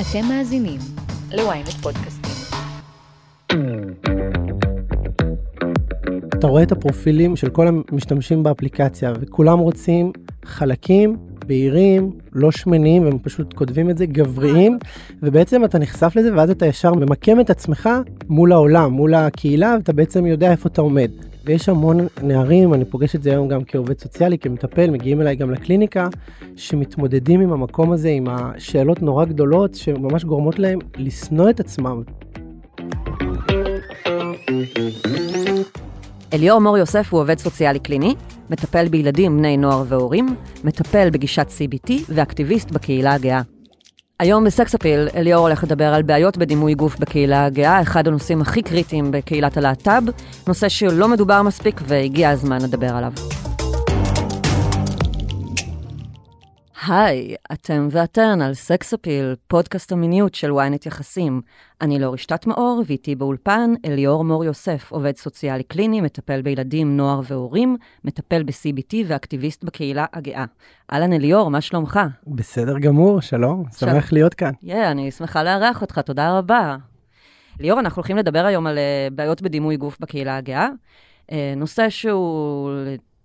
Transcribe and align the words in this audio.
אתם 0.00 0.28
מאזינים 0.28 0.80
ל-ynet 1.32 1.82
פודקאסטים. 1.82 2.32
אתה 6.38 6.46
רואה 6.46 6.62
את 6.62 6.72
הפרופילים 6.72 7.36
של 7.36 7.48
כל 7.48 7.68
המשתמשים 7.68 8.42
באפליקציה, 8.42 9.12
וכולם 9.20 9.58
רוצים 9.58 10.12
חלקים 10.44 11.16
בהירים, 11.46 12.10
לא 12.32 12.50
שמנים, 12.50 13.02
והם 13.04 13.18
פשוט 13.22 13.54
כותבים 13.54 13.90
את 13.90 13.98
זה 13.98 14.06
גבריים, 14.06 14.78
ובעצם 15.22 15.64
אתה 15.64 15.78
נחשף 15.78 16.12
לזה, 16.16 16.36
ואז 16.36 16.50
אתה 16.50 16.66
ישר 16.66 16.94
ממקם 16.94 17.40
את 17.40 17.50
עצמך 17.50 17.88
מול 18.28 18.52
העולם, 18.52 18.92
מול 18.92 19.14
הקהילה, 19.14 19.74
ואתה 19.78 19.92
בעצם 19.92 20.26
יודע 20.26 20.50
איפה 20.50 20.68
אתה 20.68 20.80
עומד. 20.80 21.10
ויש 21.48 21.68
המון 21.68 22.06
נערים, 22.22 22.74
אני 22.74 22.84
פוגש 22.84 23.14
את 23.14 23.22
זה 23.22 23.30
היום 23.30 23.48
גם 23.48 23.64
כעובד 23.64 23.98
סוציאלי, 23.98 24.38
כמטפל, 24.38 24.90
מגיעים 24.90 25.20
אליי 25.20 25.36
גם 25.36 25.50
לקליניקה, 25.50 26.08
שמתמודדים 26.56 27.40
עם 27.40 27.52
המקום 27.52 27.92
הזה, 27.92 28.08
עם 28.08 28.26
השאלות 28.28 29.02
נורא 29.02 29.24
גדולות, 29.24 29.74
שממש 29.74 30.24
גורמות 30.24 30.58
להם 30.58 30.78
לשנוא 30.96 31.50
את 31.50 31.60
עצמם. 31.60 32.02
אליאור 36.32 36.60
מור 36.60 36.78
יוסף 36.78 37.12
הוא 37.12 37.20
עובד 37.20 37.38
סוציאלי 37.38 37.78
קליני, 37.78 38.14
מטפל 38.50 38.88
בילדים, 38.88 39.36
בני 39.38 39.56
נוער 39.56 39.84
והורים, 39.88 40.26
מטפל 40.64 41.10
בגישת 41.10 41.46
CBT 41.48 41.92
ואקטיביסט 42.08 42.70
בקהילה 42.70 43.14
הגאה. 43.14 43.42
היום 44.20 44.44
בסקס 44.44 44.74
אפיל, 44.74 45.08
אליאור 45.14 45.42
הולך 45.42 45.64
לדבר 45.64 45.94
על 45.94 46.02
בעיות 46.02 46.36
בדימוי 46.36 46.74
גוף 46.74 46.98
בקהילה 46.98 47.44
הגאה, 47.44 47.82
אחד 47.82 48.08
הנושאים 48.08 48.40
הכי 48.40 48.62
קריטיים 48.62 49.10
בקהילת 49.10 49.56
הלהט"ב, 49.56 50.02
נושא 50.46 50.68
שלא 50.68 51.08
מדובר 51.08 51.42
מספיק 51.42 51.80
והגיע 51.86 52.30
הזמן 52.30 52.62
לדבר 52.62 52.96
עליו. 52.96 53.12
היי, 56.86 57.34
אתם 57.52 57.88
ואתן 57.90 58.42
על 58.42 58.54
סקס 58.54 58.94
אפיל, 58.94 59.34
פודקאסט 59.46 59.92
המיניות 59.92 60.34
של 60.34 60.50
ynet 60.50 60.86
יחסים. 60.86 61.40
אני 61.80 61.98
לא 61.98 62.12
רשתת 62.12 62.46
מאור, 62.46 62.82
ואיתי 62.86 63.14
באולפן 63.14 63.70
אליאור 63.84 64.24
מור 64.24 64.44
יוסף, 64.44 64.92
עובד 64.92 65.16
סוציאלי 65.16 65.62
קליני, 65.62 66.00
מטפל 66.00 66.42
בילדים, 66.42 66.96
נוער 66.96 67.20
והורים, 67.28 67.76
מטפל 68.04 68.42
ב-CBT 68.42 68.94
ואקטיביסט 69.06 69.64
בקהילה 69.64 70.06
הגאה. 70.12 70.44
אהלן 70.92 71.12
אליאור, 71.12 71.50
מה 71.50 71.60
שלומך? 71.60 72.00
בסדר 72.26 72.78
גמור, 72.78 73.20
שלום, 73.20 73.64
שמח 73.78 74.12
להיות 74.12 74.34
כאן. 74.34 74.52
כן, 74.66 74.84
אני 74.84 75.10
שמחה 75.10 75.42
לארח 75.42 75.82
אותך, 75.82 75.98
תודה 75.98 76.38
רבה. 76.38 76.76
ליאור, 77.60 77.80
אנחנו 77.80 78.00
הולכים 78.00 78.16
לדבר 78.16 78.44
היום 78.44 78.66
על 78.66 78.78
uh, 78.78 79.14
בעיות 79.14 79.42
בדימוי 79.42 79.76
גוף 79.76 79.96
בקהילה 80.00 80.36
הגאה. 80.36 80.68
Uh, 81.30 81.34
נושא 81.56 81.88
שהוא 81.88 82.70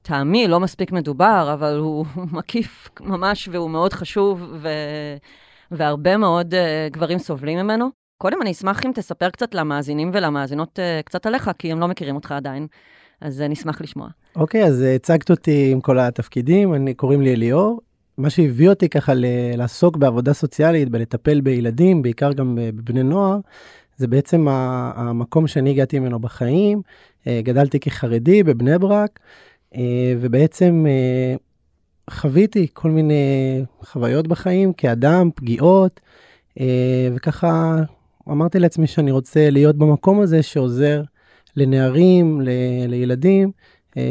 לטעמי 0.03 0.47
לא 0.47 0.59
מספיק 0.59 0.91
מדובר, 0.91 1.49
אבל 1.53 1.77
הוא 1.77 2.05
מקיף 2.37 2.89
ממש 3.01 3.49
והוא 3.51 3.69
מאוד 3.69 3.93
חשוב, 3.93 4.53
ו... 4.53 4.67
והרבה 5.71 6.17
מאוד 6.17 6.53
uh, 6.53 6.93
גברים 6.93 7.17
סובלים 7.17 7.59
ממנו. 7.59 7.89
קודם 8.17 8.41
אני 8.41 8.51
אשמח 8.51 8.85
אם 8.85 8.91
תספר 8.95 9.29
קצת 9.29 9.55
למאזינים 9.55 10.11
ולמאזינות 10.13 10.79
uh, 10.79 11.03
קצת 11.03 11.25
עליך, 11.25 11.51
כי 11.59 11.71
הם 11.71 11.79
לא 11.79 11.87
מכירים 11.87 12.15
אותך 12.15 12.31
עדיין, 12.31 12.67
אז 13.21 13.41
אני 13.41 13.53
אשמח 13.53 13.81
לשמוע. 13.81 14.07
אוקיי, 14.35 14.63
okay, 14.63 14.67
אז 14.67 14.81
הצגת 14.81 15.29
אותי 15.31 15.71
עם 15.71 15.81
כל 15.81 15.99
התפקידים, 15.99 16.73
אני, 16.73 16.93
קוראים 16.93 17.21
לי 17.21 17.33
אליאור. 17.33 17.81
מה 18.17 18.29
שהביא 18.29 18.69
אותי 18.69 18.89
ככה 18.89 19.13
ל- 19.13 19.55
לעסוק 19.55 19.97
בעבודה 19.97 20.33
סוציאלית, 20.33 20.89
בלטפל 20.89 21.41
בילדים, 21.41 22.01
בעיקר 22.01 22.33
גם 22.33 22.59
בבני 22.61 23.03
נוער, 23.03 23.37
זה 23.97 24.07
בעצם 24.07 24.47
המקום 24.95 25.47
שאני 25.47 25.69
הגעתי 25.69 25.99
ממנו 25.99 26.19
בחיים. 26.19 26.81
גדלתי 27.27 27.79
כחרדי 27.79 28.43
בבני 28.43 28.79
ברק, 28.79 29.19
ובעצם 30.19 30.85
חוויתי 32.09 32.67
כל 32.73 32.91
מיני 32.91 33.13
חוויות 33.83 34.27
בחיים 34.27 34.73
כאדם, 34.73 35.29
פגיעות, 35.35 35.99
וככה 37.15 37.75
אמרתי 38.29 38.59
לעצמי 38.59 38.87
שאני 38.87 39.11
רוצה 39.11 39.49
להיות 39.49 39.75
במקום 39.77 40.21
הזה 40.21 40.43
שעוזר 40.43 41.01
לנערים, 41.55 42.41
ל- 42.41 42.49
לילדים 42.87 43.51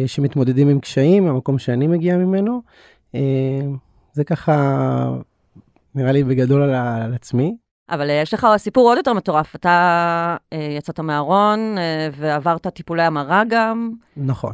שמתמודדים 0.06 0.68
עם 0.68 0.80
קשיים, 0.80 1.26
המקום 1.26 1.58
שאני 1.58 1.86
מגיע 1.86 2.16
ממנו. 2.16 2.62
זה 4.12 4.24
ככה 4.24 5.14
נראה 5.94 6.12
לי 6.12 6.24
בגדול 6.24 6.62
על, 6.62 6.74
על 6.74 7.14
עצמי. 7.14 7.56
אבל 7.90 8.10
יש 8.22 8.34
לך 8.34 8.46
סיפור 8.56 8.88
עוד 8.88 8.96
יותר 8.96 9.12
מטורף. 9.12 9.54
אתה 9.56 10.36
יצאת 10.78 11.00
מהארון 11.00 11.76
ועברת 12.16 12.66
טיפולי 12.66 13.02
המרה 13.02 13.42
גם. 13.48 13.90
נכון. 14.16 14.52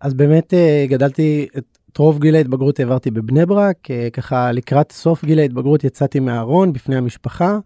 אז 0.00 0.14
באמת 0.14 0.54
גדלתי, 0.88 1.48
את 1.58 1.96
רוב 1.98 2.20
גיל 2.20 2.34
ההתבגרות 2.34 2.80
העברתי 2.80 3.10
בבני 3.10 3.46
ברק, 3.46 3.76
ככה 4.12 4.52
לקראת 4.52 4.92
סוף 4.92 5.24
גיל 5.24 5.38
ההתבגרות 5.38 5.84
יצאתי 5.84 6.20
מהארון 6.20 6.72
בפני 6.72 6.96
המשפחה. 6.96 7.58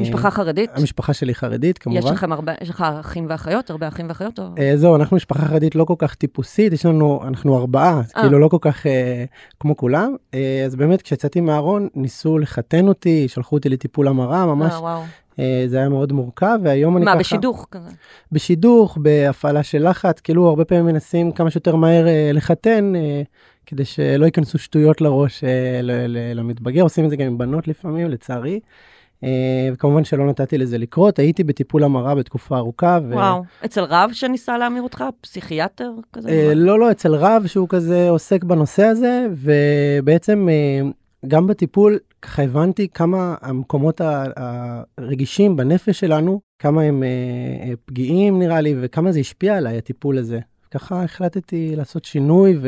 משפחה 0.00 0.30
חרדית? 0.30 0.70
המשפחה 0.74 1.12
שלי 1.12 1.34
חרדית, 1.34 1.78
כמובן. 1.78 1.98
יש 1.98 2.04
לכם 2.04 2.32
הרבה, 2.32 2.52
יש 2.60 2.70
לך 2.70 2.84
אחים 3.00 3.26
ואחיות? 3.28 3.70
הרבה 3.70 3.88
אחים 3.88 4.08
ואחיות? 4.08 4.38
או... 4.38 4.44
זהו, 4.76 4.96
אנחנו 4.96 5.16
משפחה 5.16 5.44
חרדית 5.44 5.74
לא 5.74 5.84
כל 5.84 5.94
כך 5.98 6.14
טיפוסית, 6.14 6.72
יש 6.72 6.86
לנו, 6.86 7.20
אנחנו 7.28 7.58
ארבעה, 7.58 8.00
아. 8.00 8.20
כאילו 8.20 8.38
לא 8.38 8.48
כל 8.48 8.58
כך 8.60 8.86
אה, 8.86 9.24
כמו 9.60 9.76
כולם. 9.76 10.16
אה, 10.34 10.62
אז 10.66 10.76
באמת, 10.76 11.02
כשיצאתי 11.02 11.40
מהארון, 11.40 11.88
ניסו 11.94 12.38
לחתן 12.38 12.88
אותי, 12.88 13.28
שלחו 13.28 13.56
אותי 13.56 13.68
לטיפול 13.68 14.08
המרה, 14.08 14.46
ממש. 14.46 14.72
אה, 14.72 14.80
וואו. 14.80 15.02
אה, 15.38 15.64
זה 15.66 15.78
היה 15.78 15.88
מאוד 15.88 16.12
מורכב, 16.12 16.58
והיום 16.62 16.96
אני 16.96 17.04
מה, 17.04 17.10
ככה... 17.10 17.16
מה, 17.16 17.20
בשידוך 17.20 17.66
כזה? 17.70 17.90
בשידוך, 18.32 18.98
בהפעלה 19.00 19.62
של 19.62 19.88
לחץ, 19.88 20.20
כאילו 20.20 20.48
הרבה 20.48 20.64
פעמים 20.64 20.86
מנסים 20.86 21.32
כמה 21.32 21.50
שיותר 21.50 21.76
מהר 21.76 22.08
אה, 22.08 22.30
לחתן. 22.34 22.92
אה, 22.96 23.22
כדי 23.66 23.84
שלא 23.84 24.24
ייכנסו 24.24 24.58
שטויות 24.58 25.00
לראש 25.00 25.44
למתבגר, 26.34 26.82
עושים 26.82 27.04
את 27.04 27.10
זה 27.10 27.16
גם 27.16 27.26
עם 27.26 27.38
בנות 27.38 27.68
לפעמים, 27.68 28.10
לצערי. 28.10 28.60
וכמובן 29.72 30.04
שלא 30.04 30.26
נתתי 30.26 30.58
לזה 30.58 30.78
לקרות, 30.78 31.18
הייתי 31.18 31.44
בטיפול 31.44 31.84
המרה 31.84 32.14
בתקופה 32.14 32.56
ארוכה. 32.56 32.98
ו... 33.08 33.14
וואו, 33.14 33.42
אצל 33.64 33.84
רב 33.84 34.10
שניסה 34.12 34.58
להמיר 34.58 34.82
אותך? 34.82 35.04
פסיכיאטר 35.20 35.92
כזה? 36.12 36.52
לא, 36.54 36.78
לא, 36.78 36.90
אצל 36.90 37.14
רב 37.14 37.46
שהוא 37.46 37.68
כזה 37.68 38.10
עוסק 38.10 38.44
בנושא 38.44 38.84
הזה, 38.84 39.26
ובעצם 39.30 40.48
גם 41.26 41.46
בטיפול 41.46 41.98
ככה 42.22 42.42
הבנתי 42.42 42.88
כמה 42.88 43.34
המקומות 43.40 44.00
הרגישים 44.98 45.56
בנפש 45.56 46.00
שלנו, 46.00 46.40
כמה 46.58 46.82
הם 46.82 47.02
פגיעים 47.84 48.38
נראה 48.38 48.60
לי, 48.60 48.74
וכמה 48.80 49.12
זה 49.12 49.20
השפיע 49.20 49.56
עליי 49.56 49.78
הטיפול 49.78 50.18
הזה. 50.18 50.40
ככה 50.70 51.02
החלטתי 51.02 51.76
לעשות 51.76 52.04
שינוי 52.04 52.58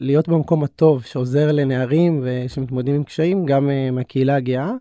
ולהיות 0.00 0.28
במקום 0.28 0.64
הטוב 0.64 1.02
שעוזר 1.02 1.52
לנערים 1.52 2.24
שמתמודדים 2.48 2.94
עם 2.94 3.04
קשיים, 3.04 3.46
גם 3.46 3.70
מהקהילה 3.92 4.36
הגאה. 4.36 4.72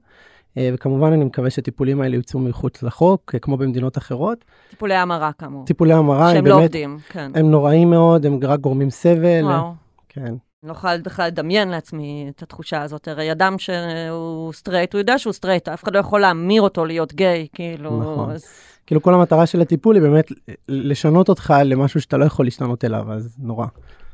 וכמובן 0.60 1.14
אני 1.14 1.26
מקווה 1.26 1.50
שהטיפולים 1.50 2.02
האלה 2.02 2.16
יוצאו 2.16 2.40
מחוץ 2.40 2.84
לחוק, 2.84 3.36
כמו 3.42 3.58
במדינות 3.58 3.98
אחרות. 3.98 4.46
טיפולי 4.70 4.96
המרה 4.96 5.32
כאמור. 5.34 5.66
טיפולי 5.66 5.94
המרה, 5.94 6.32
שהם 6.32 6.46
לא 6.46 6.56
באמת, 6.56 6.66
עובדים, 6.66 6.98
כן. 7.10 7.32
הם 7.36 7.52
נוראים 7.52 7.90
מאוד, 7.90 8.26
הם 8.26 8.40
רק 8.44 8.60
גורמים 8.60 8.90
סבל. 8.90 9.44
וואו. 9.44 9.74
כן. 10.10 10.34
אני 10.64 10.70
לא 10.70 10.74
יכולה 10.74 10.98
בכלל 10.98 11.28
לדמיין 11.28 11.70
לעצמי 11.70 12.32
את 12.36 12.44
התחושה 12.44 12.82
הזאת. 12.82 13.08
הרי 13.08 13.32
אדם 13.32 13.56
שהוא 13.60 14.54
סטרייט, 14.54 14.94
הוא 14.94 15.00
יודע 15.00 15.18
שהוא 15.18 15.34
סטרייט, 15.34 15.68
אף 15.68 15.84
אחד 15.84 15.94
לא 15.94 16.00
יכול 16.00 16.22
להמיר 16.22 16.62
אותו 16.62 16.86
להיות 16.86 17.14
גיי, 17.14 17.48
כאילו... 17.54 18.02
נכון. 18.02 18.32
אז... 18.32 18.46
כאילו 18.86 19.02
כל 19.02 19.14
המטרה 19.14 19.46
של 19.46 19.62
הטיפול 19.62 19.96
היא 19.96 20.04
באמת 20.04 20.32
לשנות 20.68 21.30
אותך 21.30 21.54
למשהו 21.66 22.02
שאתה 22.02 22.18
לא 22.18 22.26
יכול 22.26 22.46
להשתנות 22.46 22.86
אליו, 22.86 23.14
אז 23.14 23.38
נורא. 23.40 23.66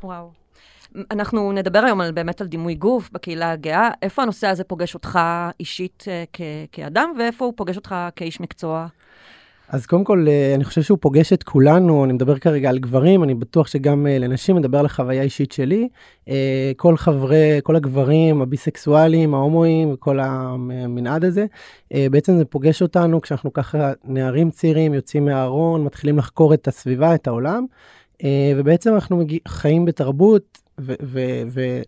וואו. 0.03 0.31
אנחנו 1.11 1.51
נדבר 1.51 1.79
היום 1.79 2.01
על, 2.01 2.11
באמת 2.11 2.41
על 2.41 2.47
דימוי 2.47 2.75
גוף 2.75 3.09
בקהילה 3.11 3.51
הגאה. 3.51 3.89
איפה 4.01 4.21
הנושא 4.21 4.47
הזה 4.47 4.63
פוגש 4.63 4.93
אותך 4.93 5.19
אישית 5.59 6.03
אה, 6.03 6.29
כ- 6.33 6.41
כאדם, 6.71 7.13
ואיפה 7.19 7.45
הוא 7.45 7.53
פוגש 7.57 7.75
אותך 7.75 7.95
כאיש 8.15 8.41
מקצוע? 8.41 8.87
אז 9.69 9.85
קודם 9.85 10.03
כל, 10.03 10.27
אני 10.55 10.63
חושב 10.63 10.81
שהוא 10.81 10.97
פוגש 11.01 11.33
את 11.33 11.43
כולנו, 11.43 12.05
אני 12.05 12.13
מדבר 12.13 12.37
כרגע 12.37 12.69
על 12.69 12.79
גברים, 12.79 13.23
אני 13.23 13.33
בטוח 13.33 13.67
שגם 13.67 14.07
לנשים, 14.09 14.55
מדבר 14.55 14.79
על 14.79 14.85
החוויה 14.85 15.21
האישית 15.21 15.51
שלי. 15.51 15.87
כל 16.77 16.97
חברי, 16.97 17.59
כל 17.63 17.75
הגברים, 17.75 18.41
הביסקסואלים, 18.41 19.33
ההומואים, 19.33 19.93
וכל 19.93 20.19
המנעד 20.19 21.25
הזה, 21.25 21.45
בעצם 21.93 22.37
זה 22.37 22.45
פוגש 22.45 22.81
אותנו 22.81 23.21
כשאנחנו 23.21 23.53
ככה 23.53 23.91
נערים 24.03 24.51
צעירים, 24.51 24.93
יוצאים 24.93 25.25
מהארון, 25.25 25.83
מתחילים 25.83 26.17
לחקור 26.17 26.53
את 26.53 26.67
הסביבה, 26.67 27.15
את 27.15 27.27
העולם, 27.27 27.65
ובעצם 28.55 28.93
אנחנו 28.93 29.23
חיים 29.47 29.85
בתרבות, 29.85 30.64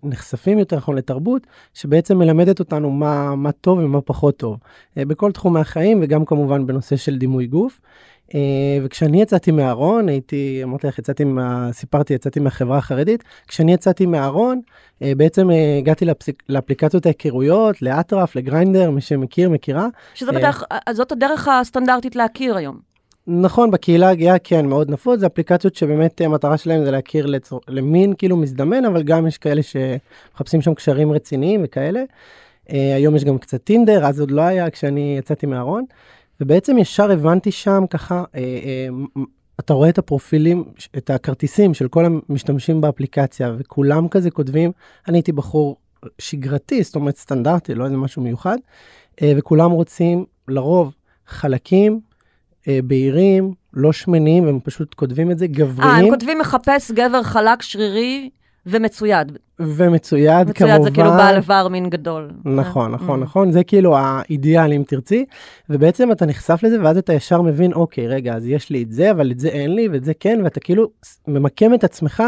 ונחשפים 0.04 0.60
יותר 0.60 0.76
נכון 0.76 0.96
לתרבות 0.96 1.48
שבעצם 1.74 2.18
מלמדת 2.18 2.60
אותנו 2.60 2.92
מה, 2.92 3.36
מה 3.36 3.52
טוב 3.52 3.80
ומה 3.80 4.02
פחות 4.02 4.38
טוב 4.38 4.58
בכל 4.98 5.32
תחומי 5.32 5.60
החיים 5.60 6.00
וגם 6.04 6.26
כמובן 6.26 6.68
בנושא 6.68 6.96
של 6.96 7.18
דימוי 7.18 7.48
גוף. 7.48 7.82
וכשאני 8.84 9.22
יצאתי 9.22 9.52
מהארון 9.52 10.10
הייתי 10.10 10.60
אמרתי 10.64 10.88
לך 10.88 11.00
יצאתי 11.00 11.24
מה 11.24 11.70
סיפרתי 11.72 12.14
יצאתי 12.14 12.40
מהחברה 12.40 12.78
החרדית 12.78 13.24
כשאני 13.48 13.74
יצאתי 13.74 14.06
מהארון 14.06 14.62
בעצם 15.02 15.50
הגעתי 15.80 16.06
לאפליק, 16.06 16.44
לאפליקציות 16.50 17.06
ההיכרויות 17.06 17.82
לאטרף 17.82 18.36
לגריינדר 18.36 18.92
מי 18.92 19.02
שמכיר 19.02 19.50
מכירה. 19.50 19.88
שזה 20.14 20.32
בדרך 20.32 20.64
זאת 20.92 21.12
הדרך 21.12 21.48
הסטנדרטית 21.48 22.16
להכיר 22.16 22.58
היום. 22.58 22.80
נכון, 23.28 23.72
בקהילה 23.72 24.10
הגאה 24.10 24.40
כן, 24.40 24.66
מאוד 24.66 24.92
נפוץ, 24.92 25.20
זה 25.20 25.26
אפליקציות 25.26 25.76
שבאמת 25.76 26.22
המטרה 26.22 26.58
שלהם 26.58 26.86
זה 26.86 26.92
להכיר 26.92 27.26
לצור, 27.26 27.62
למין 27.68 28.14
כאילו 28.18 28.38
מזדמן, 28.38 28.86
אבל 28.86 29.04
גם 29.04 29.28
יש 29.28 29.38
כאלה 29.38 29.62
שמחפשים 29.64 30.62
שם 30.62 30.74
קשרים 30.74 31.12
רציניים 31.12 31.62
וכאלה. 31.64 32.04
אה, 32.72 32.96
היום 32.96 33.16
יש 33.16 33.24
גם 33.24 33.38
קצת 33.38 33.64
טינדר, 33.64 34.06
אז 34.06 34.20
עוד 34.20 34.32
לא 34.32 34.42
היה 34.42 34.70
כשאני 34.70 35.16
יצאתי 35.20 35.46
מהארון. 35.46 35.86
ובעצם 36.42 36.78
ישר 36.78 37.12
הבנתי 37.12 37.52
שם 37.52 37.84
ככה, 37.90 38.24
אה, 38.36 38.40
אה, 38.40 38.88
אתה 39.60 39.74
רואה 39.74 39.90
את 39.90 39.98
הפרופילים, 39.98 40.64
את 40.98 41.10
הכרטיסים 41.10 41.74
של 41.74 41.88
כל 41.88 42.06
המשתמשים 42.06 42.82
באפליקציה, 42.82 43.54
וכולם 43.58 44.08
כזה 44.08 44.32
כותבים, 44.32 44.72
אני 45.08 45.18
הייתי 45.18 45.32
בחור 45.32 45.78
שגרתי, 46.20 46.84
זאת 46.84 46.96
אומרת 46.96 47.18
סטנדרטי, 47.18 47.76
לא 47.76 47.86
איזה 47.86 47.98
משהו 47.98 48.22
מיוחד, 48.22 48.58
אה, 49.22 49.34
וכולם 49.38 49.72
רוצים 49.72 50.26
לרוב 50.48 50.94
חלקים, 51.28 51.94
אה, 51.94 52.07
בהירים, 52.84 53.54
לא 53.74 53.94
שמנים, 53.94 54.46
והם 54.46 54.60
פשוט 54.64 54.94
כותבים 54.94 55.32
את 55.32 55.38
זה, 55.38 55.48
גבריים. 55.48 55.92
אה, 55.92 55.98
הם 56.00 56.10
כותבים 56.10 56.40
מחפש 56.40 56.92
גבר 56.92 57.24
חלק 57.24 57.62
שרירי 57.62 58.30
ומצויד. 58.66 59.38
ומצויד, 59.60 60.52
כמובן. 60.52 60.74
מצויד 60.74 60.84
זה 60.84 60.92
כאילו 60.92 61.10
בעל 61.10 61.36
איבר 61.36 61.68
מין 61.68 61.90
גדול. 61.90 62.32
נכון, 62.46 62.92
אה, 62.92 62.96
נכון, 62.96 63.20
mm. 63.20 63.24
נכון, 63.24 63.52
זה 63.52 63.64
כאילו 63.64 63.98
האידיאל 63.98 64.74
אם 64.74 64.84
תרצי, 64.88 65.26
ובעצם 65.70 66.12
אתה 66.12 66.26
נחשף 66.26 66.60
לזה 66.64 66.78
ואז 66.84 66.98
אתה 66.98 67.14
ישר 67.14 67.42
מבין, 67.42 67.74
אוקיי, 67.74 68.08
רגע, 68.08 68.34
אז 68.34 68.48
יש 68.48 68.70
לי 68.70 68.84
את 68.84 68.92
זה, 68.92 69.12
אבל 69.12 69.32
את 69.32 69.40
זה 69.40 69.48
אין 69.48 69.76
לי 69.76 69.88
ואת 69.88 70.04
זה 70.04 70.14
כן, 70.20 70.40
ואתה 70.44 70.60
כאילו 70.60 70.90
ממקם 71.28 71.74
את 71.74 71.84
עצמך 71.84 72.24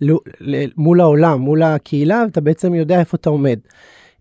ל- 0.00 0.12
ל- 0.40 0.64
מול 0.76 1.00
העולם, 1.00 1.40
מול 1.40 1.62
הקהילה, 1.62 2.22
ואתה 2.24 2.40
בעצם 2.40 2.74
יודע 2.74 3.00
איפה 3.00 3.16
אתה 3.20 3.30
עומד. 3.30 3.58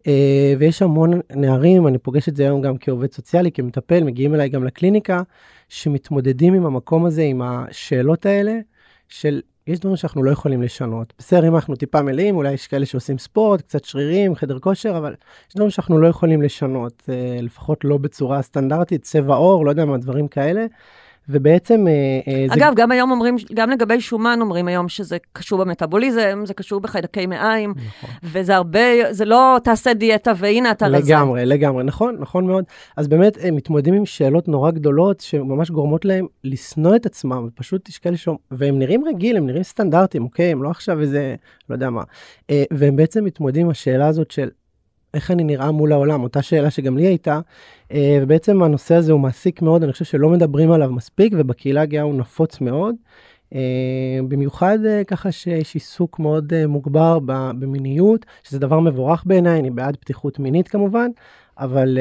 אה, 0.07 0.53
ויש 0.59 0.81
המון 0.81 1.19
נערים, 1.35 1.87
אני 1.87 1.97
פוגש 1.97 2.29
את 2.29 2.35
זה 2.35 2.43
היום 2.43 2.61
גם 2.61 2.77
כעובד 2.77 3.11
סוציאלי, 3.11 3.51
כמטפל, 3.51 4.03
מגיעים 4.03 4.35
אליי 4.35 4.49
גם 4.49 4.63
לקליניקה, 4.63 5.21
שמתמודדים 5.69 6.53
עם 6.53 6.65
המקום 6.65 7.05
הזה, 7.05 7.21
עם 7.21 7.41
השאלות 7.41 8.25
האלה, 8.25 8.59
של 9.07 9.41
יש 9.67 9.79
דברים 9.79 9.95
שאנחנו 9.95 10.23
לא 10.23 10.31
יכולים 10.31 10.61
לשנות. 10.61 11.13
בסדר, 11.17 11.47
אם 11.47 11.55
אנחנו 11.55 11.75
טיפה 11.75 12.01
מלאים, 12.01 12.35
אולי 12.35 12.51
יש 12.51 12.67
כאלה 12.67 12.85
שעושים 12.85 13.17
ספורט, 13.17 13.61
קצת 13.61 13.83
שרירים, 13.83 14.35
חדר 14.35 14.59
כושר, 14.59 14.97
אבל 14.97 15.15
יש 15.49 15.55
דברים 15.55 15.69
שאנחנו 15.69 15.99
לא 15.99 16.07
יכולים 16.07 16.41
לשנות, 16.41 17.03
אה, 17.09 17.41
לפחות 17.41 17.83
לא 17.83 17.97
בצורה 17.97 18.41
סטנדרטית, 18.41 19.01
צבע 19.01 19.35
עור, 19.35 19.65
לא 19.65 19.69
יודע 19.69 19.85
מה, 19.85 19.97
דברים 19.97 20.27
כאלה. 20.27 20.65
ובעצם... 21.29 21.87
אה, 21.87 21.93
אה, 22.33 22.45
זה- 22.47 22.53
אגב, 22.53 22.73
גם 22.75 22.91
היום 22.91 23.11
אומרים, 23.11 23.35
גם 23.53 23.69
לגבי 23.69 24.01
שומן 24.01 24.37
אומרים 24.41 24.67
היום 24.67 24.89
שזה 24.89 25.17
קשור 25.33 25.59
במטאבוליזם, 25.59 26.41
זה 26.45 26.53
קשור 26.53 26.81
בחיידקי 26.81 27.25
מעיים, 27.25 27.73
נכון. 27.87 28.09
וזה 28.23 28.55
הרבה, 28.55 28.79
זה 29.11 29.25
לא 29.25 29.57
תעשה 29.63 29.93
דיאטה 29.93 30.31
והנה 30.37 30.71
אתה 30.71 30.87
רזה. 30.87 30.97
לגמרי, 31.13 31.45
לגמרי, 31.45 31.83
נכון, 31.83 32.17
נכון 32.19 32.47
מאוד. 32.47 32.63
אז 32.97 33.07
באמת 33.07 33.37
הם 33.41 33.55
מתמודדים 33.55 33.93
עם 33.93 34.05
שאלות 34.05 34.47
נורא 34.47 34.71
גדולות 34.71 35.19
שממש 35.19 35.69
גורמות 35.71 36.05
להם 36.05 36.25
לשנוא 36.43 36.95
את 36.95 37.05
עצמם, 37.05 37.45
ופשוט 37.47 37.89
יש 37.89 37.97
כאלה 37.97 38.17
ש... 38.17 38.27
והם 38.51 38.79
נראים 38.79 39.03
רגיל, 39.07 39.37
הם 39.37 39.47
נראים 39.47 39.63
סטנדרטים, 39.63 40.23
אוקיי? 40.23 40.51
הם 40.51 40.63
לא 40.63 40.69
עכשיו 40.69 41.01
איזה, 41.01 41.35
לא 41.69 41.75
יודע 41.75 41.89
מה. 41.89 42.03
אה, 42.49 42.63
והם 42.71 42.95
בעצם 42.95 43.23
מתמודדים 43.25 43.65
עם 43.65 43.71
השאלה 43.71 44.07
הזאת 44.07 44.31
של 44.31 44.49
איך 45.13 45.31
אני 45.31 45.43
נראה 45.43 45.71
מול 45.71 45.91
העולם, 45.91 46.23
אותה 46.23 46.41
שאלה 46.41 46.71
שגם 46.71 46.97
לי 46.97 47.07
הייתה, 47.07 47.39
אה, 47.91 48.19
ובעצם 48.21 48.63
הנושא 48.63 48.95
הזה 48.95 49.11
הוא 49.11 49.19
מעסיק 49.19 49.61
מאוד, 49.61 49.83
אני 49.83 49.91
חושב 49.91 50.05
שלא 50.05 50.29
מדברים 50.29 50.71
עליו 50.71 50.91
מספיק, 50.91 51.33
ובקהילה 51.37 51.81
הגאה 51.81 52.01
הוא 52.01 52.15
נפוץ 52.15 52.61
מאוד. 52.61 52.95
אה, 53.55 54.19
במיוחד 54.27 54.79
אה, 54.85 55.03
ככה 55.03 55.31
שיש 55.31 55.73
עיסוק 55.73 56.19
מאוד 56.19 56.65
מוגבר 56.67 57.19
במיניות, 57.59 58.25
שזה 58.43 58.59
דבר 58.59 58.79
מבורך 58.79 59.23
בעיניי, 59.25 59.59
אני 59.59 59.69
בעד 59.69 59.95
פתיחות 59.95 60.39
מינית 60.39 60.67
כמובן, 60.67 61.09
אבל 61.57 61.97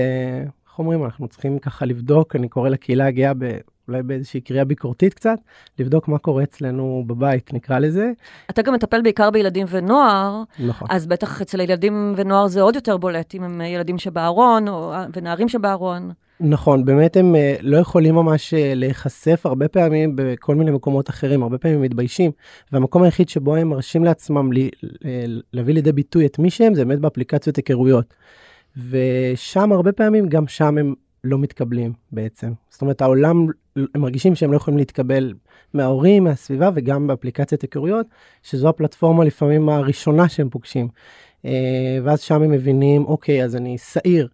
איך 0.67 0.79
אומרים, 0.79 1.05
אנחנו 1.05 1.29
צריכים 1.29 1.59
ככה 1.59 1.87
לבדוק, 1.87 2.37
אני 2.37 2.49
קורא 2.49 2.69
לקהילה 2.69 3.06
הגאה 3.06 3.32
אולי 3.88 4.02
באיזושהי 4.02 4.40
קריאה 4.40 4.64
ביקורתית 4.64 5.14
קצת, 5.14 5.38
לבדוק 5.79 6.08
מה 6.08 6.19
קורה 6.19 6.43
אצלנו 6.43 7.05
בבית, 7.06 7.52
נקרא 7.52 7.79
לזה. 7.79 8.12
אתה 8.50 8.62
גם 8.62 8.75
מטפל 8.75 9.02
בעיקר 9.02 9.31
בילדים 9.31 9.67
ונוער, 9.70 10.43
נכון. 10.58 10.88
אז 10.90 11.06
בטח 11.06 11.43
אצל 11.43 11.61
ילדים 11.61 12.14
ונוער 12.17 12.46
זה 12.46 12.61
עוד 12.61 12.75
יותר 12.75 12.96
בולט, 12.96 13.34
אם 13.34 13.43
הם 13.43 13.61
ילדים 13.61 13.99
שבארון, 13.99 14.69
או 14.69 14.93
ונערים 15.17 15.49
שבארון. 15.49 16.12
נכון, 16.40 16.84
באמת 16.84 17.17
הם 17.17 17.34
אה, 17.34 17.55
לא 17.61 17.76
יכולים 17.76 18.14
ממש 18.14 18.55
אה, 18.55 18.73
להיחשף 18.75 19.46
הרבה 19.46 19.69
פעמים 19.69 20.12
בכל 20.17 20.55
מיני 20.55 20.70
מקומות 20.70 21.11
אחרים, 21.11 21.43
הרבה 21.43 21.58
פעמים 21.58 21.76
הם 21.76 21.82
מתביישים, 21.82 22.31
והמקום 22.73 23.02
היחיד 23.02 23.28
שבו 23.28 23.56
הם 23.56 23.69
מרשים 23.69 24.05
לעצמם 24.05 24.52
לי, 24.52 24.70
להביא 25.52 25.75
לידי 25.75 25.93
ביטוי 25.93 26.26
את 26.26 26.38
מי 26.38 26.50
שהם, 26.50 26.75
זה 26.75 26.85
באמת 26.85 26.99
באפליקציות 26.99 27.56
היכרויות. 27.56 28.14
ושם 28.88 29.73
הרבה 29.73 29.93
פעמים, 29.93 30.28
גם 30.28 30.46
שם 30.46 30.78
הם 30.78 30.94
לא 31.25 31.38
מתקבלים 31.38 31.93
בעצם. 32.12 32.52
זאת 32.70 32.82
אומרת, 32.82 33.02
העולם, 33.02 33.46
הם 33.77 34.01
מרגישים 34.01 34.35
שהם 34.35 34.53
לא 34.53 34.57
יכולים 34.57 34.79
להתקבל 34.79 35.35
מההורים, 35.75 36.25
מהסביבה, 36.25 36.71
וגם 36.75 37.07
באפליקציית 37.07 37.63
היכרויות, 37.63 38.07
שזו 38.43 38.69
הפלטפורמה 38.69 39.25
לפעמים 39.25 39.69
הראשונה 39.69 40.29
שהם 40.29 40.49
פוגשים. 40.49 40.89
אה, 41.45 41.99
ואז 42.05 42.21
שם 42.21 42.43
הם 42.43 42.51
מבינים, 42.51 43.05
אוקיי, 43.05 43.45
אז 43.45 43.57
אני 43.57 43.79
שעיר. 43.79 44.29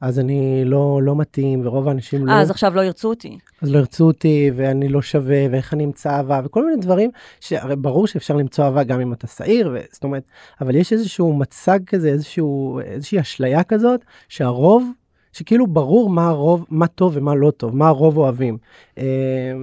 אז 0.00 0.18
אני 0.18 0.64
לא, 0.64 1.00
לא 1.02 1.16
מתאים, 1.16 1.66
ורוב 1.66 1.88
האנשים 1.88 2.26
לא, 2.26 2.32
אה, 2.32 2.40
אז 2.40 2.50
עכשיו 2.50 2.74
לא 2.74 2.80
ירצו 2.80 3.08
אותי. 3.08 3.38
אז 3.62 3.72
לא 3.72 3.78
ירצו 3.78 4.04
אותי, 4.04 4.50
ואני 4.56 4.88
לא 4.88 5.02
שווה, 5.02 5.46
ואיך 5.50 5.74
אני 5.74 5.84
אמצא 5.84 6.10
אהבה, 6.10 6.40
וכל 6.44 6.66
מיני 6.66 6.80
דברים, 6.80 7.10
שהרי 7.40 7.76
ברור 7.76 8.06
שאפשר 8.06 8.36
למצוא 8.36 8.64
אהבה 8.64 8.84
גם 8.84 9.00
אם 9.00 9.12
אתה 9.12 9.26
שעיר, 9.26 9.70
ו- 9.74 9.80
זאת 9.92 10.04
אומרת, 10.04 10.22
אבל 10.60 10.74
יש 10.74 10.92
איזשהו 10.92 11.32
מצג 11.32 11.78
כזה, 11.86 12.08
איזשהו, 12.08 12.80
איזושהי 12.84 13.20
אשליה 13.20 13.64
כזאת, 13.64 14.00
שהרוב, 14.28 14.90
שכאילו 15.34 15.66
ברור 15.66 16.10
מה 16.10 16.28
הרוב, 16.28 16.66
מה 16.70 16.86
טוב 16.86 17.12
ומה 17.16 17.34
לא 17.34 17.50
טוב, 17.50 17.76
מה 17.76 17.88
הרוב 17.88 18.16
אוהבים. 18.16 18.58
אה, 18.98 19.04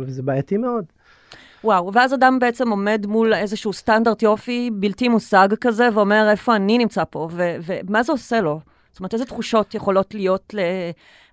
וזה 0.02 0.24
בעייתי 0.24 0.58
מאוד. 0.58 0.86
וואו, 1.64 1.94
ואז 1.94 2.14
אדם 2.14 2.40
בעצם 2.40 2.70
עומד 2.70 3.06
מול 3.08 3.34
איזשהו 3.34 3.74
סטנדרט 3.74 4.24
יופי 4.24 4.70
בלתי 4.74 5.08
מושג 5.08 5.48
כזה, 5.62 5.90
ואומר, 5.94 6.28
איפה 6.32 6.56
אני 6.56 6.78
נמצא 6.78 7.04
פה, 7.10 7.28
ו- 7.32 7.56
ומה 7.66 8.04
זה 8.04 8.12
עושה 8.12 8.42
לו? 8.42 8.60
זאת 8.92 9.00
אומרת, 9.00 9.14
איזה 9.14 9.26
תחושות 9.26 9.76
יכולות 9.76 10.14
להיות, 10.14 10.54
ל... 10.54 10.60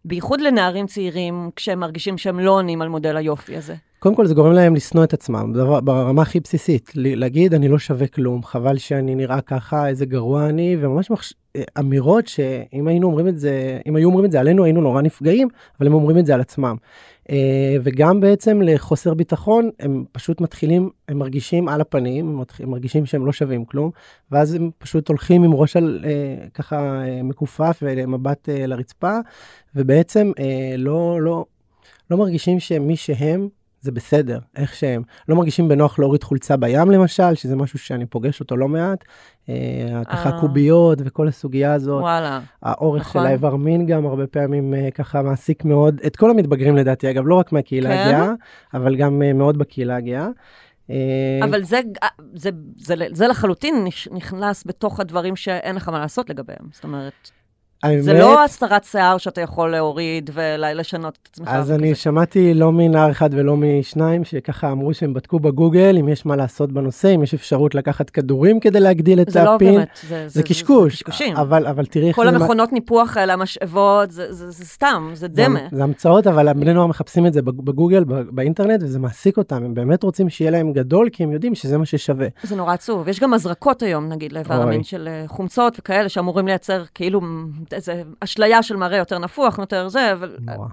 בייחוד 0.04 0.40
לנערים 0.40 0.86
צעירים, 0.86 1.50
כשהם 1.56 1.80
מרגישים 1.80 2.18
שהם 2.18 2.40
לא 2.40 2.50
עונים 2.50 2.82
על 2.82 2.88
מודל 2.88 3.16
היופי 3.16 3.56
הזה? 3.56 3.74
קודם 3.98 4.14
כל 4.14 4.26
זה 4.26 4.34
גורם 4.34 4.52
להם 4.52 4.74
לשנוא 4.74 5.04
את 5.04 5.12
עצמם, 5.12 5.52
ברמה 5.84 6.22
הכי 6.22 6.40
בסיסית, 6.40 6.92
להגיד 6.94 7.54
אני 7.54 7.68
לא 7.68 7.78
שווה 7.78 8.06
כלום, 8.06 8.42
חבל 8.42 8.78
שאני 8.78 9.14
נראה 9.14 9.40
ככה, 9.40 9.88
איזה 9.88 10.06
גרוע 10.06 10.48
אני, 10.48 10.76
וממש 10.80 11.10
מחש... 11.10 11.34
אמירות 11.78 12.28
שאם 12.28 12.88
היינו 12.88 13.06
אומרים 13.06 13.28
את 13.28 13.38
זה, 13.38 13.78
אם 13.86 13.96
היו 13.96 14.08
אומרים 14.08 14.24
את 14.24 14.32
זה 14.32 14.40
עלינו 14.40 14.64
היינו 14.64 14.80
נורא 14.80 15.02
נפגעים, 15.02 15.48
אבל 15.78 15.86
הם 15.86 15.94
אומרים 15.94 16.18
את 16.18 16.26
זה 16.26 16.34
על 16.34 16.40
עצמם. 16.40 16.76
אה, 17.30 17.76
וגם 17.82 18.20
בעצם 18.20 18.62
לחוסר 18.62 19.14
ביטחון, 19.14 19.70
הם 19.80 20.04
פשוט 20.12 20.40
מתחילים, 20.40 20.90
הם 21.08 21.18
מרגישים 21.18 21.68
על 21.68 21.80
הפנים, 21.80 22.42
הם 22.60 22.70
מרגישים 22.70 23.06
שהם 23.06 23.26
לא 23.26 23.32
שווים 23.32 23.64
כלום, 23.64 23.90
ואז 24.30 24.54
הם 24.54 24.70
פשוט 24.78 25.08
הולכים 25.08 25.44
עם 25.44 25.54
ראש 25.54 25.76
על 25.76 26.04
אה, 26.04 26.48
ככה 26.54 27.02
אה, 27.06 27.22
מכופף 27.22 27.82
ומבט 27.82 28.48
לרצפה, 28.48 29.18
ובעצם 29.74 30.32
לא, 30.78 31.22
לא, 31.22 31.44
לא 32.10 32.16
מרגישים 32.16 32.60
שמי 32.60 32.96
שהם 32.96 33.48
זה 33.80 33.92
בסדר, 33.92 34.38
איך 34.56 34.74
שהם. 34.74 35.02
לא 35.28 35.36
מרגישים 35.36 35.68
בנוח 35.68 35.98
להוריד 35.98 36.22
חולצה 36.24 36.56
בים 36.56 36.90
למשל, 36.90 37.34
שזה 37.34 37.56
משהו 37.56 37.78
שאני 37.78 38.06
פוגש 38.06 38.40
אותו 38.40 38.56
לא 38.56 38.68
מעט. 38.68 39.04
אה, 39.48 40.02
ככה 40.04 40.30
אה. 40.30 40.40
קוביות 40.40 40.98
וכל 41.04 41.28
הסוגיה 41.28 41.72
הזאת. 41.74 42.02
וואלה. 42.02 42.40
האורך 42.62 43.00
נכון. 43.02 43.22
של 43.22 43.26
האיבר 43.26 43.56
מין 43.56 43.86
גם 43.86 44.06
הרבה 44.06 44.26
פעמים 44.26 44.74
אה, 44.74 44.90
ככה 44.90 45.22
מעסיק 45.22 45.64
מאוד 45.64 46.00
את 46.06 46.16
כל 46.16 46.30
המתבגרים 46.30 46.76
לדעתי, 46.76 47.10
אגב, 47.10 47.22
לא 47.26 47.34
רק 47.34 47.52
מהקהילה 47.52 47.88
כן? 47.88 48.08
הגאה, 48.14 48.32
אבל 48.74 48.96
גם 48.96 49.22
אה, 49.22 49.32
מאוד 49.32 49.58
בקהילה 49.58 49.96
הגאה. 49.96 50.28
אה, 50.90 51.40
אבל 51.44 51.62
זה, 51.64 51.80
זה, 52.34 52.50
זה, 52.76 52.94
זה 53.12 53.28
לחלוטין 53.28 53.86
נכ- 53.86 54.14
נכנס 54.14 54.64
בתוך 54.66 55.00
הדברים 55.00 55.36
שאין 55.36 55.76
לך 55.76 55.88
מה 55.88 55.98
לעשות 55.98 56.30
לגביהם. 56.30 56.68
זאת 56.72 56.84
אומרת, 56.84 57.30
האמת, 57.82 58.02
זה 58.02 58.12
לא 58.12 58.44
הסתרת 58.44 58.84
שיער 58.84 59.18
שאתה 59.18 59.40
יכול 59.40 59.70
להוריד 59.70 60.30
ולשנות 60.34 61.18
את 61.22 61.28
עצמך. 61.32 61.48
אז. 61.50 61.72
אני 61.72 61.94
שמעתי 61.94 62.54
לא 62.54 62.72
מנער 62.72 63.10
אחד 63.10 63.30
ולא 63.32 63.56
משניים 63.56 64.24
שככה 64.24 64.72
אמרו 64.72 64.94
שהם 64.94 65.14
בדקו 65.14 65.38
בגוגל 65.38 65.96
אם 66.00 66.08
יש 66.08 66.26
מה 66.26 66.36
לעשות 66.36 66.72
בנושא, 66.72 67.14
אם 67.14 67.22
יש 67.22 67.34
אפשרות 67.34 67.74
לקחת 67.74 68.10
כדורים 68.10 68.60
כדי 68.60 68.80
להגדיל 68.80 69.20
את 69.20 69.30
זה 69.30 69.44
לא 69.44 69.54
הפין. 69.54 69.74
באמת, 69.74 69.88
זה, 70.08 70.24
זה 70.28 70.42
קשקוש, 70.42 70.94
קשקושים. 70.94 71.36
אבל, 71.36 71.66
אבל 71.66 71.86
תראי 71.86 72.12
כל 72.12 72.24
זה... 72.26 72.30
מה- 72.30 72.38
המכונות 72.38 72.72
ניפוח 72.72 73.16
האלה, 73.16 73.32
המשאבות, 73.32 74.10
זה, 74.10 74.32
זה, 74.32 74.50
זה 74.50 74.64
סתם, 74.64 75.10
זה 75.12 75.20
זה, 75.20 75.28
דמה. 75.28 75.60
זה 75.72 75.82
המצאות, 75.82 76.26
אבל 76.26 76.52
בני 76.52 76.72
נוער 76.72 76.86
מחפשים 76.86 77.26
את 77.26 77.32
זה 77.32 77.42
בג- 77.42 77.60
בגוגל, 77.64 78.04
באינטרנט, 78.30 78.80
וזה 78.82 78.98
מעסיק 78.98 79.36
אותם. 79.38 79.56
הם 79.64 79.74
באמת 79.74 80.02
רוצים 80.02 80.28
שיהיה 80.28 80.50
להם 80.50 80.72
גדול, 80.72 81.08
כי 81.12 81.22
הם 81.24 81.32
יודעים 81.32 81.54
שזה 81.54 81.78
מה 81.78 81.86
ששווה. 81.86 82.26
זה 82.42 82.56
נורא 82.56 82.72
עצוב. 82.72 83.08
יש 83.08 83.20
גם 83.20 83.34
הזרקות 83.34 83.82
היום, 83.82 84.08
נגיד, 84.08 84.32
לאיבר. 84.32 84.54
המין 84.62 84.82
של 84.82 85.08
אה, 85.08 85.24
חומצות 85.26 85.76
וכאלה, 85.78 86.08
שאמורים 86.08 86.46
לייצר 86.46 86.84
כאילו 86.94 87.20
איזה 87.74 88.02
אשליה 88.20 88.62
של 88.62 88.76
מראה 88.76 88.96
יותר 88.96 89.18
נפוח, 89.18 89.58
יותר 89.58 89.88
זה, 89.88 90.12
אבל... 90.12 90.36
נורא. 90.40 90.68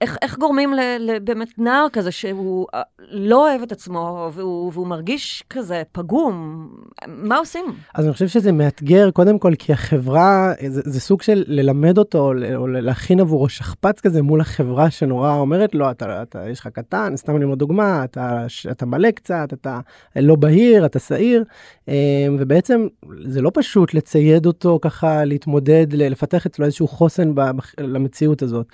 איך, 0.00 0.16
איך 0.22 0.38
גורמים 0.38 0.74
לבאמת 0.98 1.58
נער 1.58 1.86
כזה 1.92 2.10
שהוא 2.10 2.66
אה, 2.74 2.82
לא 2.98 3.48
אוהב 3.48 3.62
את 3.62 3.72
עצמו 3.72 4.30
והוא, 4.32 4.70
והוא 4.74 4.86
מרגיש 4.86 5.44
כזה 5.50 5.82
פגום? 5.92 6.68
מה 7.06 7.36
עושים? 7.36 7.64
אז 7.94 8.04
אני 8.04 8.12
חושב 8.12 8.28
שזה 8.28 8.52
מאתגר, 8.52 9.10
קודם 9.10 9.38
כל, 9.38 9.52
כי 9.58 9.72
החברה, 9.72 10.52
זה, 10.68 10.82
זה 10.84 11.00
סוג 11.00 11.22
של 11.22 11.44
ללמד 11.46 11.98
אותו, 11.98 12.32
או 12.54 12.66
להכין 12.66 13.20
עבורו 13.20 13.48
שכפ"ץ 13.48 14.00
כזה 14.00 14.22
מול 14.22 14.40
החברה 14.40 14.90
שנורא 14.90 15.34
אומרת 15.34 15.74
לו, 15.74 15.90
אתה, 15.90 16.22
אתה, 16.22 16.48
יש 16.48 16.60
לך 16.60 16.66
קטן, 16.66 17.16
סתם 17.16 17.36
אני 17.36 17.44
אומר 17.44 17.54
דוגמה, 17.54 18.04
אתה, 18.04 18.46
אתה 18.70 18.86
מלא 18.86 19.10
קצת, 19.10 19.48
אתה 19.52 19.80
לא 20.16 20.36
בהיר, 20.36 20.86
אתה 20.86 20.98
שעיר, 20.98 21.44
אה, 21.88 22.26
ובעצם 22.38 22.86
זה 23.24 23.42
לא 23.42 23.50
פשוט 23.54 23.94
לצייד 23.94 24.46
אותו 24.46 24.78
ככה, 24.82 25.24
להתמודד, 25.24 25.86
לפתח 25.92 26.46
אצלו 26.46 26.64
איזשהו 26.64 26.88
חוסן 26.88 27.32
למציאות 27.78 28.42
הזאת. 28.42 28.66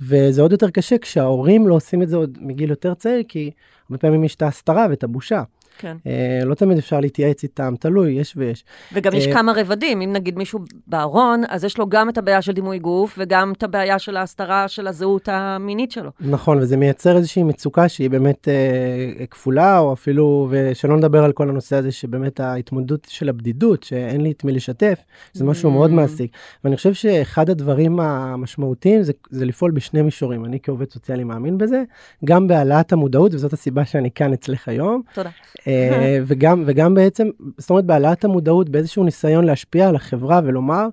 וזה 0.00 0.42
עוד 0.42 0.52
יותר 0.52 0.70
קשה 0.70 0.98
כשההורים 0.98 1.68
לא 1.68 1.74
עושים 1.74 2.02
את 2.02 2.08
זה 2.08 2.16
עוד 2.16 2.38
מגיל 2.40 2.70
יותר 2.70 2.94
צעיר, 2.94 3.22
כי 3.28 3.50
הרבה 3.90 3.98
פעמים 3.98 4.24
יש 4.24 4.34
את 4.34 4.42
ההסתרה 4.42 4.86
ואת 4.90 5.04
הבושה. 5.04 5.42
כן. 5.78 5.96
Uh, 6.04 6.44
לא 6.44 6.54
תמיד 6.54 6.78
אפשר 6.78 7.00
להתייעץ 7.00 7.42
איתם, 7.42 7.74
תלוי, 7.80 8.12
יש 8.12 8.34
ויש. 8.36 8.64
וגם 8.92 9.12
uh, 9.12 9.16
יש 9.16 9.26
אה, 9.26 9.32
כמה 9.32 9.52
רבדים, 9.56 10.00
אם 10.00 10.12
נגיד 10.12 10.38
מישהו 10.38 10.60
בארון, 10.86 11.42
אז 11.48 11.64
יש 11.64 11.78
לו 11.78 11.88
גם 11.88 12.08
את 12.08 12.18
הבעיה 12.18 12.42
של 12.42 12.52
דימוי 12.52 12.78
גוף, 12.78 13.14
וגם 13.18 13.52
את 13.52 13.62
הבעיה 13.62 13.98
של 13.98 14.16
ההסתרה 14.16 14.68
של 14.68 14.86
הזהות 14.86 15.28
המינית 15.32 15.92
שלו. 15.92 16.10
נכון, 16.20 16.58
וזה 16.58 16.76
מייצר 16.76 17.16
איזושהי 17.16 17.42
מצוקה 17.42 17.88
שהיא 17.88 18.10
באמת 18.10 18.48
uh, 18.48 19.26
כפולה, 19.26 19.78
או 19.78 19.92
אפילו, 19.92 20.48
ושלא 20.50 20.96
נדבר 20.96 21.24
על 21.24 21.32
כל 21.32 21.48
הנושא 21.48 21.76
הזה, 21.76 21.92
שבאמת 21.92 22.40
ההתמודדות 22.40 23.06
של 23.10 23.28
הבדידות, 23.28 23.82
שאין 23.82 24.20
לי 24.20 24.30
את 24.30 24.44
מי 24.44 24.52
לשתף, 24.52 24.98
זה 25.32 25.44
משהו 25.44 25.70
mm. 25.70 25.72
מאוד 25.72 25.90
מעסיק. 25.90 26.30
ואני 26.64 26.76
חושב 26.76 26.94
שאחד 26.94 27.50
הדברים 27.50 28.00
המשמעותיים 28.00 29.02
זה, 29.02 29.12
זה 29.30 29.44
לפעול 29.44 29.70
בשני 29.70 30.02
מישורים. 30.02 30.44
אני 30.44 30.58
כעובד 30.62 30.90
סוציאלי 30.90 31.24
מאמין 31.24 31.58
בזה, 31.58 31.82
גם 32.24 32.46
בהעלאת 32.46 32.92
המודעות, 32.92 33.34
וזאת 33.34 33.52
הסיבה 33.52 33.84
שאני 33.84 34.10
כאן 34.10 34.32
אצלך 34.32 34.68
היום. 34.68 35.02
תודה. 35.14 35.30
אה, 35.66 36.18
וגם, 36.26 36.62
וגם 36.66 36.94
בעצם, 36.94 37.28
זאת 37.58 37.70
אומרת, 37.70 37.84
בהעלאת 37.84 38.24
המודעות, 38.24 38.68
באיזשהו 38.68 39.04
ניסיון 39.04 39.44
להשפיע 39.44 39.88
על 39.88 39.96
החברה 39.96 40.40
ולומר, 40.44 40.88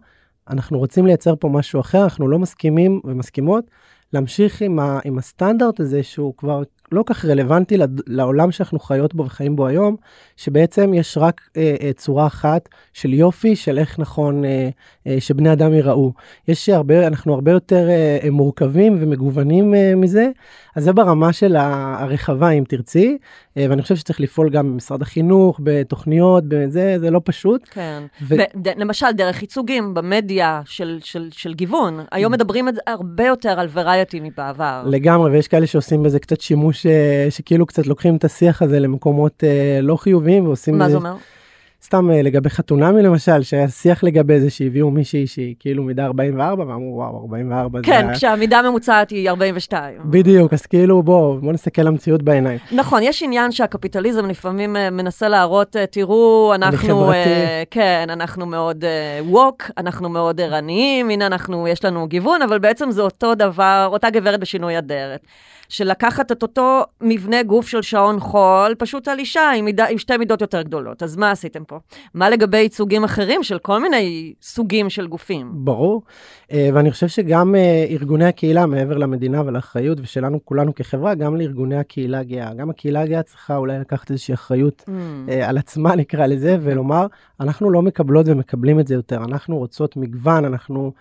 אנחנו 0.50 0.80
רוצים 0.80 1.06
לייצר 1.06 1.36
פה 1.36 1.50
משהו 1.50 1.80
אחר, 1.80 2.04
אנחנו 2.04 2.28
לא 2.28 2.40
מסכימים 2.40 3.02
ומסכימות 3.04 3.66
להמשיך 4.14 4.62
עם, 4.62 4.80
ה, 4.80 5.00
עם 5.06 5.18
הסטנדרט 5.18 5.80
הזה 5.80 6.04
שהוא 6.04 6.34
כבר 6.38 6.64
לא 6.92 7.04
כך 7.06 7.26
רלוונטי 7.26 7.78
לעולם 8.08 8.52
שאנחנו 8.52 8.80
חיות 8.80 9.16
בו 9.16 9.26
וחיים 9.26 9.56
בו 9.56 9.68
היום, 9.68 9.96
שבעצם 10.44 10.94
יש 10.94 11.18
רק 11.18 11.42
אה, 11.58 11.76
אה, 11.82 11.94
צורה 11.94 12.28
אחת 12.28 12.70
של 12.94 13.14
יופי, 13.14 13.56
של 13.56 13.80
איך 13.80 14.00
נכון 14.00 14.46
אה, 14.46 14.70
אה, 15.08 15.16
שבני 15.20 15.54
אדם 15.54 15.74
ייראו. 15.74 16.12
יש 16.48 16.70
הרבה, 16.70 17.08
אנחנו 17.08 17.34
הרבה 17.34 17.52
יותר 17.52 17.90
אה, 17.90 18.18
אה 18.24 18.30
מורכבים 18.30 18.98
ומגוונים 19.00 19.76
אה, 19.76 19.94
מזה, 19.96 20.30
אז 20.76 20.84
זה 20.84 20.94
ברמה 20.94 21.34
של 21.34 21.56
הרחבה 21.56 22.50
אם 22.50 22.64
תרצי, 22.68 23.18
אה, 23.58 23.66
ואני 23.70 23.82
חושב 23.82 23.96
שצריך 23.96 24.20
לפעול 24.20 24.50
גם 24.50 24.72
במשרד 24.72 25.02
החינוך, 25.02 25.60
בתוכניות, 25.64 26.44
בזה, 26.48 26.96
זה 27.00 27.12
לא 27.12 27.22
פשוט. 27.24 27.62
כן, 27.72 28.04
ו... 28.22 28.36
ב- 28.36 28.68
למשל 28.78 29.12
דרך 29.12 29.42
ייצוגים 29.42 29.94
במדיה 29.94 30.62
של, 30.66 31.00
של, 31.04 31.30
של 31.32 31.54
גיוון, 31.54 32.00
היום 32.12 32.32
מדברים 32.32 32.68
הרבה 32.88 33.26
יותר 33.26 33.60
על 33.60 33.68
וריאטי 33.74 34.20
מבעבר. 34.20 34.84
לגמרי, 34.86 35.32
ויש 35.32 35.48
כאלה 35.48 35.68
שעושים 35.68 36.04
בזה 36.04 36.20
קצת 36.20 36.42
שימוש 36.42 36.84
ש... 36.84 36.88
שכאילו 37.30 37.66
קצת 37.66 37.88
לוקחים 37.88 38.16
את 38.16 38.24
השיח 38.24 38.62
הזה 38.62 38.80
למקומות 38.80 39.44
uh, 39.44 39.82
לא 39.82 39.96
חיוביים 39.96 40.31
ועושים... 40.40 40.78
מה 40.78 40.90
זה 40.90 40.96
אומר? 40.96 41.16
סתם 41.84 42.10
uh, 42.10 42.14
לגבי 42.24 42.50
חתונמי 42.50 43.02
למשל, 43.02 43.44
שהיה 43.44 43.68
שיח 43.68 44.04
לגבי 44.04 44.40
זה 44.40 44.50
שהביאו 44.50 44.92
מישהי 44.92 45.28
שהיא 45.28 45.56
כאילו 45.60 45.84
מידה 45.84 46.06
44 46.06 46.64
ואמרו 46.68 46.96
וואו 46.96 47.22
44 47.22 47.80
כן, 47.84 47.92
זה... 47.92 48.08
כן, 48.08 48.14
כשהמידה 48.14 48.60
הממוצעת 48.60 49.10
היא 49.10 49.30
42. 49.30 49.94
בדיוק, 50.06 50.54
אז 50.54 50.66
כאילו 50.66 51.04
בוא, 51.04 51.40
בוא 51.40 51.54
נסתכל 51.54 51.82
למציאות 51.82 52.24
בעיניים. 52.24 52.60
נכון, 52.72 53.04
יש 53.04 53.24
עניין 53.24 53.52
שהקפיטליזם 53.52 54.26
לפעמים 54.26 54.76
uh, 54.76 54.80
מנסה 54.92 55.30
להראות, 55.30 55.76
תראו, 55.92 56.52
אנחנו, 56.56 57.12
uh, 57.12 57.16
כן, 57.72 58.08
אנחנו 58.10 58.46
מאוד 58.46 58.84
ווק, 59.26 59.64
אנחנו 59.78 60.10
מאוד 60.10 60.42
ערניים, 60.42 61.10
הנה 61.10 61.26
אנחנו, 61.26 61.68
יש 61.68 61.86
לנו 61.86 62.08
גיוון, 62.08 62.42
אבל 62.42 62.60
בעצם 62.60 62.92
זה 62.92 63.02
אותו 63.02 63.36
דבר, 63.36 63.90
אותה 63.92 64.10
גברת 64.10 64.40
בשינוי 64.40 64.78
אדרת. 64.78 65.26
של 65.72 65.90
לקחת 65.90 66.32
את 66.32 66.42
אותו 66.42 66.84
מבנה 67.02 67.44
גוף 67.44 67.68
של 67.68 67.82
שעון 67.82 68.20
חול, 68.20 68.76
פשוט 68.78 69.08
על 69.08 69.20
אישה 69.20 69.52
עם, 69.52 69.66
מידה, 69.66 69.86
עם 69.86 69.98
שתי 69.98 70.18
מידות 70.18 70.42
יותר 70.42 70.62
גדולות. 70.62 71.04
אז 71.04 71.16
מה 71.16 71.32
עשיתם 71.32 71.64
פה? 71.64 71.80
מה 72.14 72.30
לגבי 72.30 72.58
ייצוגים 72.58 73.04
אחרים 73.04 73.44
של 73.44 73.60
כל 73.60 73.82
מיני 73.82 74.34
סוגים 74.42 74.90
של 74.90 75.08
גופים? 75.08 75.52
ברור, 75.54 76.02
אה, 76.52 76.70
ואני 76.74 76.92
חושב 76.92 77.08
שגם 77.08 77.56
אה, 77.56 77.86
ארגוני 77.90 78.26
הקהילה, 78.26 78.66
מעבר 78.66 78.98
למדינה 78.98 79.42
ולאחריות, 79.46 79.98
ושלנו 80.02 80.46
כולנו 80.46 80.76
כחברה, 80.76 81.16
גם 81.16 81.36
לארגוני 81.36 81.78
הקהילה 81.78 82.20
הגאה. 82.20 82.54
גם 82.54 82.70
הקהילה 82.70 83.02
הגאה 83.02 83.24
צריכה 83.24 83.58
אולי 83.58 83.80
לקחת 83.80 84.12
איזושהי 84.12 84.34
אחריות 84.34 84.86
mm. 84.88 84.92
אה, 85.30 85.50
על 85.50 85.58
עצמה, 85.58 85.96
נקרא 85.96 86.28
לזה, 86.28 86.58
ולומר, 86.62 87.08
אנחנו 87.40 87.72
לא 87.72 87.82
מקבלות 87.82 88.26
ומקבלים 88.30 88.80
את 88.80 88.88
זה 88.88 88.96
יותר, 88.96 89.18
אנחנו 89.18 89.58
רוצות 89.58 89.98
מגוון, 89.98 90.46
אנחנו 90.46 90.92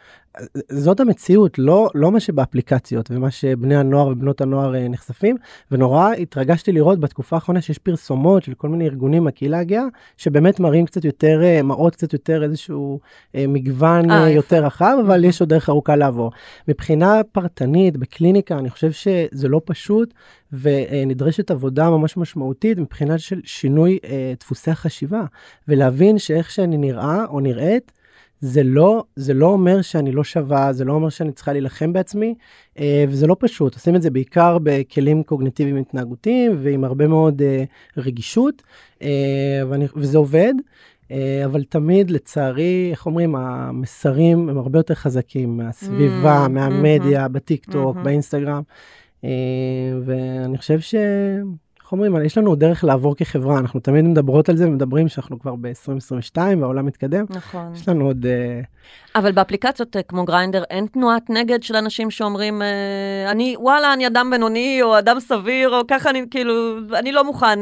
זאת 0.68 1.00
המציאות, 1.00 1.58
לא, 1.58 1.90
לא 1.94 2.12
מה 2.12 2.20
שבאפליקציות 2.20 3.10
ומה 3.10 3.30
שבני 3.30 3.76
הנוער 3.76 4.08
ובנות 4.08 4.40
הנוער 4.40 4.75
אה, 4.75 4.88
נחשפים, 4.88 5.37
ונורא 5.70 6.12
התרגשתי 6.12 6.72
לראות 6.72 7.00
בתקופה 7.00 7.37
האחרונה 7.37 7.60
שיש 7.60 7.78
פרסומות 7.78 8.42
של 8.42 8.54
כל 8.54 8.68
מיני 8.68 8.84
ארגונים 8.84 9.25
מהקהילה 9.25 9.58
הגאה, 9.58 9.84
שבאמת 10.16 10.60
מראים 10.60 10.87
קצת 10.87 11.04
יותר, 11.04 11.40
אה, 11.42 11.62
מראות 11.62 11.96
קצת 11.96 12.12
יותר 12.12 12.42
איזשהו 12.42 13.00
אה, 13.34 13.44
מגוון 13.49 14.10
אה, 14.10 14.30
יותר 14.30 14.64
רחב, 14.64 14.96
אבל 15.06 15.25
יש 15.25 15.40
עוד 15.40 15.49
דרך 15.49 15.68
ארוכה 15.68 15.96
לעבור. 15.96 16.32
מבחינה 16.68 17.20
פרטנית, 17.32 17.96
בקליניקה, 17.96 18.58
אני 18.58 18.70
חושב 18.70 18.92
שזה 18.92 19.49
לא 19.49 19.60
פשוט, 19.64 20.14
ונדרשת 20.52 21.50
עבודה 21.50 21.90
ממש 21.90 22.16
משמעותית 22.16 22.78
מבחינת 22.78 23.20
של 23.20 23.40
שינוי 23.44 23.99
דפוסי 24.40 24.70
החשיבה, 24.70 25.22
ולהבין 25.68 26.18
שאיך 26.18 26.50
שאני 26.50 26.76
נראה 26.76 27.25
או 27.25 27.40
נראית, 27.40 27.92
זה 28.40 28.62
לא, 28.62 29.04
זה 29.16 29.35
לא 29.35 29.47
אומר 29.47 29.82
שאני 29.82 30.12
לא 30.12 30.25
שווה, 30.25 30.73
זה 30.73 30.85
לא 30.85 30.92
אומר 30.92 31.09
שאני 31.09 31.32
צריכה 31.32 31.52
להילחם 31.52 31.92
בעצמי, 31.92 32.35
אה, 32.78 33.04
וזה 33.09 33.26
לא 33.26 33.37
פשוט. 33.38 33.75
עושים 33.75 33.97
את 33.97 34.02
זה 34.02 34.11
בעיקר 34.11 34.59
בכלים 34.62 35.23
קוגניטיביים 35.23 35.76
התנהגותיים 35.76 36.52
ועם 36.62 36.85
הרבה 36.85 37.09
מאוד 37.09 37.42
אה, 37.42 37.64
רגישות, 37.97 38.62
אה, 39.02 39.62
ואני, 39.68 39.87
וזה 39.97 40.18
עובד. 40.18 40.54
אבל 41.44 41.64
תמיד, 41.64 42.11
לצערי, 42.11 42.88
איך 42.90 43.06
אומרים, 43.06 43.37
המסרים 43.37 44.49
הם 44.49 44.59
הרבה 44.59 44.78
יותר 44.78 44.94
חזקים 44.94 45.56
מהסביבה, 45.56 46.47
mm, 46.47 46.49
מהמדיה, 46.49 47.26
mm-hmm, 47.26 47.28
בטיק 47.28 47.70
טוק, 47.70 47.97
mm-hmm. 47.97 48.00
באינסטגרם. 48.00 48.62
ואני 50.04 50.59
חושב 50.59 50.80
ש... 50.80 50.94
איך 51.90 51.92
אומרים, 51.92 52.25
יש 52.25 52.38
לנו 52.38 52.54
דרך 52.54 52.85
לעבור 52.85 53.16
כחברה, 53.16 53.59
אנחנו 53.59 53.80
תמיד 53.80 54.04
מדברות 54.04 54.49
על 54.49 54.56
זה 54.56 54.66
ומדברים 54.66 55.09
שאנחנו 55.09 55.38
כבר 55.38 55.54
ב-2022 55.61 56.38
והעולם 56.61 56.87
מתקדם. 56.87 57.25
נכון. 57.30 57.73
יש 57.75 57.88
לנו 57.88 58.06
עוד... 58.06 58.25
Uh... 58.25 58.66
אבל 59.18 59.32
באפליקציות 59.32 59.97
uh, 59.97 59.99
כמו 60.09 60.25
גריינדר 60.25 60.62
אין 60.70 60.87
תנועת 60.87 61.30
נגד 61.30 61.62
של 61.62 61.76
אנשים 61.76 62.11
שאומרים, 62.11 62.62
uh, 62.62 63.30
אני, 63.30 63.54
וואלה, 63.59 63.92
אני 63.92 64.06
אדם 64.06 64.30
בינוני 64.30 64.82
או 64.82 64.99
אדם 64.99 65.20
סביר, 65.20 65.76
או 65.76 65.80
ככה 65.88 66.11
אני, 66.11 66.25
כאילו, 66.30 66.78
אני 66.94 67.12
לא 67.12 67.25
מוכן 67.25 67.59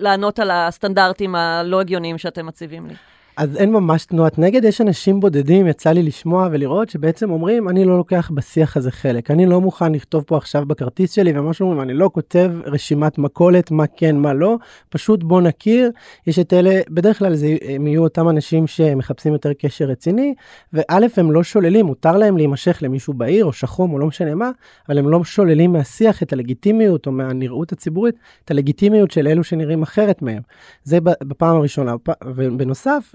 לענות 0.00 0.38
על 0.38 0.50
הסטנדרטים 0.50 1.34
הלא 1.34 1.80
הגיוניים 1.80 2.18
שאתם 2.18 2.46
מציבים 2.46 2.86
לי. 2.86 2.94
אז 3.36 3.56
אין 3.56 3.72
ממש 3.72 4.04
תנועת 4.04 4.38
נגד, 4.38 4.64
יש 4.64 4.80
אנשים 4.80 5.20
בודדים, 5.20 5.66
יצא 5.66 5.90
לי 5.90 6.02
לשמוע 6.02 6.48
ולראות, 6.52 6.90
שבעצם 6.90 7.30
אומרים, 7.30 7.68
אני 7.68 7.84
לא 7.84 7.96
לוקח 7.96 8.30
בשיח 8.34 8.76
הזה 8.76 8.90
חלק. 8.90 9.30
אני 9.30 9.46
לא 9.46 9.60
מוכן 9.60 9.92
לכתוב 9.92 10.24
פה 10.26 10.36
עכשיו 10.36 10.66
בכרטיס 10.66 11.12
שלי, 11.12 11.38
וממש 11.38 11.60
אומרים, 11.60 11.80
אני 11.80 11.94
לא 11.94 12.10
כותב 12.12 12.52
רשימת 12.64 13.18
מכולת, 13.18 13.70
מה 13.70 13.84
כן, 13.96 14.16
מה 14.16 14.34
לא, 14.34 14.56
פשוט 14.88 15.22
בוא 15.22 15.40
נכיר. 15.40 15.90
יש 16.26 16.38
את 16.38 16.52
אלה, 16.52 16.80
בדרך 16.90 17.18
כלל 17.18 17.34
זה, 17.34 17.56
הם 17.62 17.86
יהיו 17.86 18.02
אותם 18.02 18.28
אנשים 18.28 18.66
שמחפשים 18.66 19.32
יותר 19.32 19.52
קשר 19.52 19.84
רציני, 19.84 20.34
וא', 20.72 20.82
הם 21.16 21.32
לא 21.32 21.42
שוללים, 21.42 21.86
מותר 21.86 22.16
להם 22.16 22.36
להימשך 22.36 22.78
למישהו 22.82 23.14
בעיר, 23.14 23.44
או 23.44 23.52
שחום, 23.52 23.92
או 23.92 23.98
לא 23.98 24.06
משנה 24.06 24.34
מה, 24.34 24.50
אבל 24.88 24.98
הם 24.98 25.08
לא 25.08 25.24
שוללים 25.24 25.72
מהשיח 25.72 26.22
את 26.22 26.32
הלגיטימיות, 26.32 27.06
או 27.06 27.12
מהנראות 27.12 27.72
הציבורית, 27.72 28.14
את 28.44 28.50
הלגיטימיות 28.50 29.10
של 29.10 29.28
אלו 29.28 29.44
שנראים 29.44 29.82
אחרת 29.82 30.22
מהם. 30.22 30.42
זה 30.84 30.98
בפעם 31.00 31.56
הראשונה. 31.56 31.94
ובנוסף, 32.24 33.14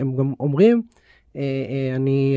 הם 0.00 0.16
גם 0.16 0.32
אומרים, 0.40 0.82
אה, 1.36 1.92
אני, 1.96 2.36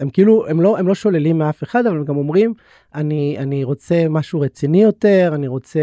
הם 0.00 0.10
כאילו, 0.10 0.46
הם 0.48 0.60
לא, 0.60 0.78
הם 0.78 0.88
לא 0.88 0.94
שוללים 0.94 1.38
מאף 1.38 1.62
אחד, 1.62 1.86
אבל 1.86 1.96
הם 1.96 2.04
גם 2.04 2.16
אומרים, 2.16 2.54
אני, 2.94 3.36
אני 3.38 3.64
רוצה 3.64 4.06
משהו 4.10 4.40
רציני 4.40 4.82
יותר, 4.82 5.32
אני 5.34 5.48
רוצה, 5.48 5.80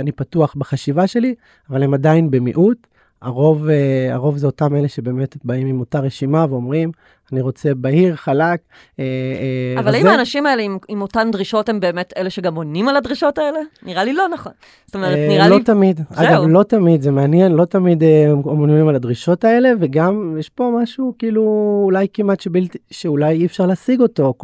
אני 0.00 0.12
פתוח 0.12 0.54
בחשיבה 0.54 1.06
שלי, 1.06 1.34
אבל 1.70 1.82
הם 1.82 1.94
עדיין 1.94 2.30
במיעוט. 2.30 2.86
הרוב, 3.22 3.68
הרוב 4.10 4.36
זה 4.36 4.46
אותם 4.46 4.76
אלה 4.76 4.88
שבאמת 4.88 5.36
באים 5.44 5.66
עם 5.66 5.80
אותה 5.80 6.00
רשימה 6.00 6.46
ואומרים, 6.50 6.92
אני 7.32 7.40
רוצה 7.40 7.74
בהיר, 7.74 8.16
חלק. 8.16 8.60
אה, 8.98 9.04
אה, 9.04 9.80
אבל 9.80 9.94
האם 9.94 10.06
האנשים 10.06 10.46
האלה 10.46 10.62
עם, 10.62 10.78
עם 10.88 11.02
אותן 11.02 11.30
דרישות 11.30 11.68
הם 11.68 11.80
באמת 11.80 12.12
אלה 12.16 12.30
שגם 12.30 12.54
עונים 12.54 12.88
על 12.88 12.96
הדרישות 12.96 13.38
האלה? 13.38 13.58
נראה 13.82 14.04
לי 14.04 14.12
לא 14.12 14.28
נכון. 14.28 14.52
זאת 14.86 14.94
אומרת, 14.94 15.16
אה, 15.16 15.28
נראה 15.28 15.48
לא 15.48 15.54
לי... 15.54 15.60
לא 15.60 15.64
תמיד. 15.64 16.00
זהו. 16.10 16.26
אגב, 16.26 16.42
לא 16.48 16.62
תמיד, 16.62 17.02
זה 17.02 17.10
מעניין, 17.10 17.52
לא 17.52 17.64
תמיד 17.64 18.02
עונים 18.44 18.88
על 18.88 18.94
הדרישות 18.94 19.44
האלה, 19.44 19.70
וגם 19.80 20.36
יש 20.38 20.48
פה 20.48 20.78
משהו 20.82 21.14
כאילו 21.18 21.42
אולי 21.84 22.06
כמעט 22.12 22.40
שבלתי, 22.40 22.78
שאולי 22.90 23.34
אי 23.34 23.46
אפשר 23.46 23.66
להשיג 23.66 24.00
אותו. 24.00 24.34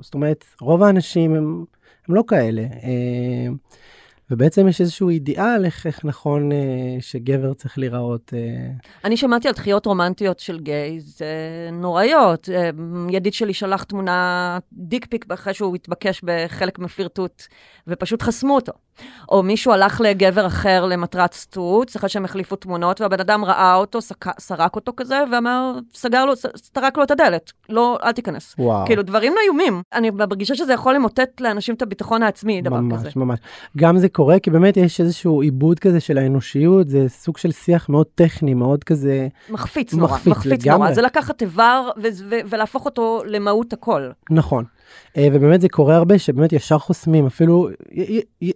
זאת 0.00 0.14
אומרת, 0.14 0.44
רוב 0.60 0.82
האנשים 0.82 1.34
הם... 1.34 1.64
הם 2.08 2.14
לא 2.14 2.24
כאלה. 2.28 2.62
ובעצם 4.30 4.68
יש 4.68 4.80
איזשהו 4.80 5.08
אידיאל 5.08 5.64
איך, 5.64 5.86
איך 5.86 6.04
נכון 6.04 6.52
אה, 6.52 6.56
שגבר 7.00 7.54
צריך 7.54 7.78
להיראות. 7.78 8.32
אה. 8.36 8.72
אני 9.04 9.16
שמעתי 9.16 9.48
על 9.48 9.54
דחיות 9.54 9.86
רומנטיות 9.86 10.38
של 10.38 10.60
gays 10.60 11.18
אה, 11.22 11.70
נוראיות. 11.70 12.48
אה, 12.48 12.70
ידיד 13.10 13.34
שלי 13.34 13.54
שלח 13.54 13.82
תמונה 13.82 14.58
dick 14.72 15.06
pic 15.06 15.24
אחרי 15.32 15.54
שהוא 15.54 15.74
התבקש 15.74 16.20
כחלק 16.24 16.78
מפלרטוט, 16.78 17.42
ופשוט 17.86 18.22
חסמו 18.22 18.54
אותו. 18.54 18.72
או 19.28 19.42
מישהו 19.42 19.72
הלך 19.72 20.00
לגבר 20.00 20.46
אחר 20.46 20.86
למטרת 20.86 21.34
סטוץ, 21.34 21.96
אחרי 21.96 22.08
שהם 22.08 22.24
החליפו 22.24 22.56
תמונות, 22.56 23.00
והבן 23.00 23.20
אדם 23.20 23.44
ראה 23.44 23.74
אותו, 23.74 24.00
סק... 24.00 24.40
סרק 24.40 24.76
אותו 24.76 24.92
כזה, 24.96 25.24
ואמר, 25.32 25.78
סגר 25.94 26.24
לו, 26.24 26.36
סטרק 26.36 26.98
לו 26.98 27.02
את 27.02 27.10
הדלת, 27.10 27.52
לא, 27.68 27.98
אל 28.04 28.12
תיכנס. 28.12 28.54
וואו. 28.58 28.86
כאילו, 28.86 29.02
דברים 29.02 29.32
איומים. 29.44 29.82
אני 29.92 30.10
מרגישה 30.10 30.54
שזה 30.54 30.72
יכול 30.72 30.94
למוטט 30.94 31.40
לאנשים 31.40 31.74
את 31.74 31.82
הביטחון 31.82 32.22
העצמי, 32.22 32.62
דבר 32.62 32.80
ממש, 32.80 32.98
כזה. 32.98 33.10
ממש. 33.16 33.38
גם 33.76 33.98
זה 33.98 34.08
קורה, 34.08 34.38
כי 34.38 34.50
באמת 34.50 34.76
יש 34.76 35.00
איזשהו 35.00 35.40
עיבוד 35.40 35.78
כזה 35.78 36.00
של 36.00 36.18
האנושיות, 36.18 36.88
זה 36.88 37.08
סוג 37.08 37.38
של 37.38 37.52
שיח 37.52 37.88
מאוד 37.88 38.06
טכני, 38.14 38.54
מאוד 38.54 38.84
כזה... 38.84 39.28
מחפיץ 39.50 39.94
נורא, 39.94 40.12
מחפיץ, 40.12 40.26
מחפיץ 40.26 40.64
לגמרי. 40.64 40.78
נורא. 40.78 40.94
זה 40.94 41.02
לקחת 41.02 41.42
איבר 41.42 41.90
ו- 42.02 42.08
ו- 42.30 42.40
ולהפוך 42.48 42.84
אותו 42.84 43.22
למהות 43.26 43.72
הכל. 43.72 44.10
נכון. 44.30 44.64
אה, 45.16 45.28
ובאמת 45.32 45.60
זה 45.60 45.68
קורה 45.68 45.96
הרבה 45.96 46.18
שבאמת 46.18 46.52
ישר 46.52 46.78
חוסמים 46.78 47.26
אפילו 47.26 47.68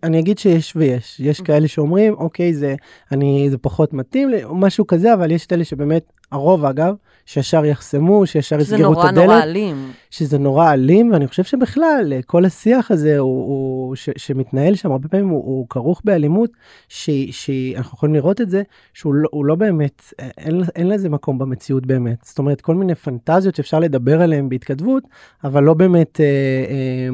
אני 0.02 0.18
אגיד 0.18 0.38
שיש 0.38 0.76
ויש 0.76 1.20
יש 1.20 1.40
כאלה 1.40 1.68
שאומרים 1.68 2.14
אוקיי 2.14 2.54
זה 2.54 2.74
אני 3.12 3.46
זה 3.50 3.58
פחות 3.58 3.92
מתאים 3.92 4.28
לי 4.28 4.44
או 4.44 4.54
משהו 4.54 4.86
כזה 4.86 5.14
אבל 5.14 5.30
יש 5.30 5.46
את 5.46 5.52
אלה 5.52 5.64
שבאמת 5.64 6.12
הרוב 6.32 6.64
אגב 6.64 6.94
שישר 7.28 7.64
יחסמו 7.64 8.26
שישר 8.26 8.60
יסגרו 8.60 8.92
את 8.92 8.96
נורא 8.96 9.08
הדלת 9.08 9.24
נורא 9.26 9.42
אלים. 9.42 9.92
שזה 10.10 10.38
נורא 10.38 10.72
אלים 10.72 11.12
ואני 11.12 11.28
חושב 11.28 11.44
שבכלל 11.44 12.12
אה, 12.12 12.22
כל 12.22 12.44
השיח 12.44 12.90
הזה 12.90 13.18
הוא, 13.18 13.46
הוא 13.46 13.96
ש, 13.96 14.08
שמתנהל 14.16 14.74
שם 14.74 14.92
הרבה 14.92 15.08
פעמים 15.08 15.28
הוא, 15.28 15.44
הוא 15.44 15.66
כרוך 15.70 16.02
באלימות 16.04 16.50
שהיא 16.88 17.32
שהיא 17.32 17.76
אנחנו 17.76 17.96
יכולים 17.96 18.14
לראות 18.14 18.40
את 18.40 18.50
זה 18.50 18.62
שהוא 18.94 19.14
לא, 19.14 19.28
לא 19.44 19.54
באמת 19.54 20.02
אה, 20.20 20.28
אין, 20.38 20.62
אין 20.76 20.88
לזה 20.88 21.08
מקום 21.08 21.38
במציאות 21.38 21.86
באמת 21.86 22.18
זאת 22.24 22.38
אומרת 22.38 22.60
כל 22.60 22.74
מיני 22.74 22.94
פנטזיות 22.94 23.54
שאפשר 23.54 23.78
לדבר 23.78 24.22
עליהן 24.22 24.48
בהתכתבות 24.48 25.04
אבל 25.44 25.62
לא 25.62 25.74
באמת 25.74 26.20
אה, 26.20 26.26
אה, 26.70 27.08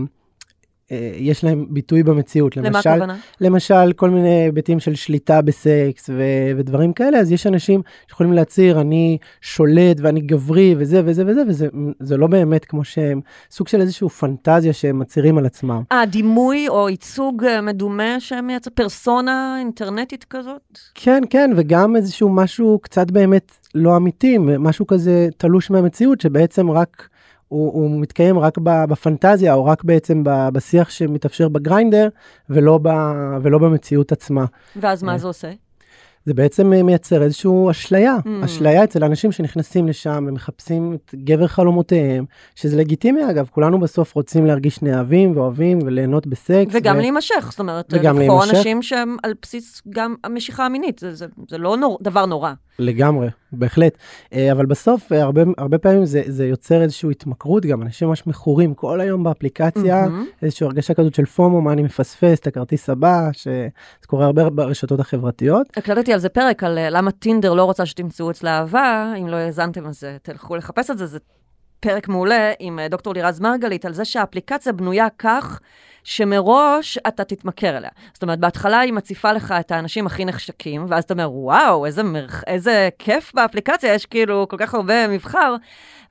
יש 1.17 1.45
להם 1.45 1.67
ביטוי 1.71 2.03
במציאות 2.03 2.57
למה 2.57 2.69
למשל 2.69 2.89
הכוונה? 2.89 3.17
למשל 3.41 3.93
כל 3.93 4.11
מיני 4.11 4.29
היבטים 4.29 4.81
של 4.81 4.95
שליטה 4.95 5.43
בסקס 5.43 6.11
ו- 6.13 6.53
ודברים 6.57 6.93
כאלה 6.93 7.19
אז 7.19 7.33
יש 7.33 7.47
אנשים 7.47 7.83
שיכולים 8.09 8.33
להצהיר 8.33 8.81
אני 8.81 9.19
שולט 9.41 9.97
ואני 10.01 10.21
גברי 10.21 10.75
וזה 10.79 11.03
וזה 11.05 11.23
וזה 11.27 11.43
וזה 11.49 11.69
זה 12.01 12.17
לא 12.17 12.27
באמת 12.27 12.65
כמו 12.65 12.85
שהם 12.85 13.21
סוג 13.51 13.69
של 13.69 13.81
איזשהו 13.81 14.09
פנטזיה 14.09 14.73
שהם 14.73 14.99
מצהירים 14.99 15.39
על 15.39 15.47
עצמם. 15.47 15.83
אה, 15.93 16.07
דימוי 16.07 16.69
או 16.69 16.89
ייצוג 16.89 17.45
אה, 17.45 17.61
מדומה 17.61 18.21
שמייצר 18.21 18.71
פרסונה 18.75 19.57
אינטרנטית 19.59 20.25
כזאת? 20.25 20.79
כן 20.95 21.23
כן 21.31 21.51
וגם 21.57 21.97
איזשהו 21.97 22.29
משהו 22.29 22.79
קצת 22.83 23.11
באמת 23.11 23.53
לא 23.75 23.97
אמיתי 23.97 24.39
משהו 24.39 24.87
כזה 24.87 25.29
תלוש 25.37 25.71
מהמציאות 25.71 26.21
שבעצם 26.21 26.71
רק 26.71 27.09
הוא, 27.49 27.73
הוא 27.73 28.01
מתקיים 28.01 28.39
רק 28.39 28.59
בפנטזיה 28.59 29.55
או 29.55 29.65
רק 29.65 29.85
בעצם 29.85 30.23
בשיח 30.25 30.91
שמתאפשר 30.91 31.49
בגריינדר 31.49 32.09
ולא, 32.51 32.79
ב- 32.83 32.89
ולא 33.43 33.59
במציאות 33.59 34.13
עצמה. 34.13 34.45
ואז 34.77 35.03
מה 35.03 35.13
אה. 35.13 35.19
זה 35.19 35.27
עושה? 35.27 35.51
זה 36.27 36.35
בעצם 36.35 36.73
אה, 36.73 36.83
מייצר 36.83 37.23
איזושהי 37.23 37.51
אשליה, 37.71 38.17
Mm. 38.25 38.45
אשליה 38.45 38.85
אצל 38.85 39.05
אנשים 39.05 39.33
שנכנסים 39.33 39.89
לשם 39.89 40.25
ומחפשים 40.29 40.93
את 40.95 41.15
גבר 41.15 41.47
חלומותיהם, 41.47 42.25
שזה 42.55 42.77
לגיטימי 42.77 43.31
אגב, 43.31 43.49
כולנו 43.53 43.81
בסוף 43.81 44.15
רוצים 44.15 44.47
להרגיש 44.47 44.83
נאהבים 44.83 45.37
ואוהבים 45.37 45.79
וליהנות 45.85 46.27
בסקס. 46.27 46.71
וגם 46.73 46.97
ו- 46.97 47.01
להימשך, 47.01 47.47
זאת 47.51 47.61
אומרת, 47.61 47.87
וגם 47.93 48.19
לבחור 48.21 48.39
להימשך. 48.41 48.57
אנשים 48.57 48.83
שהם 48.83 49.17
על 49.23 49.33
בסיס 49.43 49.83
גם 49.89 50.15
המשיכה 50.25 50.67
המינית, 50.67 50.99
זה, 50.99 51.15
זה, 51.15 51.27
זה 51.49 51.59
לא 51.59 51.77
נור, 51.77 51.99
דבר 52.03 52.27
נורא. 52.27 52.53
לגמרי, 52.78 53.28
בהחלט. 53.52 53.99
אה, 54.33 54.52
אבל 54.52 54.66
בסוף 54.66 55.12
אה, 55.12 55.23
הרבה, 55.23 55.43
הרבה 55.59 55.78
פעמים 55.78 56.04
זה, 56.04 56.23
זה 56.26 56.47
יוצר 56.47 56.83
איזושהי 56.83 57.11
התמכרות 57.11 57.66
גם, 57.66 57.83
אנשים 57.83 58.09
ממש 58.09 58.26
מכורים 58.26 58.75
כל 58.75 59.00
היום 59.00 59.25
באפליקציה, 59.25 60.02
מהמם. 60.02 60.26
איזושהי 60.43 60.66
הרגשה 60.66 60.95
כזאת 60.95 61.14
של 61.14 61.25
פומו, 61.25 61.61
מה 61.61 61.73
אני 61.73 61.83
מפספס, 61.83 62.38
את 62.38 62.47
הכרטיס 62.47 62.90
הבא, 62.90 63.28
שזה 63.33 63.69
קורה 64.07 64.26
הרבה 64.26 64.50
ברשתות 64.50 65.00
החברתיות. 65.00 65.66
הקלטתי 65.76 66.12
על 66.12 66.19
זה 66.19 66.28
פרק, 66.28 66.64
על 66.64 66.78
אה, 66.78 66.90
למה 66.90 67.11
טינדר 67.11 67.54
לא 67.54 67.64
רוצה 67.64 67.87
שתמצאו 67.87 68.31
אצלה 68.31 68.59
אהבה, 68.59 69.12
אם 69.21 69.28
לא 69.28 69.37
האזנתם 69.37 69.87
אז 69.87 70.04
תלכו 70.23 70.57
לחפש 70.57 70.90
את 70.90 70.99
זה, 70.99 71.07
זה 71.07 71.19
פרק 71.81 72.09
מעולה 72.09 72.52
עם 72.59 72.78
דוקטור 72.90 73.14
לירז 73.14 73.40
מרגלית, 73.40 73.85
על 73.85 73.93
זה 73.93 74.04
שהאפליקציה 74.04 74.73
בנויה 74.73 75.07
כך 75.19 75.61
שמראש 76.04 76.99
אתה 76.99 77.25
תתמכר 77.25 77.76
אליה. 77.76 77.90
זאת 78.12 78.23
אומרת, 78.23 78.38
בהתחלה 78.38 78.78
היא 78.80 78.93
מציפה 78.93 79.32
לך 79.32 79.54
את 79.60 79.71
האנשים 79.73 80.06
הכי 80.06 80.25
נחשקים, 80.25 80.86
ואז 80.88 81.04
אתה 81.04 81.14
אומר, 81.14 81.30
וואו, 81.32 81.86
איזה, 81.86 82.02
מרח... 82.02 82.43
איזה 82.47 82.88
כיף 82.99 83.32
באפליקציה, 83.34 83.95
יש 83.95 84.06
כאילו 84.06 84.47
כל 84.50 84.56
כך 84.58 84.75
הרבה 84.75 85.08
מבחר, 85.08 85.54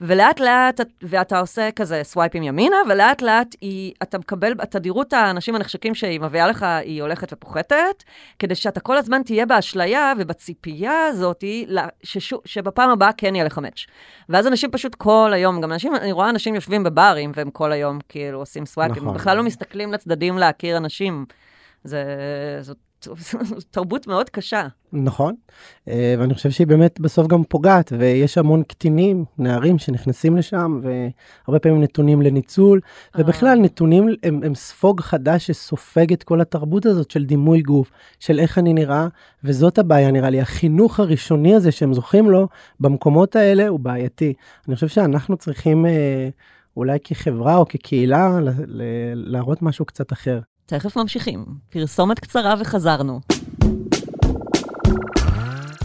ולאט 0.01 0.39
לאט, 0.39 0.81
את- 0.81 0.87
ואתה 1.01 1.39
עושה 1.39 1.69
כזה 1.75 2.01
סווייפים 2.03 2.43
ימינה, 2.43 2.75
ולאט 2.89 3.21
לאט 3.21 3.55
היא, 3.61 3.93
אתה 4.03 4.17
מקבל, 4.17 4.53
התדירות 4.59 5.13
האנשים 5.13 5.55
הנחשקים 5.55 5.95
שהיא 5.95 6.19
מביאה 6.19 6.47
לך, 6.47 6.63
היא 6.63 7.01
הולכת 7.01 7.33
ופוחתת, 7.33 8.03
כדי 8.39 8.55
שאתה 8.55 8.79
כל 8.79 8.97
הזמן 8.97 9.23
תהיה 9.23 9.45
באשליה 9.45 10.13
ובציפייה 10.17 11.05
הזאת, 11.05 11.43
ששו, 12.03 12.39
שבפעם 12.45 12.89
הבאה 12.89 13.11
כן 13.17 13.35
יהיה 13.35 13.45
לך 13.45 13.57
מאץ'. 13.57 13.85
ואז 14.29 14.47
אנשים 14.47 14.71
פשוט 14.71 14.95
כל 14.95 15.31
היום, 15.33 15.61
גם 15.61 15.71
אנשים, 15.71 15.95
אני 15.95 16.11
רואה 16.11 16.29
אנשים 16.29 16.55
יושבים 16.55 16.83
בברים, 16.83 17.31
והם 17.35 17.49
כל 17.49 17.71
היום 17.71 17.99
כאילו 18.09 18.39
עושים 18.39 18.65
סווייפים, 18.65 19.03
נכון. 19.03 19.13
בכלל 19.15 19.37
לא 19.37 19.43
מסתכלים 19.43 19.82
לצדדים 19.91 20.37
להכיר 20.37 20.77
אנשים. 20.77 21.25
זה, 21.83 22.03
זאת, 22.61 22.77
תרבות 23.71 24.07
מאוד 24.07 24.29
קשה. 24.29 24.67
נכון, 24.93 25.35
אה, 25.87 26.15
ואני 26.19 26.33
חושב 26.33 26.51
שהיא 26.51 26.67
באמת 26.67 26.99
בסוף 26.99 27.27
גם 27.27 27.43
פוגעת, 27.43 27.93
ויש 27.97 28.37
המון 28.37 28.63
קטינים, 28.63 29.25
נערים 29.37 29.77
שנכנסים 29.77 30.37
לשם, 30.37 30.81
והרבה 30.83 31.59
פעמים 31.59 31.81
נתונים 31.81 32.21
לניצול, 32.21 32.79
ובכלל 33.17 33.59
נתונים 33.59 34.07
הם, 34.23 34.39
הם 34.43 34.55
ספוג 34.55 35.01
חדש 35.01 35.47
שסופג 35.47 36.13
את 36.13 36.23
כל 36.23 36.41
התרבות 36.41 36.85
הזאת 36.85 37.11
של 37.11 37.25
דימוי 37.25 37.61
גוף, 37.61 37.91
של 38.19 38.39
איך 38.39 38.57
אני 38.57 38.73
נראה, 38.73 39.07
וזאת 39.43 39.77
הבעיה 39.77 40.11
נראה 40.11 40.29
לי, 40.29 40.41
החינוך 40.41 40.99
הראשוני 40.99 41.55
הזה 41.55 41.71
שהם 41.71 41.93
זוכים 41.93 42.29
לו 42.29 42.47
במקומות 42.79 43.35
האלה 43.35 43.67
הוא 43.67 43.79
בעייתי. 43.79 44.33
אני 44.67 44.75
חושב 44.75 44.87
שאנחנו 44.87 45.37
צריכים 45.37 45.85
אה, 45.85 46.29
אולי 46.77 46.97
כחברה 47.03 47.57
או 47.57 47.65
כקהילה 47.67 48.39
ל- 48.41 48.49
ל- 48.67 48.83
להראות 49.31 49.61
משהו 49.61 49.85
קצת 49.85 50.13
אחר. 50.13 50.39
תכף 50.65 50.97
ממשיכים. 50.97 51.45
פרסומת 51.69 52.19
קצרה 52.19 52.55
וחזרנו. 52.59 53.19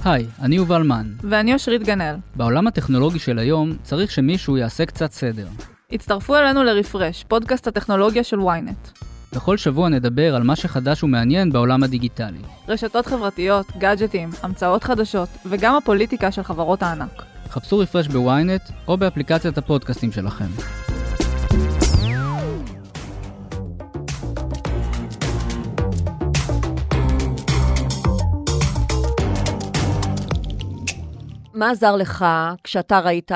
היי, 0.04 0.26
אני 0.42 0.56
יובל 0.56 0.82
מן. 0.82 1.12
ואני 1.22 1.54
אושרית 1.54 1.82
גנאל. 1.82 2.14
בעולם 2.36 2.66
הטכנולוגי 2.66 3.18
של 3.18 3.38
היום 3.38 3.72
צריך 3.82 4.10
שמישהו 4.10 4.56
יעשה 4.56 4.86
קצת 4.86 5.12
סדר. 5.12 5.46
הצטרפו 5.92 6.36
אלינו 6.36 6.64
לרפרש, 6.64 7.24
פודקאסט 7.28 7.66
הטכנולוגיה 7.66 8.24
של 8.24 8.38
ynet. 8.40 9.04
בכל 9.34 9.56
שבוע 9.56 9.88
נדבר 9.88 10.34
על 10.34 10.42
מה 10.42 10.56
שחדש 10.56 11.02
ומעניין 11.04 11.52
בעולם 11.52 11.82
הדיגיטלי. 11.82 12.38
רשתות 12.68 13.06
חברתיות, 13.06 13.66
גאדג'טים, 13.78 14.30
המצאות 14.42 14.84
חדשות, 14.84 15.28
וגם 15.46 15.74
הפוליטיקה 15.76 16.32
של 16.32 16.42
חברות 16.42 16.82
הענק. 16.82 17.22
חפשו 17.50 17.78
רפרש 17.78 18.06
בוויינט 18.08 18.62
או 18.88 18.96
באפליקציית 18.96 19.58
הפודקאסטים 19.58 20.12
שלכם. 20.12 20.97
מה 31.58 31.70
עזר 31.70 31.96
לך 31.96 32.26
כשאתה 32.64 32.98
ראית 32.98 33.30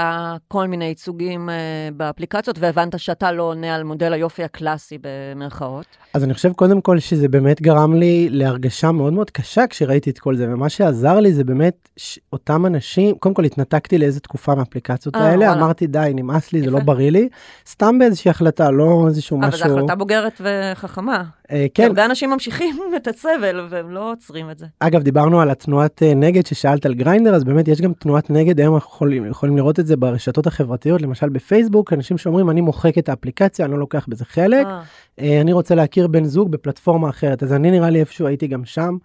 כל 0.48 0.66
מיני 0.66 0.84
ייצוגים 0.84 1.48
uh, 1.48 1.94
באפליקציות 1.96 2.58
והבנת 2.58 2.98
שאתה 2.98 3.32
לא 3.32 3.42
עונה 3.42 3.74
על 3.74 3.84
מודל 3.84 4.12
היופי 4.12 4.44
הקלאסי 4.44 4.98
במרכאות? 5.00 5.86
אז 6.14 6.24
אני 6.24 6.34
חושב 6.34 6.52
קודם 6.52 6.80
כל 6.80 6.98
שזה 6.98 7.28
באמת 7.28 7.62
גרם 7.62 7.94
לי 7.94 8.28
להרגשה 8.30 8.92
מאוד 8.92 9.12
מאוד 9.12 9.30
קשה 9.30 9.66
כשראיתי 9.66 10.10
את 10.10 10.18
כל 10.18 10.36
זה 10.36 10.46
ומה 10.48 10.68
שעזר 10.68 11.20
לי 11.20 11.32
זה 11.32 11.44
באמת 11.44 11.88
אותם 12.32 12.66
אנשים 12.66 13.14
קודם 13.14 13.34
כל 13.34 13.44
התנתקתי 13.44 13.98
לאיזה 13.98 14.20
תקופה 14.20 14.54
מהאפליקציות 14.54 15.16
אה, 15.16 15.20
האלה 15.20 15.46
וואלה. 15.46 15.60
אמרתי 15.60 15.86
די 15.86 16.12
נמאס 16.14 16.52
לי 16.52 16.60
זה 16.60 16.66
יפה. 16.66 16.78
לא 16.78 16.84
בריא 16.84 17.10
לי 17.10 17.28
סתם 17.68 17.98
באיזושהי 17.98 18.30
החלטה 18.30 18.70
לא 18.70 19.04
איזשהו 19.08 19.38
אבל 19.38 19.48
משהו 19.48 19.68
זו 19.68 19.78
החלטה 19.78 19.94
בוגרת 19.94 20.40
וחכמה. 20.40 21.24
אה, 21.52 21.66
כן 21.74 21.86
הרבה 21.86 22.04
אנשים 22.04 22.30
ממשיכים 22.30 22.76
את 22.96 23.08
הסבל 23.08 23.66
והם 23.70 23.90
לא 23.90 24.12
עוצרים 24.12 24.50
את 24.50 24.58
זה. 24.58 24.66
אגב 24.80 25.02
דיברנו 25.02 25.40
על 25.40 25.50
התנועת 25.50 26.02
אה, 26.02 26.14
נגד 26.14 26.46
ששאלת 26.46 26.86
על 26.86 26.94
גריינדר 26.94 27.34
אז 27.34 27.44
באמת 27.44 27.68
יש 27.68 27.80
גם 27.80 27.92
תנועת 27.92 28.30
נגד 28.30 28.60
היום 28.60 28.74
אנחנו 28.74 28.90
יכולים, 28.90 29.26
יכולים 29.26 29.56
לראות 29.56 29.80
את 29.80 29.86
זה 29.86 29.96
ברשתות 29.96 30.46
החברתיות 30.46 31.02
למשל 31.02 31.28
בפייסבוק 31.28 31.92
אנשים 31.92 32.18
שאומרים 32.18 32.50
אני 32.50 32.60
מוחק 32.60 32.98
את 32.98 33.08
האפליקציה 33.08 33.64
אני 33.64 33.72
לא 33.72 33.78
לוקח 33.78 34.06
בזה 34.08 34.24
חלק 34.24 34.66
אה, 34.66 34.82
אה, 35.20 35.40
אני 35.40 35.52
רוצה 35.52 35.74
להכיר 35.74 36.06
בן 36.06 36.24
זוג 36.24 36.50
בפלטפורמה 36.50 37.08
אחרת 37.08 37.42
אז 37.42 37.52
אני 37.52 37.70
נראה 37.70 37.90
לי 37.90 38.00
איפשהו 38.00 38.26
הייתי 38.26 38.46
גם 38.46 38.64
שם 38.64 38.96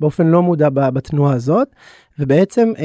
באופן 0.00 0.26
לא 0.26 0.42
מודע 0.42 0.68
בתנועה 0.70 1.34
הזאת 1.34 1.68
ובעצם 2.18 2.72
אה, 2.78 2.84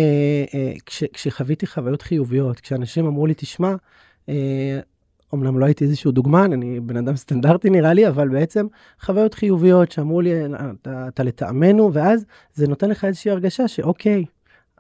אה, 0.54 0.74
כש, 0.86 1.04
כשחוויתי 1.04 1.68
חוויות 1.68 2.02
חיוביות 2.02 2.60
כשאנשים 2.60 3.06
אמרו 3.06 3.28
לי 3.28 3.34
תשמע. 3.34 3.76
אה, 4.30 4.80
אמנם 5.34 5.60
לא 5.60 5.66
הייתי 5.66 5.84
איזשהו 5.84 6.12
דוגמן, 6.12 6.54
אני 6.54 6.80
בן 6.80 6.98
אדם 6.98 7.16
סטנדרטי 7.16 7.70
נראה 7.70 7.94
לי, 7.94 8.08
אבל 8.08 8.30
בעצם 8.30 8.68
חוויות 9.02 9.34
חיוביות 9.34 9.92
שאמרו 9.92 10.22
לי, 10.22 10.32
אתה, 10.82 11.08
אתה 11.08 11.24
לטעמנו, 11.24 11.94
ואז 11.94 12.26
זה 12.54 12.68
נותן 12.68 12.90
לך 12.90 13.06
איזושהי 13.06 13.32
הרגשה 13.32 13.68
שאוקיי, 13.68 14.26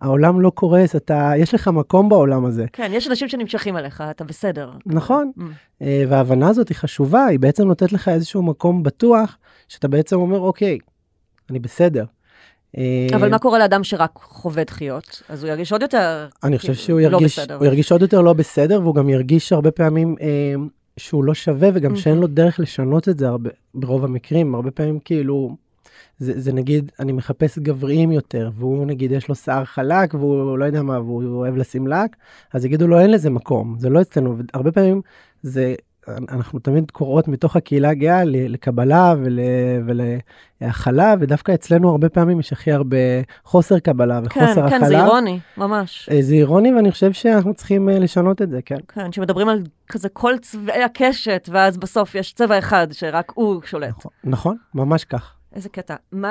העולם 0.01 0.41
לא 0.41 0.49
קורס, 0.49 0.95
אתה, 0.95 1.31
יש 1.37 1.53
לך 1.53 1.67
מקום 1.67 2.09
בעולם 2.09 2.45
הזה. 2.45 2.65
כן, 2.73 2.91
יש 2.93 3.07
אנשים 3.07 3.27
שנמשכים 3.27 3.77
אליך, 3.77 4.03
אתה 4.11 4.23
בסדר. 4.23 4.71
נכון, 4.85 5.31
Mm. 5.37 5.41
אה, 5.81 6.03
וההבנה 6.09 6.47
הזאת 6.49 6.69
היא 6.69 6.75
חשובה, 6.77 7.25
היא 7.25 7.39
בעצם 7.39 7.67
נותנת 7.67 7.93
לך 7.93 8.07
איזשהו 8.07 8.43
מקום 8.43 8.83
בטוח, 8.83 9.37
שאתה 9.67 9.87
בעצם 9.87 10.15
אומר, 10.15 10.39
אוקיי, 10.39 10.79
אני 11.49 11.59
בסדר. 11.59 12.05
אה, 12.77 13.07
אבל 13.15 13.29
מה 13.29 13.39
קורה 13.39 13.59
לאדם 13.59 13.83
שרק 13.83 14.11
חווה 14.15 14.63
דחיות? 14.63 15.21
אז 15.29 15.43
הוא 15.43 15.49
ירגיש 15.49 15.71
עוד 15.71 15.81
יותר 15.81 16.27
אני 16.43 16.57
חושב 16.57 16.73
כאילו, 16.73 16.85
שהוא 16.85 16.99
לא 16.99 17.05
ירגיש, 17.05 17.39
בסדר. 17.39 17.55
הוא 17.55 17.65
ירגיש 17.65 17.91
עוד 17.91 18.01
יותר 18.01 18.21
לא 18.21 18.33
בסדר, 18.33 18.81
והוא 18.81 18.95
גם 18.95 19.09
ירגיש 19.09 19.53
הרבה 19.53 19.71
פעמים 19.71 20.15
אה, 20.21 20.53
שהוא 20.97 21.23
לא 21.23 21.33
שווה, 21.33 21.69
וגם 21.73 21.95
שאין 21.95 22.17
לו 22.17 22.27
דרך 22.27 22.59
לשנות 22.59 23.09
את 23.09 23.19
זה 23.19 23.27
הרבה, 23.27 23.49
ברוב 23.75 24.03
המקרים. 24.03 24.55
הרבה 24.55 24.71
פעמים 24.71 24.99
כאילו, 24.99 25.55
זה, 26.19 26.39
זה 26.39 26.53
נגיד, 26.53 26.91
אני 26.99 27.11
מחפש 27.11 27.59
גבריים 27.59 28.11
יותר, 28.11 28.49
והוא 28.55 28.85
נגיד 28.85 29.11
יש 29.11 29.27
לו 29.27 29.35
שיער 29.35 29.65
חלק, 29.65 30.13
והוא 30.13 30.57
לא 30.57 30.65
יודע 30.65 30.81
מה, 30.81 30.99
והוא 30.99 31.23
אוהב 31.35 31.55
לשים 31.55 31.87
לק, 31.87 32.15
אז 32.53 32.65
יגידו 32.65 32.87
לו 32.87 32.99
אין 32.99 33.11
לזה 33.11 33.29
מקום, 33.29 33.75
זה 33.79 33.89
לא 33.89 34.01
אצלנו. 34.01 34.35
הרבה 34.53 34.71
פעמים 34.71 35.01
זה, 35.43 35.75
אנחנו 36.07 36.59
תמיד 36.59 36.91
קוראות 36.91 37.27
מתוך 37.27 37.55
הקהילה 37.55 37.89
הגאה 37.89 38.21
לקבלה 38.25 39.13
ול, 39.23 39.39
ולהכלה, 40.61 41.15
ודווקא 41.19 41.51
אצלנו 41.53 41.89
הרבה 41.89 42.09
פעמים 42.09 42.39
יש 42.39 42.53
הכי 42.53 42.71
הרבה 42.71 42.97
חוסר 43.43 43.79
קבלה 43.79 44.19
כן, 44.29 44.39
וחוסר 44.43 44.65
הכלה. 44.65 44.79
כן, 44.79 44.85
זה 44.85 44.97
אירוני, 44.97 45.39
ממש. 45.57 46.09
אה, 46.11 46.21
זה 46.21 46.33
אירוני 46.35 46.73
ואני 46.73 46.91
חושב 46.91 47.13
שאנחנו 47.13 47.53
צריכים 47.53 47.89
אה, 47.89 47.99
לשנות 47.99 48.41
את 48.41 48.49
זה, 48.49 48.59
כן. 48.65 48.75
כן, 48.87 49.11
שמדברים 49.11 49.49
על 49.49 49.61
כזה 49.87 50.09
כל 50.09 50.33
צבעי 50.41 50.83
הקשת, 50.83 51.49
ואז 51.51 51.77
בסוף 51.77 52.15
יש 52.15 52.33
צבע 52.33 52.59
אחד 52.59 52.87
שרק 52.91 53.31
הוא 53.35 53.61
שולט. 53.65 53.89
נכון, 53.89 54.11
נכון, 54.23 54.57
ממש 54.75 55.03
כך. 55.05 55.33
איזה 55.55 55.69
קטע. 55.69 55.95
מה, 56.11 56.27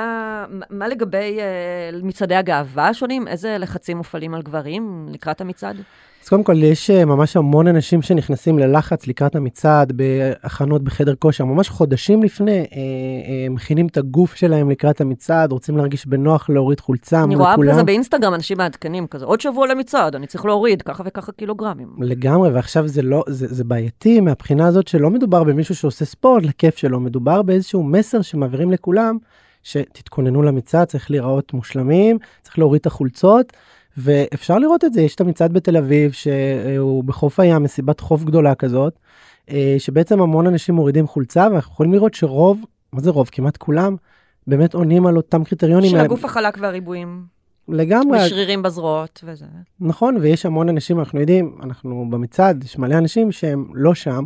מה- 0.50 0.66
מה 0.70 0.88
לגבי 0.88 1.38
אה, 1.40 1.98
מצעדי 2.02 2.35
הגאווה 2.35 2.88
השונים? 2.88 3.28
איזה 3.28 3.56
לחצים 3.59 3.96
מופעלים 3.96 4.35
על 4.35 4.42
גברים 4.42 5.06
לקראת 5.11 5.40
המצעד? 5.40 5.76
אז 6.22 6.28
קודם 6.28 6.44
כל 6.44 6.62
יש 6.62 6.90
אה, 6.90 7.04
ממש 7.04 7.37
המון 7.37 7.66
אנשים 7.66 8.02
שנכנסים 8.02 8.59
ללחץ 8.59 9.06
לקראת 9.06 9.37
המצעד, 9.37 9.92
בהכנות 9.92 10.85
בחדר 10.85 11.14
כושר, 11.14 11.44
ממש 11.44 11.68
חודשים 11.68 12.22
לפני, 12.22 12.59
אה, 12.59 12.64
אה, 12.64 13.48
מכינים 13.50 13.87
את 13.87 13.96
הגוף 13.96 14.35
שלהם 14.35 14.70
לקראת 14.70 15.00
המצעד, 15.00 15.52
רוצים 15.52 15.76
להרגיש 15.76 16.06
בנוח 16.06 16.50
להוריד 16.50 16.80
חולצה 16.80 17.22
אני 17.22 17.37
רואה. 17.37 17.54
כזה 17.70 17.83
באינסטגרם 17.83 18.35
אנשים 18.35 18.59
מעדכנים 18.59 19.06
כזה, 19.06 19.24
עוד 19.24 19.40
שבוע 19.40 19.66
למצעד, 19.66 20.14
אני 20.14 20.26
צריך 20.26 20.44
להוריד 20.44 20.83
ככה 20.83 21.02
וככה 21.06 21.33
קילוגרמים. 21.33 21.88
לגמרי, 21.98 22.50
ועכשיו 22.50 22.88
זה 22.88 23.02
לא, 23.02 23.24
זה, 23.28 23.46
זה 23.50 23.64
בעייתי 23.64 24.20
מהבחינה 24.20 24.66
הזאת 24.66 24.88
שלא 24.88 25.11
מדובר 25.11 25.44
במישהו 25.44 25.74
שעושה 25.74 26.04
ספורט 26.04 26.42
לכיף 26.44 26.76
שלו, 26.76 27.00
מדובר 27.00 27.42
באיזשהו 27.42 27.83
מסר 27.83 28.22
שמעבירים 28.22 28.70
לכולם, 28.70 29.18
שתתכוננו 29.62 30.42
למצעד, 30.42 30.88
צריך 30.88 31.11
להיראות 31.11 31.52
מושלמים, 31.52 32.18
צריך 32.42 32.59
להוריד 32.59 32.80
את 32.80 32.87
החולצות, 32.87 33.52
ואפשר 34.02 34.58
לראות 34.58 34.84
את 34.84 34.92
זה, 34.92 35.02
יש 35.02 35.14
את 35.14 35.20
המצעד 35.20 35.52
בתל 35.52 35.76
אביב, 35.76 36.12
שהוא 36.12 37.04
בחוף 37.04 37.40
הים, 37.40 37.62
מסיבת 37.62 38.00
חוף 38.00 38.24
גדולה 38.24 38.54
כזאת, 38.54 38.98
אה, 39.50 39.74
שבעצם 39.78 40.20
המון 40.20 40.46
אנשים 40.46 40.74
מורידים 40.74 41.06
חולצה, 41.06 41.48
ואנחנו 41.50 41.72
יכולים 41.72 41.92
לראות 41.92 42.14
שרוב, 42.14 42.64
מה 42.92 43.00
זה 43.00 43.10
רוב? 43.10 43.28
כמעט 43.32 43.56
כולם, 43.56 43.96
באמת 44.46 44.74
עונים 44.74 45.06
על 45.06 45.16
אותם 45.16 45.44
קריטריונים. 45.44 45.90
של. 45.90 46.00
הגוף 46.00 46.24
החלק 46.24 46.58
והריבועים, 46.60 47.24
לגמרי, 47.72 48.26
ושרירים 48.26 48.62
בזרועות 48.62 49.20
וזה. 49.24 49.46
נכון, 49.80 50.16
ויש 50.16 50.46
המון 50.46 50.68
אנשים, 50.68 50.98
אנחנו 50.98 51.20
יודעים, 51.20 51.59
אנחנו 51.62 52.06
במצעד, 52.11 52.64
יש 52.64 52.78
מלא 52.78 52.98
אנשים 52.98 53.33
שהם 53.33 53.66
לא 53.74 53.94
שם, 53.94 54.24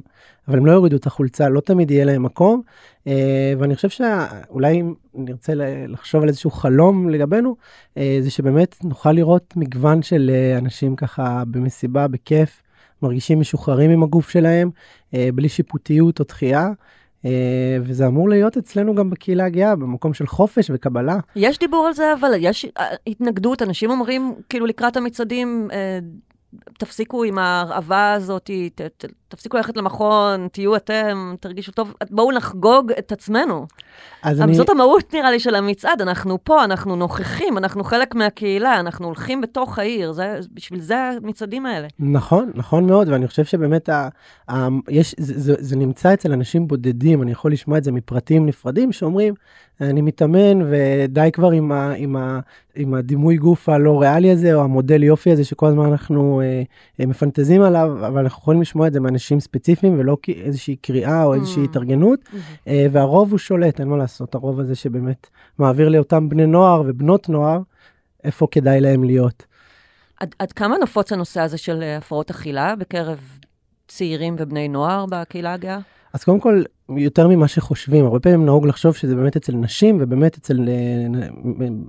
אבל 0.48 0.58
הם 0.58 0.66
לא 0.66 0.72
יורידו 0.72 0.96
את 0.96 1.06
החולצה, 1.06 1.48
לא 1.48 1.60
תמיד 1.60 1.90
יהיה 1.90 2.04
להם 2.04 2.22
מקום. 2.22 2.62
אה, 3.06 3.52
ואני 3.58 3.76
חושב 3.76 3.88
שאולי 3.88 4.80
אם 4.80 4.94
נרצה 5.14 5.52
לחשוב 5.88 6.22
על 6.22 6.28
איזשהו 6.28 6.50
חלום 6.50 7.08
לגבינו, 7.08 7.56
אה, 7.96 8.18
זה 8.20 8.30
שבאמת 8.30 8.76
נוכל 8.84 9.12
לראות 9.12 9.54
מגוון 9.56 10.02
של 10.02 10.30
אה, 10.34 10.58
אנשים 10.58 10.96
ככה 10.96 11.42
במסיבה, 11.50 12.08
בכיף, 12.08 12.62
מרגישים 13.02 13.40
משוחררים 13.40 13.90
עם 13.90 14.02
הגוף 14.02 14.30
שלהם, 14.30 14.70
בלי 15.12 15.48
שיפוטיות 15.48 16.20
או 16.20 16.24
דחייה. 16.24 16.68
אה, 17.24 17.30
וזה 17.82 18.06
אמור 18.06 18.28
להיות 18.28 18.56
אצלנו 18.56 18.94
גם 18.94 19.10
בקהילה 19.10 19.44
הגאה, 19.44 19.76
במקום 19.76 20.14
של 20.14 20.26
חופש 20.26 20.70
וקבלה. 20.74 21.18
יש 21.36 21.58
דיבור 21.58 21.86
על 21.86 21.92
זה, 21.92 22.12
אבל 22.20 22.30
יש 22.38 22.66
אה, 22.78 22.94
התנגדות, 23.06 23.62
אנשים 23.62 23.90
אומרים, 23.90 24.34
כאילו 24.48 24.66
לקראת 24.66 24.96
המצעדים, 24.96 25.68
אה, 25.72 25.98
תפסיקו 26.78 27.24
עם 27.24 27.38
ההרעבה 27.38 28.12
הזאת, 28.12 28.50
ת, 28.74 28.80
ת, 28.80 29.04
תפסיקו 29.28 29.56
ללכת 29.56 29.76
למכון, 29.76 30.48
תהיו 30.52 30.76
אתם, 30.76 31.34
תרגישו 31.40 31.72
טוב, 31.72 31.94
בואו 32.10 32.32
נחגוג 32.32 32.92
את 32.98 33.12
עצמנו. 33.12 33.66
אז 34.22 34.40
אני... 34.40 34.54
זאת 34.54 34.68
המהות, 34.68 35.14
נראה 35.14 35.30
לי, 35.30 35.40
של 35.40 35.54
המצעד. 35.54 36.00
אנחנו 36.00 36.44
פה, 36.44 36.64
אנחנו 36.64 36.96
נוכחים, 36.96 37.58
אנחנו 37.58 37.84
חלק 37.84 38.14
מהקהילה, 38.14 38.80
אנחנו 38.80 39.06
הולכים 39.06 39.40
בתוך 39.40 39.78
העיר, 39.78 40.12
זה, 40.12 40.38
בשביל 40.52 40.80
זה 40.80 41.10
המצעדים 41.22 41.66
האלה. 41.66 41.88
נכון, 41.98 42.50
נכון 42.54 42.86
מאוד, 42.86 43.08
ואני 43.08 43.28
חושב 43.28 43.44
שבאמת 43.44 43.88
ה, 43.88 44.08
ה, 44.50 44.68
יש, 44.88 45.14
זה, 45.18 45.40
זה, 45.40 45.54
זה 45.58 45.76
נמצא 45.76 46.14
אצל 46.14 46.32
אנשים 46.32 46.68
בודדים, 46.68 47.22
אני 47.22 47.32
יכול 47.32 47.52
לשמוע 47.52 47.78
את 47.78 47.84
זה 47.84 47.92
מפרטים 47.92 48.46
נפרדים 48.46 48.92
שאומרים, 48.92 49.34
אני 49.80 50.00
מתאמן 50.00 50.62
ודי 50.70 51.30
כבר 51.32 51.50
עם, 51.50 51.72
ה, 51.72 51.92
עם, 51.96 52.16
ה, 52.16 52.40
עם 52.74 52.94
הדימוי 52.94 53.36
גוף 53.36 53.68
הלא 53.68 54.00
ריאלי 54.00 54.30
הזה, 54.30 54.54
או 54.54 54.64
המודל 54.64 55.02
יופי 55.02 55.32
הזה 55.32 55.44
שכל 55.44 55.66
הזמן 55.66 55.86
אנחנו 55.86 56.40
אה, 56.40 56.62
אה, 57.00 57.06
מפנטזים 57.06 57.62
עליו, 57.62 58.06
אבל 58.06 58.18
אנחנו 58.18 58.42
יכולים 58.42 58.60
לשמוע 58.60 58.86
את 58.86 58.92
זה 58.92 59.00
מאנשים 59.00 59.23
ספציפיים 59.40 59.98
ולא 59.98 60.16
כאיזושהי 60.22 60.76
קריאה 60.76 61.24
או 61.24 61.34
איזושהי 61.34 61.64
Mm. 61.64 61.68
התארגנות, 61.70 62.20
אה, 62.68 62.86
והרוב 62.92 63.30
הוא 63.30 63.38
שולט, 63.38 63.80
אין 63.80 63.88
מה 63.88 63.96
לעשות, 63.96 64.34
הרוב 64.34 64.60
הזה 64.60 64.74
שבאמת 64.74 65.26
מעביר 65.58 65.88
לאותם 65.88 66.28
בני 66.28 66.46
נוער 66.46 66.82
ובנות 66.86 67.28
נוער, 67.28 67.60
איפה 68.24 68.46
כדאי 68.50 68.80
להם 68.80 69.04
להיות. 69.04 69.44
עד, 70.20 70.34
עד 70.38 70.52
כמה 70.52 70.78
נפוץ 70.78 71.12
הנושא 71.12 71.40
הזה 71.40 71.58
של 71.58 71.82
אה, 71.82 71.96
הפרעות 71.96 72.30
אכילה 72.30 72.76
בקרב 72.76 73.38
צעירים 73.88 74.36
ובני 74.38 74.68
נוער 74.68 75.06
בקהילה 75.10 75.52
הגאה? 75.52 75.78
אז 76.14 76.24
קודם 76.24 76.40
כל, 76.40 76.62
יותר 76.96 77.28
ממה 77.28 77.48
שחושבים, 77.48 78.04
הרבה 78.04 78.20
פעמים 78.20 78.44
נהוג 78.44 78.66
לחשוב 78.66 78.96
שזה 78.96 79.16
באמת 79.16 79.36
אצל 79.36 79.52
נשים, 79.52 79.98
ובאמת 80.00 80.36
אצל 80.36 80.68
אה, 80.68 81.20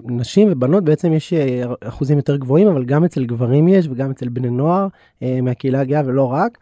נשים 0.03 0.47
ובנות 0.51 0.83
בעצם 0.83 1.13
יש 1.13 1.33
אה, 1.33 1.63
אחוזים 1.81 2.17
יותר 2.17 2.35
גבוהים, 2.35 2.67
אבל 2.67 2.85
גם 2.85 3.03
אצל 3.03 3.25
גברים 3.25 3.67
יש, 3.67 3.87
וגם 3.87 4.11
אצל 4.11 4.29
בני 4.29 4.49
נוער 4.49 4.87
אה, 5.23 5.39
מהקהילה 5.41 5.79
הגאה 5.79 6.01
ולא 6.05 6.31
רק, 6.31 6.57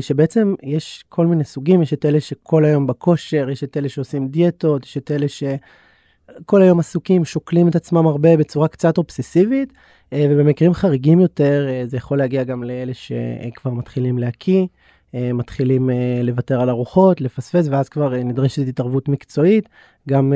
שבעצם 0.00 0.54
יש 0.62 1.04
כל 1.08 1.26
מיני 1.26 1.44
סוגים, 1.44 1.82
יש 1.82 1.92
את 1.92 2.04
אלה 2.04 2.20
שכל 2.20 2.64
היום 2.64 2.86
בכושר, 2.86 3.50
יש 3.50 3.64
את 3.64 3.76
אלה 3.76 3.88
שעושים 3.88 4.28
דיאטות, 4.28 4.84
יש 4.84 4.96
את 4.96 5.10
אלה 5.10 5.26
שכל 5.28 6.62
היום 6.62 6.80
עסוקים, 6.80 7.24
שוקלים 7.24 7.68
את 7.68 7.76
עצמם 7.76 8.06
הרבה 8.06 8.36
בצורה 8.36 8.68
קצת 8.68 8.98
אובססיבית, 8.98 9.72
ובמקרים 10.14 10.74
חריגים 10.74 11.20
יותר 11.20 11.68
זה 11.86 11.96
יכול 11.96 12.18
להגיע 12.18 12.44
גם 12.44 12.64
לאלה 12.64 12.92
שכבר 12.94 13.70
מתחילים 13.70 14.18
להקיא. 14.18 14.66
אה, 15.14 15.32
מתחילים 15.32 15.90
אה, 15.90 16.20
לוותר 16.22 16.60
על 16.60 16.70
ארוחות, 16.70 17.20
לפספס, 17.20 17.68
ואז 17.70 17.88
כבר 17.88 18.14
אה, 18.14 18.22
נדרשת 18.22 18.68
התערבות 18.68 19.08
מקצועית. 19.08 19.68
גם, 20.08 20.32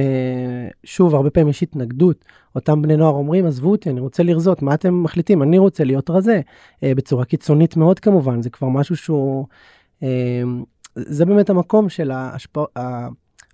שוב, 0.84 1.14
הרבה 1.14 1.30
פעמים 1.30 1.48
יש 1.48 1.62
התנגדות. 1.62 2.24
אותם 2.54 2.82
בני 2.82 2.96
נוער 2.96 3.14
אומרים, 3.14 3.46
עזבו 3.46 3.70
אותי, 3.70 3.90
אני 3.90 4.00
רוצה 4.00 4.22
לרזות, 4.22 4.62
מה 4.62 4.74
אתם 4.74 5.02
מחליטים? 5.02 5.42
אני 5.42 5.58
רוצה 5.58 5.84
להיות 5.84 6.10
רזה. 6.10 6.40
בצורה 6.84 7.24
קיצונית 7.24 7.76
מאוד 7.76 8.00
כמובן, 8.00 8.42
זה 8.42 8.50
כבר 8.50 8.68
משהו 8.68 8.96
שהוא... 8.96 9.46
זה 10.96 11.24
באמת 11.24 11.50
המקום 11.50 11.88
של 11.88 12.10
ההשפע... 12.10 12.64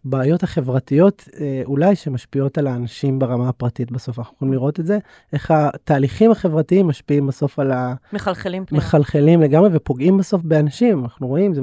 הבעיות 0.06 0.42
החברתיות 0.42 1.28
אה, 1.40 1.62
אולי 1.64 1.96
שמשפיעות 1.96 2.58
על 2.58 2.66
האנשים 2.66 3.18
ברמה 3.18 3.48
הפרטית 3.48 3.90
בסוף. 3.90 4.18
אנחנו 4.18 4.34
יכולים 4.34 4.52
לראות 4.52 4.80
את 4.80 4.86
זה, 4.86 4.98
איך 5.32 5.50
התהליכים 5.50 6.30
החברתיים 6.30 6.86
משפיעים 6.86 7.26
בסוף 7.26 7.58
על 7.58 7.72
ה... 7.72 7.94
מחלחלים 8.12 8.66
פנימה. 8.66 8.84
מחלחלים 8.84 9.42
לגמרי 9.42 9.70
ופוגעים 9.72 10.18
בסוף 10.18 10.42
באנשים, 10.42 11.02
אנחנו 11.02 11.26
רואים, 11.26 11.54
זה 11.54 11.60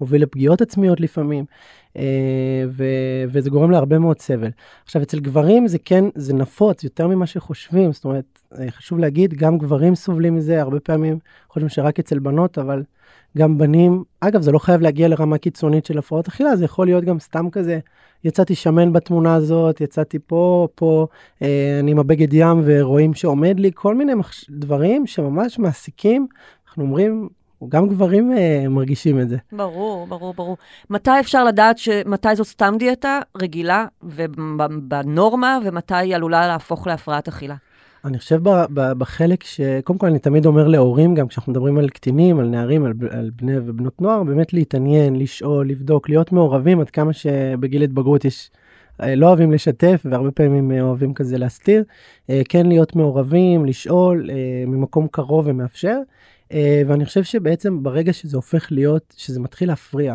מוביל 0.00 0.22
לפגיעות 0.22 0.60
עצמיות 0.60 1.00
לפעמים, 1.00 1.44
אה, 1.96 2.02
ו- 2.68 3.24
וזה 3.28 3.50
גורם 3.50 3.70
להרבה 3.70 3.98
מאוד 3.98 4.18
סבל. 4.18 4.50
עכשיו, 4.84 5.02
אצל 5.02 5.20
גברים 5.20 5.68
זה 5.68 5.78
כן, 5.78 6.04
זה 6.14 6.34
נפוץ 6.34 6.84
יותר 6.84 7.08
ממה 7.08 7.26
שחושבים, 7.26 7.92
זאת 7.92 8.04
אומרת, 8.04 8.38
אה, 8.58 8.70
חשוב 8.70 8.98
להגיד, 8.98 9.34
גם 9.34 9.58
גברים 9.58 9.94
סובלים 9.94 10.34
מזה, 10.34 10.60
הרבה 10.60 10.80
פעמים 10.80 11.18
חושבים 11.48 11.68
שרק 11.68 11.98
אצל 11.98 12.18
בנות, 12.18 12.58
אבל 12.58 12.82
גם 13.38 13.58
בנים, 13.58 14.04
אגב, 14.20 14.42
זה 14.42 14.52
לא 14.52 14.58
חייב 14.58 14.80
להגיע 14.80 15.08
לרמה 15.08 15.38
קיצונית 15.38 15.86
של 15.86 15.98
הפרעות 15.98 16.28
אכילה, 16.28 16.56
זה 16.56 16.64
יכול 16.64 16.86
להיות 16.86 17.04
גם 17.04 17.18
סתם 17.18 17.50
כזה, 17.50 17.78
יצאתי 18.24 18.54
שמן 18.54 18.92
בתמונה 18.92 19.34
הזאת, 19.34 19.80
יצאתי 19.80 20.18
פה, 20.26 20.68
פה, 20.74 21.06
אה, 21.42 21.78
אני 21.80 21.90
עם 21.90 21.98
הבגד 21.98 22.32
ים 22.32 22.62
ורואים 22.64 23.14
שעומד 23.14 23.60
לי, 23.60 23.70
כל 23.74 23.94
מיני 23.94 24.14
מחש... 24.14 24.50
דברים 24.50 25.06
שממש 25.06 25.58
מעסיקים, 25.58 26.26
אנחנו 26.66 26.82
אומרים, 26.84 27.28
גם 27.68 27.88
גברים 27.88 28.32
אה, 28.32 28.68
מרגישים 28.68 29.20
את 29.20 29.28
זה. 29.28 29.36
ברור, 29.52 30.06
ברור, 30.06 30.34
ברור. 30.34 30.56
מתי 30.90 31.20
אפשר 31.20 31.44
לדעת 31.44 31.78
ש... 31.78 31.88
מתי 32.06 32.36
זאת 32.36 32.46
סתם 32.46 32.74
דיאטה 32.78 33.20
רגילה 33.36 33.86
ובנורמה, 34.02 35.58
ומתי 35.64 35.94
היא 35.94 36.14
עלולה 36.14 36.46
להפוך 36.46 36.86
להפרעת 36.86 37.28
אכילה? 37.28 37.54
אני 38.04 38.18
חושב 38.18 38.40
בחלק 38.74 39.44
שקודם 39.44 39.98
כל 39.98 40.06
אני 40.06 40.18
תמיד 40.18 40.46
אומר 40.46 40.68
להורים 40.68 41.14
גם 41.14 41.28
כשאנחנו 41.28 41.52
מדברים 41.52 41.78
על 41.78 41.88
קטינים 41.88 42.38
על 42.38 42.46
נערים 42.46 42.84
על, 42.84 42.92
על 43.10 43.30
בני 43.36 43.58
ובנות 43.58 44.00
נוער 44.00 44.22
באמת 44.22 44.52
להתעניין 44.52 45.16
לשאול 45.16 45.68
לבדוק 45.68 46.08
להיות 46.08 46.32
מעורבים 46.32 46.80
עד 46.80 46.90
כמה 46.90 47.12
שבגיל 47.12 47.82
התבגרות 47.82 48.24
יש 48.24 48.50
אה, 49.02 49.14
לא 49.14 49.26
אוהבים 49.26 49.52
לשתף 49.52 50.02
והרבה 50.04 50.30
פעמים 50.30 50.72
אה, 50.72 50.80
אוהבים 50.80 51.14
כזה 51.14 51.38
להסתיר 51.38 51.84
אה, 52.30 52.42
כן 52.48 52.66
להיות 52.66 52.96
מעורבים 52.96 53.66
לשאול 53.66 54.28
ממקום 54.66 55.06
קרוב 55.10 55.46
ומאפשר 55.46 55.98
ואני 56.86 57.04
חושב 57.04 57.22
שבעצם 57.22 57.82
ברגע 57.82 58.12
שזה 58.12 58.36
הופך 58.36 58.72
להיות 58.72 59.14
שזה 59.16 59.40
מתחיל 59.40 59.68
להפריע. 59.68 60.14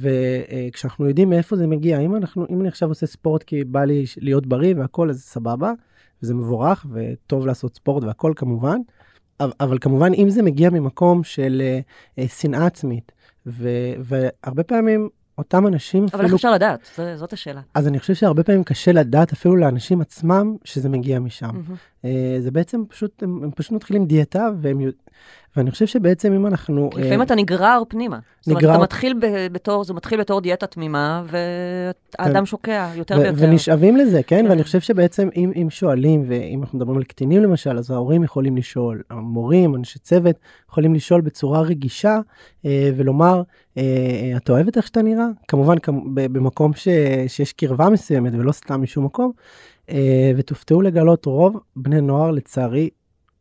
וכשאנחנו 0.00 1.08
יודעים 1.08 1.30
מאיפה 1.30 1.56
זה 1.56 1.66
מגיע 1.66 1.98
אם 2.00 2.16
אנחנו 2.16 2.46
אם 2.50 2.60
אני 2.60 2.68
עכשיו 2.68 2.88
עושה 2.88 3.06
ספורט 3.06 3.42
כי 3.42 3.64
בא 3.64 3.84
לי 3.84 4.04
להיות 4.16 4.46
בריא 4.46 4.74
והכל 4.76 5.10
אז 5.10 5.22
סבבה 5.22 5.72
וזה 6.22 6.34
מבורך 6.34 6.86
וטוב 6.92 7.46
לעשות 7.46 7.74
ספורט 7.74 8.04
והכל 8.04 8.32
כמובן, 8.36 8.76
אבל, 9.40 9.52
אבל 9.60 9.78
כמובן 9.80 10.14
אם 10.14 10.30
זה 10.30 10.42
מגיע 10.42 10.70
ממקום 10.70 11.24
של 11.24 11.62
אה, 11.64 11.80
אה, 12.18 12.28
שנאה 12.28 12.66
עצמית, 12.66 13.12
ו, 13.46 13.68
והרבה 13.98 14.62
פעמים 14.62 15.08
אותם 15.38 15.66
אנשים 15.66 16.06
אבל 16.12 16.24
איך 16.24 16.34
אפשר 16.34 16.50
לדעת? 16.50 17.00
זאת 17.16 17.32
השאלה. 17.32 17.60
אז 17.74 17.88
אני 17.88 17.98
חושב 17.98 18.14
שהרבה 18.14 18.42
פעמים 18.42 18.64
קשה 18.64 18.92
לדעת 18.92 19.32
אפילו 19.32 19.56
לאנשים 19.56 20.00
עצמם 20.00 20.56
שזה 20.64 20.88
מגיע 20.88 21.18
משם. 21.18 21.46
מהמם. 21.46 21.74
אה, 22.04 22.36
זה 22.38 22.50
בעצם 22.50 22.82
פשוט, 22.88 23.22
הם, 23.22 23.40
הם 23.44 23.50
פשוט 23.50 23.72
מתחילים 23.72 24.06
דיאטה, 24.06 24.48
והם, 24.60 24.80
ואני 25.56 25.70
חושב 25.70 25.86
שבעצם 25.86 26.32
אם 26.32 26.46
אנחנו... 26.46 26.90
כי 26.90 27.00
לפעמים 27.00 27.20
אה, 27.20 27.24
אתה 27.24 27.34
נגרר 27.34 27.82
פנימה. 27.88 28.18
זאת 28.40 28.48
אומרת, 28.48 28.62
נגרר- 28.62 28.74
אתה 28.74 28.82
מתחיל 28.82 29.14
בתור, 29.52 29.84
זה 29.84 29.94
מתחיל 29.94 30.20
בתור 30.20 30.40
דיאטה 30.40 30.66
תמימה, 30.66 31.22
והאדם 32.18 32.46
שוקע 32.46 32.90
יותר 32.96 33.18
ויותר. 33.18 33.34
ונשאבים 33.36 33.96
לזה, 33.96 34.22
כן? 34.22 34.42
כן. 34.44 34.50
ואני 34.50 34.62
חושב 34.62 34.80
שבעצם 34.80 35.28
אם, 35.36 35.52
אם 35.62 35.70
שואלים, 35.70 36.24
ואם 36.28 36.60
אנחנו 36.62 36.78
מדברים 36.78 36.96
על 36.96 37.04
קטינים 37.04 37.42
למשל, 37.42 37.78
אז 37.78 37.90
ההורים 37.90 38.24
יכולים 38.24 38.56
לשאול, 38.56 39.02
המורים, 39.10 39.74
אנשי 39.74 39.98
צוות, 39.98 40.36
יכולים 40.68 40.94
לשאול 40.94 41.20
בצורה 41.20 41.60
רגישה 41.60 42.18
אה, 42.66 42.90
ולומר, 42.96 43.42
אה, 43.78 43.82
אה, 44.52 44.60
את 44.68 44.76
איך 44.76 44.86
שאתה 44.86 45.02
נראה? 45.02 45.26
כמובן 45.48 45.76
במקום 46.14 46.72
ש, 46.74 46.88
שיש 47.26 47.52
קרבה 47.52 47.90
מסוימת 47.90 48.32
ולא 48.34 48.52
סתם 48.52 48.82
משום 48.82 49.04
מקום, 49.04 49.32
אה, 49.36 49.79
ותופתעו 50.36 50.82
לגלות 50.82 51.26
רוב 51.26 51.56
בני 51.76 52.00
נוער 52.00 52.30
לצערי. 52.30 52.90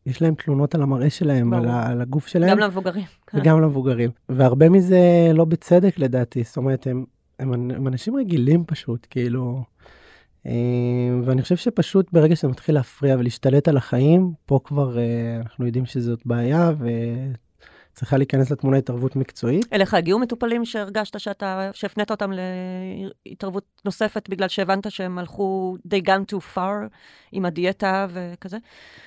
יש 0.06 0.22
להם 0.22 0.36
תלונות 0.36 0.76
על 0.76 0.82
המראה 0.82 1.10
שלהם, 1.10 1.54
על. 1.54 1.68
ה- 1.68 1.88
על 1.88 2.02
הגוף 2.02 2.28
שלהם. 2.28 2.50
גם 2.50 2.60
למבוגרים. 2.60 3.06
כן. 3.28 3.38
וגם 3.38 3.62
למבוגרים. 3.62 4.10
והרבה 4.30 4.70
מזה 4.70 5.00
לא 5.34 5.46
בצדק 5.46 6.00
לדעתי, 6.00 6.44
זאת 6.44 6.58
אומרת, 6.58 6.88
הם, 6.88 7.06
הם, 7.40 7.54
הם 7.54 7.88
אנשים 7.88 8.16
רגילים 8.16 8.64
פשוט, 8.68 9.08
כאילו... 9.10 9.64
אה, 10.46 10.52
ואני 11.24 11.42
חושב 11.42 11.56
שפשוט 11.56 12.14
ברגע 12.14 12.36
שזה 12.36 12.48
מתחיל 12.48 12.76
להפריע 12.76 13.16
ולהשתלט 13.20 13.68
על 13.68 13.78
החיים, 13.78 14.32
פה 14.46 14.60
כבר 14.64 14.98
אה, 14.98 15.04
אנחנו 15.42 15.66
יודעים 15.66 15.86
שזאת 15.86 16.20
בעיה 16.26 16.72
וצריכה 18.00 18.18
להיכנס 18.18 18.52
לתמונה 18.52 18.78
התערבות 18.78 19.16
מקצועית. 19.16 19.66
אליך 19.74 19.94
הגיעו 19.94 20.20
מטופלים 20.20 20.66
שהרגשת 20.66 21.20
שאתה, 21.20 21.70
שהפנית 21.74 22.12
אותם 22.12 22.32
להתערבות 23.26 23.64
נוספת 23.86 24.30
בגלל 24.30 24.48
שהבנת 24.48 24.92
שהם 24.92 25.20
הלכו, 25.20 25.78
they 25.88 26.08
gone 26.08 26.34
too 26.34 26.56
far 26.56 26.88
עם 27.32 27.46
הדיאטה 27.46 28.08
וכזה? 28.14 28.58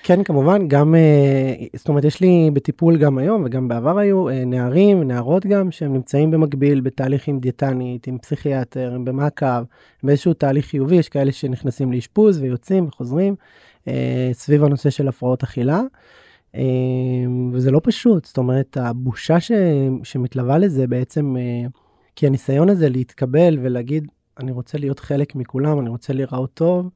כן, 0.03 0.23
כמובן, 0.23 0.67
גם, 0.67 0.95
אה, 0.95 1.53
זאת 1.75 1.87
אומרת, 1.87 2.03
יש 2.03 2.21
לי 2.21 2.49
בטיפול 2.53 2.97
גם 2.97 3.17
היום 3.17 3.43
וגם 3.45 3.67
בעבר 3.67 3.97
היו 3.97 4.29
אה, 4.29 4.45
נערים, 4.45 5.03
נערות 5.03 5.45
גם, 5.45 5.71
שהם 5.71 5.93
נמצאים 5.93 6.31
במקביל 6.31 6.81
בתהליך 6.81 7.27
עם 7.27 7.39
דיאטנית, 7.39 8.07
עם 8.07 8.17
פסיכיאטר, 8.17 8.91
הם 8.95 9.05
במעקב, 9.05 9.63
באיזשהו 10.03 10.33
תהליך 10.33 10.65
חיובי, 10.65 10.95
יש 10.95 11.09
כאלה 11.09 11.31
שנכנסים 11.31 11.93
לאשפוז 11.93 12.41
ויוצאים 12.41 12.87
וחוזרים 12.87 13.35
אה, 13.87 14.29
סביב 14.33 14.63
הנושא 14.63 14.89
של 14.89 15.07
הפרעות 15.07 15.43
אכילה. 15.43 15.81
אה, 16.55 16.61
וזה 17.51 17.71
לא 17.71 17.81
פשוט, 17.83 18.25
זאת 18.25 18.37
אומרת, 18.37 18.77
הבושה 18.77 19.39
ש, 19.39 19.51
שמתלווה 20.03 20.57
לזה 20.57 20.87
בעצם, 20.87 21.37
אה, 21.37 21.67
כי 22.15 22.27
הניסיון 22.27 22.69
הזה 22.69 22.89
להתקבל 22.89 23.59
ולהגיד, 23.61 24.07
אני 24.39 24.51
רוצה 24.51 24.77
להיות 24.77 24.99
חלק 24.99 25.35
מכולם, 25.35 25.79
אני 25.79 25.89
רוצה 25.89 26.13
להיראות 26.13 26.53
טוב, 26.53 26.89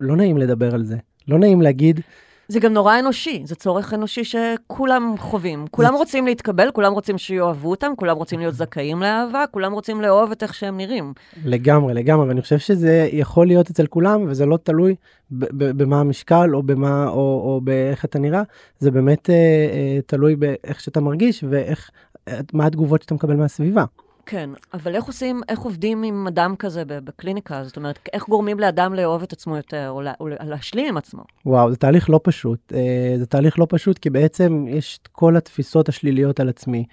לא 0.00 0.16
נעים 0.16 0.38
לדבר 0.38 0.74
על 0.74 0.84
זה. 0.84 0.96
לא 1.28 1.38
נעים 1.38 1.62
להגיד, 1.62 2.00
זה 2.48 2.60
גם 2.60 2.72
נורא 2.72 2.98
אנושי, 2.98 3.42
זה 3.44 3.54
צורך 3.54 3.94
אנושי 3.94 4.24
שכולם 4.24 5.14
חווים. 5.18 5.66
כולם 5.70 5.94
רוצים 5.94 6.26
להתקבל, 6.26 6.70
כולם 6.70 6.92
רוצים 6.92 7.18
שיאהבו 7.18 7.70
אותם, 7.70 7.92
כולם 7.96 8.16
רוצים 8.16 8.38
להיות 8.38 8.54
זכאים 8.54 9.00
לאהבה, 9.00 9.44
כולם 9.50 9.72
רוצים 9.72 10.00
לאהוב 10.00 10.30
את 10.30 10.42
איך 10.42 10.54
שהם 10.54 10.76
נראים. 10.76 11.12
לגמרי, 11.44 11.94
לגמרי, 11.94 12.28
ואני 12.28 12.42
חושב 12.42 12.58
שזה 12.58 13.08
יכול 13.12 13.46
להיות 13.46 13.70
אצל 13.70 13.86
כולם, 13.86 14.24
וזה 14.28 14.46
לא 14.46 14.58
תלוי 14.62 14.94
במה 15.30 16.00
המשקל, 16.00 16.50
או 16.54 16.62
במה, 16.62 17.08
או, 17.08 17.14
או 17.14 17.60
באיך 17.64 18.04
אתה 18.04 18.18
נראה, 18.18 18.42
זה 18.78 18.90
באמת 18.90 19.30
אה, 19.30 19.34
אה, 19.34 19.98
תלוי 20.06 20.36
באיך 20.36 20.80
שאתה 20.80 21.00
מרגיש, 21.00 21.44
ואיך, 21.48 21.90
אה, 22.28 22.40
מה 22.52 22.66
התגובות 22.66 23.02
שאתה 23.02 23.14
מקבל 23.14 23.36
מהסביבה. 23.36 23.84
כן, 24.26 24.50
אבל 24.74 24.94
איך 24.94 25.04
עושים, 25.04 25.40
איך 25.48 25.58
עובדים 25.58 26.02
עם 26.02 26.26
אדם 26.26 26.56
כזה 26.58 26.84
בקליניקה? 26.84 27.64
זאת 27.64 27.76
אומרת, 27.76 27.98
איך 28.12 28.28
גורמים 28.28 28.60
לאדם 28.60 28.94
לאהוב 28.94 29.22
את 29.22 29.32
עצמו 29.32 29.56
יותר, 29.56 29.88
או, 29.90 30.02
לה, 30.02 30.12
או 30.20 30.28
להשלים 30.28 30.88
עם 30.88 30.96
עצמו? 30.96 31.24
וואו, 31.46 31.70
זה 31.70 31.76
תהליך 31.76 32.10
לא 32.10 32.20
פשוט. 32.22 32.72
אה, 32.74 33.14
זה 33.18 33.26
תהליך 33.26 33.58
לא 33.58 33.66
פשוט, 33.70 33.98
כי 33.98 34.10
בעצם 34.10 34.66
יש 34.68 34.98
את 35.02 35.08
כל 35.08 35.36
התפיסות 35.36 35.88
השליליות 35.88 36.40
על 36.40 36.48
עצמי. 36.48 36.84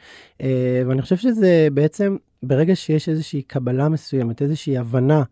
אה, 0.41 0.81
ואני 0.87 1.01
חושב 1.01 1.17
שזה 1.17 1.67
בעצם, 1.73 2.17
ברגע 2.43 2.75
שיש 2.75 3.09
איזושהי 3.09 3.41
קבלה 3.41 3.89
מסוימת, 3.89 4.41
איזושהי 4.41 4.77
הבנה 4.77 5.23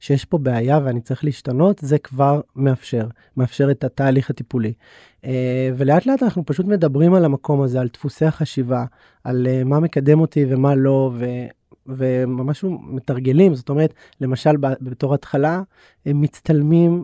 שיש 0.00 0.24
פה 0.24 0.38
בעיה 0.38 0.80
ואני 0.84 1.00
צריך 1.00 1.24
להשתנות, 1.24 1.78
זה 1.82 1.98
כבר 1.98 2.40
מאפשר, 2.56 3.06
מאפשר 3.36 3.70
את 3.70 3.84
התהליך 3.84 4.30
הטיפולי. 4.30 4.72
אה, 5.24 5.70
ולאט 5.76 6.06
לאט 6.06 6.22
אנחנו 6.22 6.46
פשוט 6.46 6.66
מדברים 6.66 7.14
על 7.14 7.24
המקום 7.24 7.62
הזה, 7.62 7.80
על 7.80 7.88
דפוסי 7.92 8.24
החשיבה, 8.24 8.84
על 9.24 9.46
אה, 9.50 9.64
מה 9.64 9.80
מקדם 9.80 10.20
אותי 10.20 10.44
ומה 10.48 10.74
לא, 10.74 11.10
ו... 11.14 11.24
וממש 11.88 12.64
מתרגלים, 12.82 13.54
זאת 13.54 13.68
אומרת, 13.68 13.94
למשל 14.20 14.56
בתור 14.56 15.14
התחלה, 15.14 15.62
הם 16.06 16.20
מצטלמים 16.20 17.02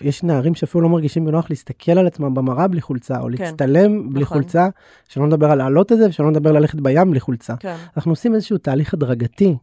יש 0.00 0.22
נערים 0.22 0.54
שאפילו 0.54 0.82
לא 0.82 0.88
מרגישים 0.88 1.24
בנוח 1.24 1.50
להסתכל 1.50 1.92
על 1.92 2.06
עצמם 2.06 2.34
במראה 2.34 2.68
בלי 2.68 2.80
חולצה, 2.80 3.20
או 3.20 3.24
כן, 3.24 3.30
להצטלם 3.30 4.12
בלי 4.12 4.22
נכון. 4.22 4.38
חולצה, 4.38 4.68
שלא 5.08 5.26
נדבר 5.26 5.50
על 5.50 5.58
לעלות 5.58 5.92
את 5.92 5.98
זה, 5.98 6.08
ושלא 6.08 6.30
נדבר 6.30 6.52
ללכת 6.52 6.80
בים 6.80 7.10
בלי 7.10 7.20
חולצה. 7.20 7.56
כן. 7.56 7.76
אנחנו 7.96 8.12
עושים 8.12 8.34
איזשהו 8.34 8.58
תהליך 8.58 8.94
הדרגתי 8.94 9.56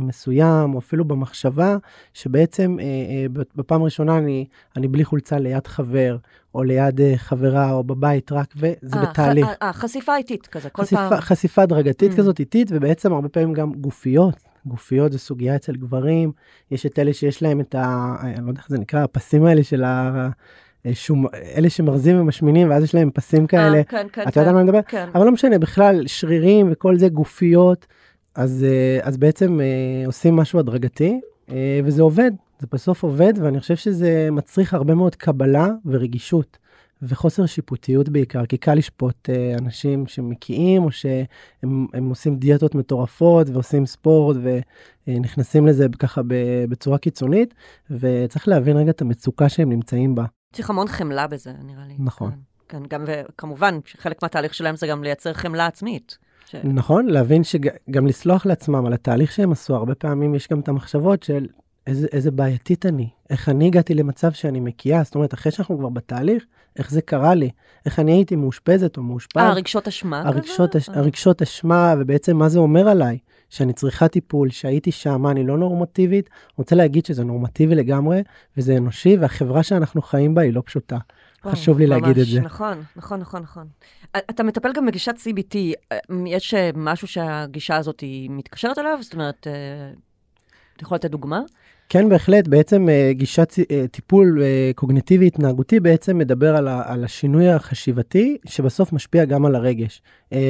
מסוים, 0.00 0.74
או 0.74 0.78
אפילו 0.78 1.04
במחשבה, 1.04 1.76
שבעצם 2.14 2.76
אה, 2.80 2.84
אה, 2.84 3.44
בפעם 3.56 3.82
הראשונה 3.82 4.18
אני, 4.18 4.46
אני 4.76 4.88
בלי 4.88 5.04
חולצה 5.04 5.38
ליד 5.38 5.66
חבר, 5.66 6.16
או 6.54 6.62
ליד 6.62 7.00
אה, 7.00 7.12
חברה, 7.16 7.72
או 7.72 7.84
בבית 7.84 8.32
רק, 8.32 8.54
וזה 8.56 8.96
אה, 8.96 9.02
בתהליך. 9.02 9.46
אה, 9.62 9.72
חשיפה 9.72 10.16
איטית 10.16 10.46
כזה, 10.46 10.70
כל 10.70 10.82
חשיפה, 10.82 11.08
פעם. 11.08 11.20
חשיפה 11.20 11.62
הדרגתית 11.62 12.12
Mm. 12.12 12.16
כזאת 12.16 12.40
איטית, 12.40 12.68
ובעצם 12.70 13.12
הרבה 13.12 13.28
פעמים 13.28 13.52
גם 13.52 13.72
גופיות. 13.72 14.34
גופיות 14.66 15.12
זו 15.12 15.18
סוגיה 15.18 15.56
אצל 15.56 15.72
גברים, 15.72 16.32
יש 16.70 16.86
את 16.86 16.98
אלה 16.98 17.12
שיש 17.12 17.42
להם 17.42 17.60
את 17.60 17.74
ה... 17.74 18.14
אני 18.20 18.44
לא 18.44 18.50
יודע 18.50 18.60
איך 18.60 18.68
זה 18.68 18.78
נקרא, 18.78 19.02
הפסים 19.02 19.44
האלה 19.44 19.64
של 19.64 19.84
ה... 19.84 20.28
שום, 20.92 21.26
אלה 21.56 21.70
שמרזים 21.70 22.20
ומשמינים 22.20 22.70
ואז 22.70 22.84
יש 22.84 22.94
להם 22.94 23.10
פסים 23.10 23.46
כאלה, 23.46 23.76
אה, 23.76 23.84
כן, 23.84 24.06
כן, 24.12 24.28
אתה 24.28 24.40
יודע 24.40 24.48
על 24.48 24.54
מה 24.54 24.60
אני 24.60 24.68
מדבר? 24.68 24.82
כן. 24.88 25.08
אבל 25.14 25.24
לא 25.24 25.32
משנה, 25.32 25.58
בכלל 25.58 26.06
שרירים 26.06 26.68
וכל 26.72 26.96
זה 26.96 27.08
גופיות, 27.08 27.86
אז, 28.34 28.64
אה, 28.64 28.98
אז 29.02 29.16
בעצם 29.16 29.60
אה, 29.60 30.06
עושים 30.06 30.36
משהו 30.36 30.58
הדרגתי, 30.58 31.20
אה, 31.50 31.80
וזה 31.84 32.02
עובד, 32.02 32.30
זה 32.60 32.66
בסוף 32.72 33.02
עובד, 33.02 33.32
ואני 33.36 33.60
חושב 33.60 33.76
שזה 33.76 34.28
מצריך 34.32 34.74
הרבה 34.74 34.94
מאוד 34.94 35.14
קבלה 35.14 35.68
ורגישות. 35.86 36.58
וחוסר 37.02 37.46
שיפוטיות 37.46 38.08
בעיקר, 38.08 38.46
כי 38.46 38.56
קל 38.56 38.74
לשפוט 38.74 39.30
אה, 39.30 39.54
אנשים 39.58 40.06
שמקיאים, 40.06 40.84
או 40.84 40.92
שהם 40.92 41.86
הם 41.94 42.08
עושים 42.08 42.36
דיאטות 42.36 42.74
מטורפות 42.74 43.48
ועושים 43.50 43.86
ספורט 43.86 44.36
ונכנסים 45.06 45.66
לזה 45.66 45.86
ככה 45.98 46.20
בצורה 46.68 46.98
קיצונית, 46.98 47.54
וצריך 47.90 48.48
להבין 48.48 48.76
רגע 48.76 48.90
את 48.90 49.02
המצוקה 49.02 49.48
שהם 49.48 49.68
נמצאים 49.68 50.14
בה. 50.14 50.24
צריך 50.52 50.70
המון 50.70 50.88
חמלה 50.88 51.26
בזה, 51.26 51.52
נראה 51.64 51.86
לי. 51.86 51.96
נכון. 51.98 52.30
כן, 52.68 52.78
כן, 52.78 52.82
גם, 52.88 53.04
וכמובן, 53.06 53.78
שחלק 53.84 54.22
מהתהליך 54.22 54.54
שלהם 54.54 54.76
זה 54.76 54.86
גם 54.86 55.04
לייצר 55.04 55.32
חמלה 55.32 55.66
עצמית. 55.66 56.18
ש... 56.46 56.54
נכון, 56.64 57.06
להבין 57.06 57.44
שגם 57.44 58.06
לסלוח 58.06 58.46
לעצמם 58.46 58.86
על 58.86 58.92
התהליך 58.92 59.32
שהם 59.32 59.52
עשו, 59.52 59.74
הרבה 59.74 59.94
פעמים 59.94 60.34
יש 60.34 60.48
גם 60.48 60.60
את 60.60 60.68
המחשבות 60.68 61.22
של 61.22 61.46
איזה, 61.86 62.06
איזה 62.12 62.30
בעייתית 62.30 62.86
אני, 62.86 63.08
איך 63.30 63.48
אני 63.48 63.66
הגעתי 63.66 63.94
למצב 63.94 64.32
שאני 64.32 64.60
מקיאה, 64.60 65.02
זאת 65.02 65.14
אומרת, 65.14 65.34
אחרי 65.34 65.52
שאנחנו 65.52 65.78
כבר 65.78 65.88
בתהליך, 65.88 66.44
איך 66.78 66.90
זה 66.90 67.02
קרה 67.02 67.34
לי, 67.34 67.50
איך 67.86 67.98
אני 67.98 68.12
הייתי 68.12 68.36
מאושפזת 68.36 68.96
או 68.96 69.02
מאושפז. 69.02 69.42
אה, 69.42 69.52
רגשות 69.52 69.88
אשמה 69.88 70.22
הרגשות, 70.28 70.74
הש... 70.74 70.88
כזה? 70.88 70.98
אה. 70.98 71.02
הרגשות 71.02 71.42
אשמה, 71.42 71.94
ובעצם 71.98 72.36
מה 72.36 72.48
זה 72.48 72.58
אומר 72.58 72.88
עליי? 72.88 73.18
שאני 73.50 73.72
צריכה 73.72 74.08
טיפול, 74.08 74.50
שהייתי 74.50 74.92
שם, 74.92 75.26
אני 75.26 75.46
לא 75.46 75.58
נורמטיבית? 75.58 76.30
רוצה 76.58 76.76
להגיד 76.76 77.06
שזה 77.06 77.24
נורמטיבי 77.24 77.74
לגמרי, 77.74 78.22
וזה 78.56 78.76
אנושי, 78.76 79.16
והחברה 79.16 79.62
שאנחנו 79.62 80.02
חיים 80.02 80.34
בה 80.34 80.42
היא 80.42 80.52
לא 80.52 80.62
פשוטה. 80.66 80.98
וואו, 81.44 81.56
חשוב 81.56 81.78
לי 81.78 81.86
להגיד 81.86 82.10
את 82.10 82.16
ממש, 82.16 82.28
זה. 82.28 82.40
נכון, 82.40 82.82
נכון, 82.96 83.20
נכון, 83.20 83.42
נכון. 83.42 83.66
אתה 84.16 84.42
מטפל 84.42 84.72
גם 84.72 84.86
בגישת 84.86 85.14
CBT, 85.16 85.56
יש 86.26 86.54
אה, 86.54 86.70
משהו 86.74 87.08
שהגישה 87.08 87.76
הזאת 87.76 88.00
היא 88.00 88.30
מתקשרת 88.30 88.78
אליו? 88.78 88.98
זאת 89.00 89.14
אומרת, 89.14 89.46
אה, 89.46 89.52
אתה 90.76 90.84
יכול 90.84 90.94
לתת 90.96 91.10
דוגמה? 91.10 91.40
כן, 91.88 92.08
בהחלט, 92.08 92.48
בעצם 92.48 92.88
אה, 92.88 93.10
גישת 93.12 93.52
טיפול 93.90 94.42
אה, 94.42 94.70
קוגניטיבי 94.74 95.26
התנהגותי 95.26 95.80
בעצם 95.80 96.18
מדבר 96.18 96.56
על, 96.56 96.68
ה, 96.68 96.82
על 96.86 97.04
השינוי 97.04 97.48
החשיבתי, 97.48 98.36
שבסוף 98.46 98.92
משפיע 98.92 99.24
גם 99.24 99.46
על 99.46 99.54
הרגש 99.54 100.02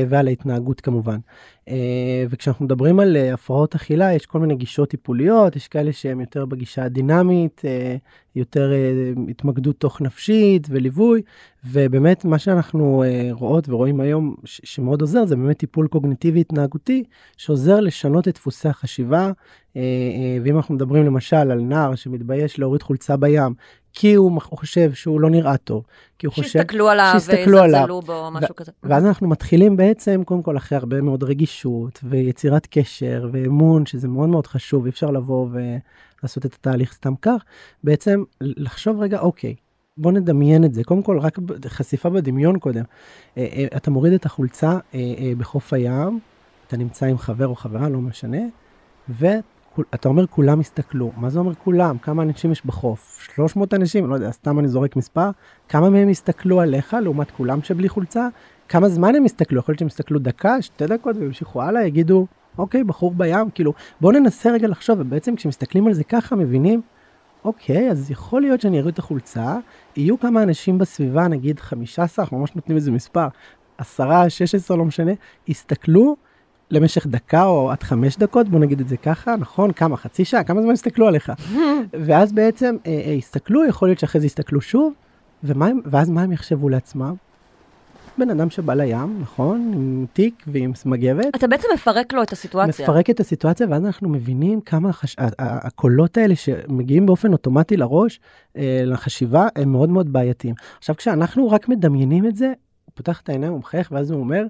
ועל 0.09 0.29
ההתנהגות 0.29 0.81
כמובן. 0.81 1.18
וכשאנחנו 2.31 2.64
מדברים 2.64 3.01
על 3.01 3.16
הפרעות 3.16 3.75
אכילה, 3.75 4.14
יש 4.14 4.27
כל 4.27 4.38
מיני 4.38 4.55
גישות 4.55 4.90
טיפוליות, 4.90 5.57
יש 5.57 5.68
כאלה 5.68 5.92
שהן 5.92 6.21
יותר 6.21 6.47
בגישה 6.47 6.85
הדינמית, 6.85 7.62
יותר 8.37 8.73
התמקדות 9.29 9.77
תוך 9.81 10.01
נפשית 10.01 10.66
וליווי, 10.71 11.23
ובאמת 11.64 12.25
מה 12.25 12.38
שאנחנו 12.38 13.05
רואות 13.31 13.68
ורואים 13.68 14.01
היום 14.01 14.35
שמאוד 14.45 15.01
עוזר, 15.01 15.25
זה 15.25 15.37
באמת 15.37 15.59
טיפול 15.59 15.88
קוגניטיבי 15.88 16.40
התנהגותי, 16.40 17.05
שעוזר 17.37 17.81
לשנות 17.81 18.29
את 18.29 18.35
דפוסי 18.35 18.68
החשיבה, 18.68 19.33
ואם 20.42 20.57
אנחנו 20.57 20.75
מדברים 20.75 21.07
למשל 21.07 21.37
על 21.37 21.61
נער 21.61 21.95
שמתבייש 21.95 22.59
להוריד 22.59 22.83
חולצה 22.83 23.16
בים, 23.16 23.55
כי 23.92 24.14
הוא 24.14 24.40
חושב 24.40 24.92
שהוא 24.92 25.20
לא 25.20 25.31
נראה 25.31 25.57
טוב, 25.57 25.85
כי 26.18 26.26
הוא 26.26 26.35
חושב... 26.35 26.48
שיסתכלו 26.48 26.88
עליו 26.88 27.14
ויזלזלו 27.28 28.00
בו, 28.00 28.31
משהו 28.31 28.57
כזה. 28.57 28.72
ואז 28.83 29.07
אנחנו 29.07 29.28
מתחילים 29.28 29.76
בעצם, 29.76 30.22
קודם 30.24 30.42
כל, 30.42 30.57
אחרי 30.57 30.78
הרבה 30.78 31.00
מאוד 31.00 31.22
רגישות 31.22 32.00
ויצירת 32.02 32.66
קשר 32.70 33.28
ואמון, 33.33 33.87
שזה 33.87 34.09
מאוד 34.09 34.28
מאוד 34.28 34.46
חשוב, 34.46 34.85
אי 34.85 34.90
אפשר 34.90 35.11
לבוא 35.11 35.48
ולעשות 35.52 36.46
את 36.46 36.55
התהליך 36.55 36.92
סתם 36.92 37.14
כך, 37.22 37.44
בעצם 37.85 38.22
לחשוב 38.40 39.00
רגע, 39.00 39.20
אוקיי, 39.20 39.55
בוא 39.96 40.12
נדמיין 40.12 40.64
את 40.64 40.74
זה. 40.74 40.85
קודם 40.85 41.02
כל, 41.02 41.18
רק 41.18 41.38
חשיפה 41.66 42.11
בדמיון 42.11 42.59
קודם. 42.59 42.85
אה, 43.38 43.46
אה, 43.57 43.66
אתה 43.76 43.90
מוריד 43.90 44.12
את 44.12 44.26
החולצה 44.26 44.78
אה, 44.94 45.00
בחוף 45.38 45.72
הים, 45.72 46.18
אתה 46.66 46.76
נמצא 46.76 47.07
עם 47.07 47.18
חבר 47.18 47.46
או 47.46 47.55
חברה, 47.55 47.88
לא 47.88 47.98
משנה, 47.98 48.42
ו... 49.09 49.26
אתה 49.94 50.08
אומר 50.08 50.26
כולם 50.26 50.61
הסתכלו, 50.61 51.11
מה 51.16 51.30
זה 51.30 51.38
אומר 51.38 51.54
כולם? 51.54 51.98
כמה 51.98 52.22
אנשים 52.22 52.52
יש 52.52 52.66
בחוף? 52.66 53.18
300 53.35 53.74
אנשים? 53.74 54.11
לא 54.11 54.14
יודע, 54.14 54.30
סתם 54.30 54.58
אני 54.58 54.68
זורק 54.68 54.96
מספר. 54.96 55.30
כמה 55.68 55.90
מהם 55.90 56.08
הסתכלו 56.08 56.61
עליך 56.61 56.96
לעומת 57.02 57.30
כולם 57.30 57.62
שבלי 57.62 57.88
חולצה? 57.88 58.28
כמה 58.68 58.88
זמן 58.88 59.14
הם 59.14 59.24
הסתכלו? 59.24 59.58
יכול 59.58 59.72
להיות 59.72 59.78
שהם 59.78 59.88
הסתכלו 59.88 60.18
דקה, 60.18 60.62
שתי 60.62 60.87
דקות 60.87 61.16
וימשיכו 61.16 61.62
הלאה, 61.62 61.87
יגידו, 61.87 62.26
אוקיי, 62.58 62.85
בחור 62.85 63.14
בים, 63.14 63.50
כאילו, 63.50 63.72
בואו 64.00 64.12
ננסה 64.12 64.50
רגע 64.50 64.68
לחשוב, 64.68 65.00
ובעצם 65.00 65.37
כשמסתכלים 65.37 65.87
על 65.87 65.92
זה 65.92 66.04
ככה, 66.04 66.37
מבינים, 66.37 66.82
אוקיי, 67.44 67.90
אז 67.90 68.11
יכול 68.11 68.42
להיות 68.42 68.61
שאני 68.61 68.80
אראה 68.80 68.90
את 68.90 68.98
החולצה, 68.98 69.56
יהיו 69.96 70.20
כמה 70.20 70.42
אנשים 70.42 70.78
בסביבה, 70.78 71.28
נגיד 71.28 71.61
15, 71.61 72.24
אנחנו 72.24 72.38
ממש 72.38 72.54
נותנים 72.54 72.76
איזה 72.76 72.90
מספר, 72.90 73.28
10, 73.78 74.28
16, 74.28 74.76
לא 74.76 74.85
משנה, 74.85 75.12
הסתכלו, 75.48 76.16
למשך 76.72 77.06
דקה 77.06 77.44
או 77.44 77.70
עד 77.70 77.82
חמש 77.82 78.16
דקות, 78.16 78.48
בוא 78.48 78.58
נגיד 78.58 78.80
את 78.80 78.88
זה 78.88 78.96
ככה, 78.96 79.37
נכון? 79.37 79.72
כמה? 79.72 79.96
חצי 79.96 80.24
שעה? 80.24 80.44
כמה 80.44 80.62
זמן 80.62 80.72
הסתכלו 80.72 81.08
עליך? 81.08 81.32
ואז 82.06 82.32
בעצם 82.32 82.76
אה, 82.87 83.02
אה, 83.06 83.12
הסתכלו, 83.12 83.64
יכול 83.64 83.88
להיות 83.88 83.98
שאחרי 83.98 84.20
זה 84.20 84.26
הסתכלו 84.26 84.61
שוב, 84.61 84.92
ומה, 85.44 85.68
ואז 85.85 86.11
מה 86.11 86.22
הם 86.22 86.32
יחשבו 86.32 86.68
לעצמם? 86.68 87.14
בן 88.18 88.30
אדם 88.30 88.50
שבא 88.50 88.74
לים, 88.74 89.20
נכון? 89.20 89.72
עם 89.74 90.06
תיק 90.12 90.44
ועם 90.46 90.72
מגבת. 90.85 91.37
אתה 91.37 91.46
בעצם 91.46 91.68
מפרק 91.74 92.12
לו 92.12 92.22
את 92.22 92.32
הסיטואציה. 92.32 92.85
מפרק 92.85 93.11
את 93.11 93.20
הסיטואציה, 93.20 93.66
ואז 93.70 93.85
אנחנו 93.85 94.08
מבינים 94.08 94.61
כמה 94.61 94.88
החש... 94.88 95.16
הקולות 95.38 96.16
האלה 96.16 96.37
שמגיעים 96.37 97.06
באופן 97.06 97.32
אוטומטי 97.32 97.76
לראש, 97.76 98.20
אה, 98.56 98.82
לחשיבה, 98.85 99.48
הם 99.56 99.72
מאוד 99.72 99.88
מאוד 99.88 100.12
בעייתיים. 100.12 100.54
עכשיו, 100.78 100.96
כשאנחנו 100.96 101.50
רק 101.50 101.68
מדמיינים 101.68 102.26
את 102.26 102.37
זה, 102.37 102.46
הוא 102.85 102.92
פותח 102.94 103.20
את 103.20 103.28
העיניים, 103.28 103.52
הוא 103.52 103.61
מחייך, 103.61 103.92
ואז 103.92 104.11
הוא 104.11 104.20
אומר, 104.20 104.44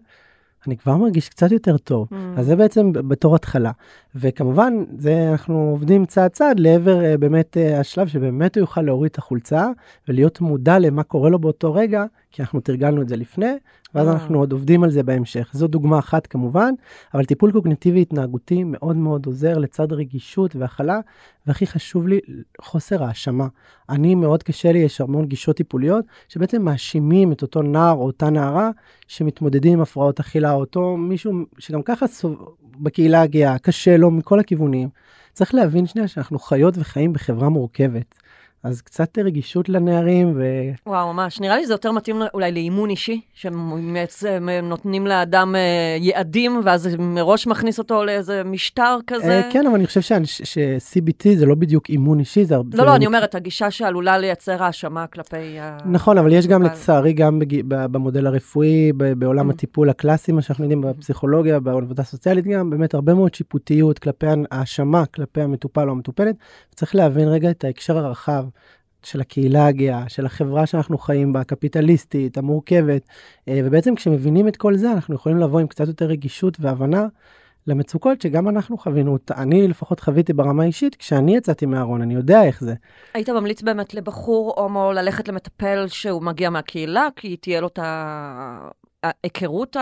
אני 0.66 0.76
כבר 0.76 0.96
מרגיש 0.96 1.28
קצת 1.28 1.52
יותר 1.52 1.78
טוב. 1.78 2.08
Mm. 2.10 2.14
אז 2.36 2.46
זה 2.46 2.56
בעצם 2.56 2.92
בתור 2.92 3.34
התחלה. 3.34 3.70
וכמובן, 4.14 4.84
זה 4.98 5.28
אנחנו 5.32 5.68
עובדים 5.70 6.06
צעד 6.06 6.30
צעד 6.30 6.60
לעבר 6.60 7.00
uh, 7.00 7.18
באמת 7.18 7.56
uh, 7.56 7.80
השלב 7.80 8.08
שבאמת 8.08 8.56
הוא 8.56 8.62
יוכל 8.62 8.82
להוריד 8.82 9.10
את 9.10 9.18
החולצה 9.18 9.68
ולהיות 10.08 10.40
מודע 10.40 10.78
למה 10.78 11.02
קורה 11.02 11.30
לו 11.30 11.38
באותו 11.38 11.74
רגע, 11.74 12.04
כי 12.32 12.42
אנחנו 12.42 12.60
תרגלנו 12.60 13.02
את 13.02 13.08
זה 13.08 13.16
לפני, 13.16 13.52
ואז 13.94 14.08
אה. 14.08 14.12
אנחנו 14.12 14.38
עוד 14.38 14.52
עובדים 14.52 14.84
על 14.84 14.90
זה 14.90 15.02
בהמשך. 15.02 15.50
זו 15.52 15.66
דוגמה 15.66 15.98
אחת 15.98 16.26
כמובן, 16.26 16.74
אבל 17.14 17.24
טיפול 17.24 17.52
קוגניטיבי 17.52 18.02
התנהגותי 18.02 18.64
מאוד 18.64 18.96
מאוד 18.96 19.26
עוזר 19.26 19.58
לצד 19.58 19.92
רגישות 19.92 20.56
והכלה, 20.56 21.00
והכי 21.46 21.66
חשוב 21.66 22.08
לי, 22.08 22.20
חוסר 22.60 23.04
האשמה. 23.04 23.46
אני, 23.88 24.14
מאוד 24.14 24.42
קשה 24.42 24.72
לי, 24.72 24.78
יש 24.78 25.00
המון 25.00 25.26
גישות 25.26 25.56
טיפוליות, 25.56 26.04
שבעצם 26.28 26.62
מאשימים 26.62 27.32
את 27.32 27.42
אותו 27.42 27.62
נער 27.62 27.92
או 27.92 28.06
אותה 28.06 28.30
נערה 28.30 28.70
שמתמודדים 29.08 29.72
עם 29.72 29.80
הפרעות 29.80 30.20
אכילה, 30.20 30.52
או 30.52 30.60
אותו 30.60 30.96
מישהו 30.96 31.32
שגם 31.58 31.82
ככה 31.82 32.06
סוב... 32.06 32.56
בקהילה 32.80 33.22
הגאה, 33.22 33.58
קשה 33.58 33.96
לו 33.96 34.10
מכל 34.10 34.40
הכיוונים. 34.40 34.88
צריך 35.32 35.54
להבין 35.54 35.86
שנייה 35.86 36.08
שאנחנו 36.08 36.38
חיות 36.38 36.74
וחיים 36.78 37.12
בחברה 37.12 37.48
מורכבת. 37.48 38.21
אז 38.64 38.82
קצת 38.82 39.18
רגישות 39.18 39.68
לנערים 39.68 40.32
ו... 40.36 40.42
וואו, 40.86 41.12
ממש. 41.12 41.40
נראה 41.40 41.56
לי 41.56 41.64
שזה 41.64 41.74
יותר 41.74 41.92
מתאים 41.92 42.22
אולי 42.34 42.52
לאימון 42.52 42.90
אישי, 42.90 43.20
שנותנים 43.34 45.06
לאדם 45.06 45.54
אה, 45.56 45.96
יעדים, 46.00 46.60
ואז 46.64 46.88
מראש 46.98 47.46
מכניס 47.46 47.78
אותו 47.78 48.04
לאיזה 48.04 48.42
משטר 48.44 48.98
כזה. 49.06 49.40
אה, 49.44 49.50
כן, 49.52 49.66
אבל 49.66 49.74
אני 49.74 49.86
חושב 49.86 50.00
ש-CBT 50.24 51.28
זה 51.36 51.46
לא 51.46 51.54
בדיוק 51.54 51.90
אימון 51.90 52.18
אישי, 52.18 52.44
זה 52.44 52.54
הרבה... 52.54 52.78
לא, 52.78 52.86
לא, 52.86 52.96
אני 52.96 53.06
אומרת, 53.06 53.34
הגישה 53.34 53.70
שעלולה 53.70 54.18
לייצר 54.18 54.62
האשמה 54.62 55.06
כלפי. 55.06 55.56
נכון, 55.84 56.18
אבל 56.18 56.32
יש 56.32 56.46
גם 56.46 56.62
לצערי, 56.62 57.12
גם 57.12 57.40
במודל 57.66 58.26
הרפואי, 58.26 58.92
בעולם 58.92 59.50
mm. 59.50 59.54
הטיפול 59.54 59.90
הקלאסי, 59.90 60.32
מה 60.32 60.42
שאנחנו 60.42 60.64
יודעים, 60.64 60.80
בפסיכולוגיה, 60.80 61.60
בעבודה 61.60 62.02
הסוציאלית 62.02 62.46
גם, 62.46 62.70
באמת 62.70 62.94
הרבה 62.94 63.14
מאוד 63.14 63.34
שיפוטיות 63.34 63.98
כלפי 63.98 64.26
האשמה, 64.50 65.06
כלפי 65.06 65.40
המטופל 65.40 65.86
או 65.88 65.92
המטופלת. 65.92 66.36
צריך 66.74 66.94
להבין 66.94 67.28
רגע 67.28 67.50
את 67.50 67.64
ההקשר 67.64 67.98
הרחב. 67.98 68.44
של 69.02 69.20
הקהילה 69.20 69.66
הגאה, 69.66 70.08
של 70.08 70.26
החברה 70.26 70.66
שאנחנו 70.66 70.98
חיים 70.98 71.32
בה, 71.32 71.40
הקפיטליסטית, 71.40 72.38
המורכבת, 72.38 73.02
אה, 73.48 73.60
ובעצם 73.64 73.94
כשמבינים 73.94 74.48
את 74.48 74.56
כל 74.56 74.76
זה, 74.76 74.92
אנחנו 74.92 75.14
יכולים 75.14 75.38
לבוא 75.38 75.60
עם 75.60 75.66
קצת 75.66 75.86
יותר 75.86 76.04
רגישות 76.04 76.56
והבנה 76.60 77.06
למצוקות 77.66 78.22
שגם 78.22 78.48
אנחנו 78.48 78.78
חווינו. 78.78 79.18
אני 79.30 79.68
לפחות 79.68 80.00
חוויתי 80.00 80.32
ברמה 80.32 80.62
האישית, 80.62 80.94
כשאני 80.94 81.36
יצאתי 81.36 81.66
מהארון, 81.66 82.02
אני 82.02 82.14
יודע 82.14 82.44
איך 82.44 82.60
זה. 82.60 82.74
היית 83.14 83.28
ממליץ 83.28 83.62
באמת 83.62 83.94
לבחור 83.94 84.54
הומו 84.56 84.92
ללכת 84.92 85.28
למטפל 85.28 85.84
שהוא 85.88 86.22
מגיע 86.22 86.50
מהקהילה, 86.50 87.08
כי 87.16 87.36
תהיה 87.36 87.60
לו 87.60 87.66
את 87.66 87.78
ההיכרות 89.02 89.76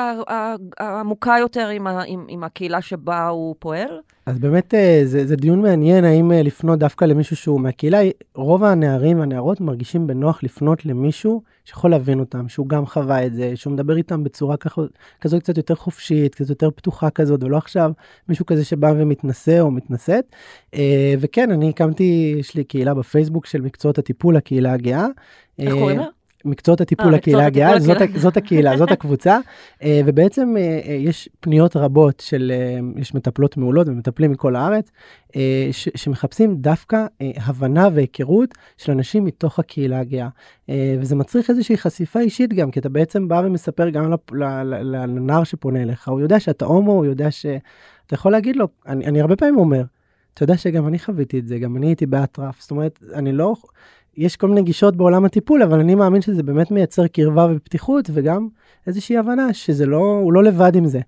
העמוקה 0.78 1.36
יותר 1.40 1.68
עם, 1.68 1.86
עם, 1.86 2.24
עם 2.28 2.44
הקהילה 2.44 2.82
שבה 2.82 3.28
הוא 3.28 3.54
פועל? 3.58 4.00
אז 4.26 4.38
באמת 4.38 4.74
אה, 4.74 5.00
זה, 5.04 5.26
זה 5.26 5.36
דיון 5.36 5.62
מעניין, 5.62 6.04
האם 6.04 6.32
אה, 6.32 6.42
לפנות 6.42 6.78
דווקא 6.78 7.04
למישהו 7.04 7.36
שהוא 7.36 7.60
מהקהילה. 7.60 8.00
רוב 8.34 8.64
הנערים 8.64 9.20
והנערות 9.20 9.60
מרגישים 9.60 10.06
בנוח 10.06 10.42
לפנות 10.42 10.86
למישהו 10.86 11.42
שיכול 11.64 11.90
להבין 11.90 12.20
אותם, 12.20 12.48
שהוא 12.48 12.68
גם 12.68 12.86
חווה 12.86 13.26
את 13.26 13.34
זה, 13.34 13.52
שהוא 13.56 13.72
מדבר 13.72 13.96
איתם 13.96 14.24
בצורה 14.24 14.56
ככה, 14.56 14.82
כזו 15.20 15.38
קצת 15.40 15.56
יותר 15.56 15.74
חופשית, 15.74 16.34
קצת 16.34 16.50
יותר 16.50 16.70
פתוחה 16.70 17.10
כזאת, 17.10 17.44
ולא 17.44 17.56
עכשיו 17.56 17.92
מישהו 18.28 18.46
כזה 18.46 18.64
שבא 18.64 18.92
ומתנשא 18.98 19.60
או 19.60 19.70
מתנשאת. 19.70 20.24
אה, 20.74 21.14
וכן, 21.20 21.50
אני 21.50 21.68
הקמתי, 21.68 22.36
יש 22.40 22.54
לי 22.54 22.64
קהילה 22.64 22.94
בפייסבוק 22.94 23.46
של 23.46 23.60
מקצועות 23.60 23.98
הטיפול, 23.98 24.36
הקהילה 24.36 24.72
הגאה. 24.72 25.06
איך 25.58 25.74
קוראים 25.74 25.98
לה? 25.98 26.06
מקצועות 26.44 26.80
הטיפול 26.80 27.14
לקהילה 27.14 27.46
הגאה, 27.46 27.80
זאת, 27.80 27.96
זאת 28.14 28.36
הקהילה, 28.36 28.76
זאת 28.76 28.90
הקבוצה, 28.90 29.38
אה, 29.82 30.00
ובעצם 30.06 30.54
אה, 30.56 30.80
אה, 30.88 30.92
יש 30.92 31.28
פניות 31.40 31.76
רבות 31.76 32.20
של, 32.20 32.52
יש 32.96 33.14
מטפלות 33.14 33.56
מעולות 33.56 33.88
ומטפלים 33.88 34.30
מכל 34.30 34.56
הארץ, 34.56 34.90
ש, 35.72 35.88
שמחפשים 35.94 36.56
דווקא 36.56 37.06
הבנה 37.36 37.88
והיכרות 37.94 38.54
של 38.76 38.92
אנשים 38.92 39.24
מתוך 39.24 39.58
הקהילה 39.58 40.00
הגאה. 40.00 40.28
וזה 41.00 41.16
מצריך 41.16 41.50
איזושהי 41.50 41.76
חשיפה 41.76 42.20
אישית 42.20 42.52
גם, 42.52 42.70
כי 42.70 42.80
אתה 42.80 42.88
בעצם 42.88 43.28
בא 43.28 43.42
ומספר 43.44 43.88
גם 43.88 44.12
לנער 44.32 45.44
שפונה 45.44 45.82
אליך, 45.82 46.08
הוא 46.08 46.20
יודע 46.20 46.40
שאתה 46.40 46.64
הומו, 46.64 46.92
הוא 46.92 47.04
יודע 47.04 47.30
ש... 47.30 47.46
אתה 48.06 48.14
יכול 48.14 48.32
להגיד 48.32 48.56
לו, 48.56 48.68
אני, 48.86 49.06
אני 49.06 49.20
הרבה 49.20 49.36
פעמים 49.36 49.58
אומר, 49.58 49.82
אתה 50.34 50.44
יודע 50.44 50.56
שגם 50.56 50.86
אני 50.86 50.98
חוויתי 50.98 51.38
את 51.38 51.46
זה, 51.46 51.58
גם 51.58 51.76
אני 51.76 51.86
הייתי 51.86 52.06
באטרף, 52.06 52.60
זאת 52.60 52.70
אומרת, 52.70 52.98
אני 53.14 53.32
לא... 53.32 53.54
יש 54.16 54.36
כל 54.36 54.48
מיני 54.48 54.62
גישות 54.62 54.96
בעולם 54.96 55.24
הטיפול, 55.24 55.62
אבל 55.62 55.80
אני 55.80 55.94
מאמין 55.94 56.22
שזה 56.22 56.42
באמת 56.42 56.70
מייצר 56.70 57.06
קרבה 57.06 57.46
ופתיחות, 57.56 58.10
וגם 58.12 58.48
איזושהי 58.86 59.18
הבנה 59.18 59.54
שזה 59.54 59.86
לא, 59.86 60.20
הוא 60.22 60.32
לא 60.32 60.44
לבד 60.44 60.76
עם 60.76 60.86
זה. 60.86 61.00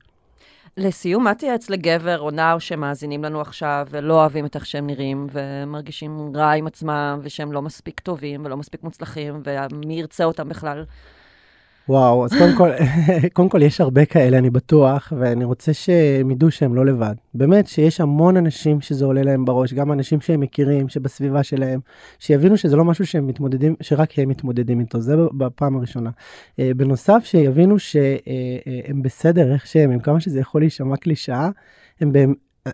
לסיום, 0.76 1.24
מה 1.24 1.34
תייעץ 1.34 1.70
לגבר 1.70 2.18
או 2.18 2.30
נער 2.30 2.58
שמאזינים 2.58 3.24
לנו 3.24 3.40
עכשיו 3.40 3.86
ולא 3.90 4.14
אוהבים 4.14 4.46
את 4.46 4.56
איך 4.56 4.66
שהם 4.66 4.86
נראים 4.86 5.26
ומרגישים 5.32 6.32
רע 6.34 6.50
עם 6.50 6.66
עצמם 6.66 7.20
ושהם 7.22 7.52
לא 7.52 7.62
מספיק 7.62 8.00
טובים 8.00 8.44
ולא 8.44 8.56
מספיק 8.56 8.82
מוצלחים 8.82 9.42
ומי 9.44 9.94
ירצה 9.94 10.24
אותם 10.24 10.48
בכלל? 10.48 10.84
וואו, 11.88 12.24
אז 12.24 12.32
קודם 12.38 12.56
כל, 12.56 12.70
קודם 13.34 13.48
כל 13.48 13.62
יש 13.62 13.80
הרבה 13.80 14.04
כאלה, 14.04 14.38
אני 14.38 14.50
בטוח, 14.50 15.12
ואני 15.18 15.44
רוצה 15.44 15.72
שהם 15.72 16.30
ידעו 16.30 16.50
שהם 16.50 16.74
לא 16.74 16.86
לבד. 16.86 17.14
באמת 17.34 17.66
שיש 17.66 18.00
המון 18.00 18.36
אנשים 18.36 18.80
שזה 18.80 19.04
עולה 19.04 19.22
להם 19.22 19.44
בראש, 19.44 19.74
גם 19.74 19.92
אנשים 19.92 20.20
שהם 20.20 20.40
מכירים, 20.40 20.88
שבסביבה 20.88 21.42
שלהם, 21.42 21.80
שיבינו 22.18 22.56
שזה 22.56 22.76
לא 22.76 22.84
משהו 22.84 23.06
שהם 23.06 23.26
מתמודדים, 23.26 23.74
שרק 23.80 24.18
הם 24.18 24.28
מתמודדים 24.28 24.80
איתו, 24.80 25.00
זה 25.00 25.16
בפעם 25.32 25.76
הראשונה. 25.76 26.10
אה, 26.58 26.70
בנוסף, 26.76 27.22
שיבינו 27.24 27.78
שהם 27.78 29.02
בסדר 29.02 29.52
איך 29.52 29.66
שהם, 29.66 29.90
עם 29.90 30.00
כמה 30.00 30.20
שזה 30.20 30.40
יכול 30.40 30.60
להישמע 30.60 30.96
קלישאה, 30.96 31.50
הם, 32.00 32.12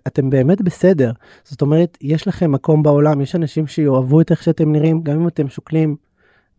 אתם 0.06 0.30
באמת 0.30 0.62
בסדר. 0.62 1.12
זאת 1.44 1.62
אומרת, 1.62 1.98
יש 2.00 2.28
לכם 2.28 2.52
מקום 2.52 2.82
בעולם, 2.82 3.20
יש 3.20 3.34
אנשים 3.34 3.66
שיאהבו 3.66 4.20
את 4.20 4.30
איך 4.30 4.42
שאתם 4.42 4.72
נראים, 4.72 5.02
גם 5.02 5.20
אם 5.20 5.28
אתם 5.28 5.48
שוקלים 5.48 5.96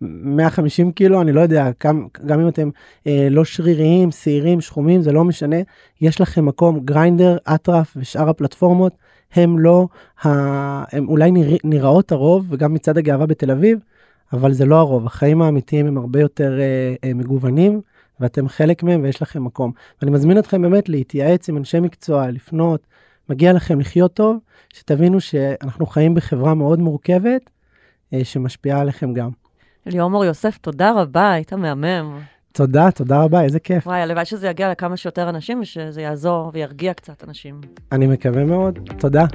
150 0.02 0.92
קילו, 0.92 1.22
אני 1.22 1.32
לא 1.32 1.42
יודע, 1.42 1.70
גם, 1.84 2.08
גם 2.26 2.40
אם 2.40 2.48
אתם 2.48 2.70
אה, 3.08 3.28
לא 3.32 3.46
שריריים, 3.46 4.12
שעירים, 4.12 4.62
שחומים, 4.62 5.02
זה 5.02 5.12
לא 5.12 5.24
משנה, 5.24 5.56
יש 6.02 6.22
לכם 6.22 6.46
מקום, 6.46 6.80
גריינדר, 6.80 7.38
אטרף 7.56 7.94
ושאר 7.98 8.30
הפלטפורמות, 8.30 8.94
הם 9.34 9.60
לא, 9.60 9.88
ה... 10.26 10.30
הם 10.98 11.08
אולי 11.08 11.32
נרא... 11.32 11.58
נראות 11.64 12.12
הרוב, 12.12 12.46
וגם 12.50 12.74
מצד 12.74 12.98
הגאווה 12.98 13.26
בתל 13.26 13.52
אביב, 13.52 13.80
אבל 14.34 14.54
זה 14.54 14.66
לא 14.66 14.76
הרוב, 14.76 15.06
החיים 15.06 15.42
האמיתיים 15.42 15.88
הם 15.88 15.98
הרבה 15.98 16.20
יותר 16.20 16.60
אה, 16.60 16.96
אה, 17.04 17.14
מגוונים, 17.14 17.82
ואתם 18.20 18.48
חלק 18.48 18.84
מהם 18.84 19.04
ויש 19.04 19.22
לכם 19.22 19.44
מקום. 19.44 19.72
ואני 20.02 20.12
מזמין 20.12 20.40
אתכם 20.40 20.62
באמת 20.62 20.90
להתייעץ 20.90 21.50
עם 21.50 21.58
אנשי 21.58 21.80
מקצוע, 21.80 22.32
לפנות, 22.32 22.88
מגיע 23.30 23.54
לכם 23.54 23.80
לחיות 23.80 24.14
טוב, 24.14 24.38
שתבינו 24.74 25.22
שאנחנו 25.22 25.86
חיים 25.86 26.16
בחברה 26.16 26.54
מאוד 26.54 26.80
מורכבת, 26.80 27.50
אה, 28.14 28.24
שמשפיעה 28.24 28.82
עליכם 28.82 29.14
גם. 29.14 29.30
ליאור 29.86 30.26
יוסף, 30.26 30.58
תודה 30.58 30.92
רבה, 30.92 31.32
היית 31.32 31.54
מהמם. 31.54 32.20
תודה, 32.52 32.92
תודה 32.92 33.24
רבה, 33.24 33.42
איזה 33.42 33.60
כיף. 33.60 33.88
וואי, 33.88 34.02
הלוואי 34.02 34.26
שזה 34.26 34.48
יגיע 34.48 34.72
לכמה 34.72 34.98
שיותר 34.98 35.30
אנשים, 35.30 35.60
ושזה 35.62 36.02
יעזור 36.02 36.52
וירגיע 36.54 36.94
קצת 36.94 37.24
אנשים. 37.24 37.62
אני 37.92 38.08
מקווה 38.08 38.44
מאוד, 38.44 38.80
תודה. 39.00 39.26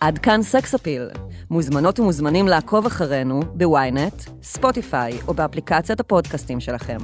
עד 0.00 0.18
כאן 0.18 0.42
סקס 0.42 0.74
אפיל. 0.74 1.08
מוזמנות 1.50 2.00
ומוזמנים 2.00 2.48
לעקוב 2.48 2.86
אחרינו 2.86 3.40
בוויינט, 3.54 4.22
ספוטיפיי 4.42 5.18
או 5.28 5.34
באפליקציית 5.34 6.00
הפודקאסטים 6.00 6.60
שלכם. 6.60 6.98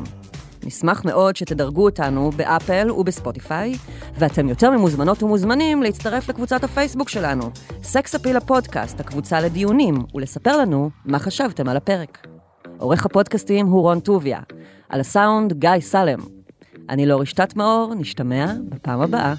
נשמח 0.67 1.05
מאוד 1.05 1.37
שתדרגו 1.37 1.85
אותנו 1.85 2.31
באפל 2.31 2.91
ובספוטיפיי, 2.91 3.75
ואתם 4.19 4.49
יותר 4.49 4.71
ממוזמנות 4.71 5.23
ומוזמנים 5.23 5.83
להצטרף 5.83 6.29
לקבוצת 6.29 6.65
הפייסבוק 6.65 7.09
שלנו, 7.09 7.51
סקס 7.83 8.15
אפיל 8.15 8.37
הפודקאסט, 8.37 9.01
הקבוצה 9.01 9.41
לדיונים, 9.41 9.95
ולספר 10.15 10.57
לנו 10.57 10.91
מה 11.05 11.19
חשבתם 11.19 11.69
על 11.69 11.77
הפרק. 11.77 12.27
עורך 12.79 13.07
הפודקאסטים 13.07 13.67
הוא 13.67 13.81
רון 13.81 14.01
טוביה, 14.01 14.41
על 14.89 15.01
הסאונד 15.01 15.53
גיא 15.53 15.81
סלם. 15.81 16.19
אני 16.91 17.07
לאור 17.07 17.23
רשתת 17.23 17.57
מאור, 17.57 17.95
נשתמע 17.95 18.47
בפעם 18.69 19.01
הבאה. 19.01 19.35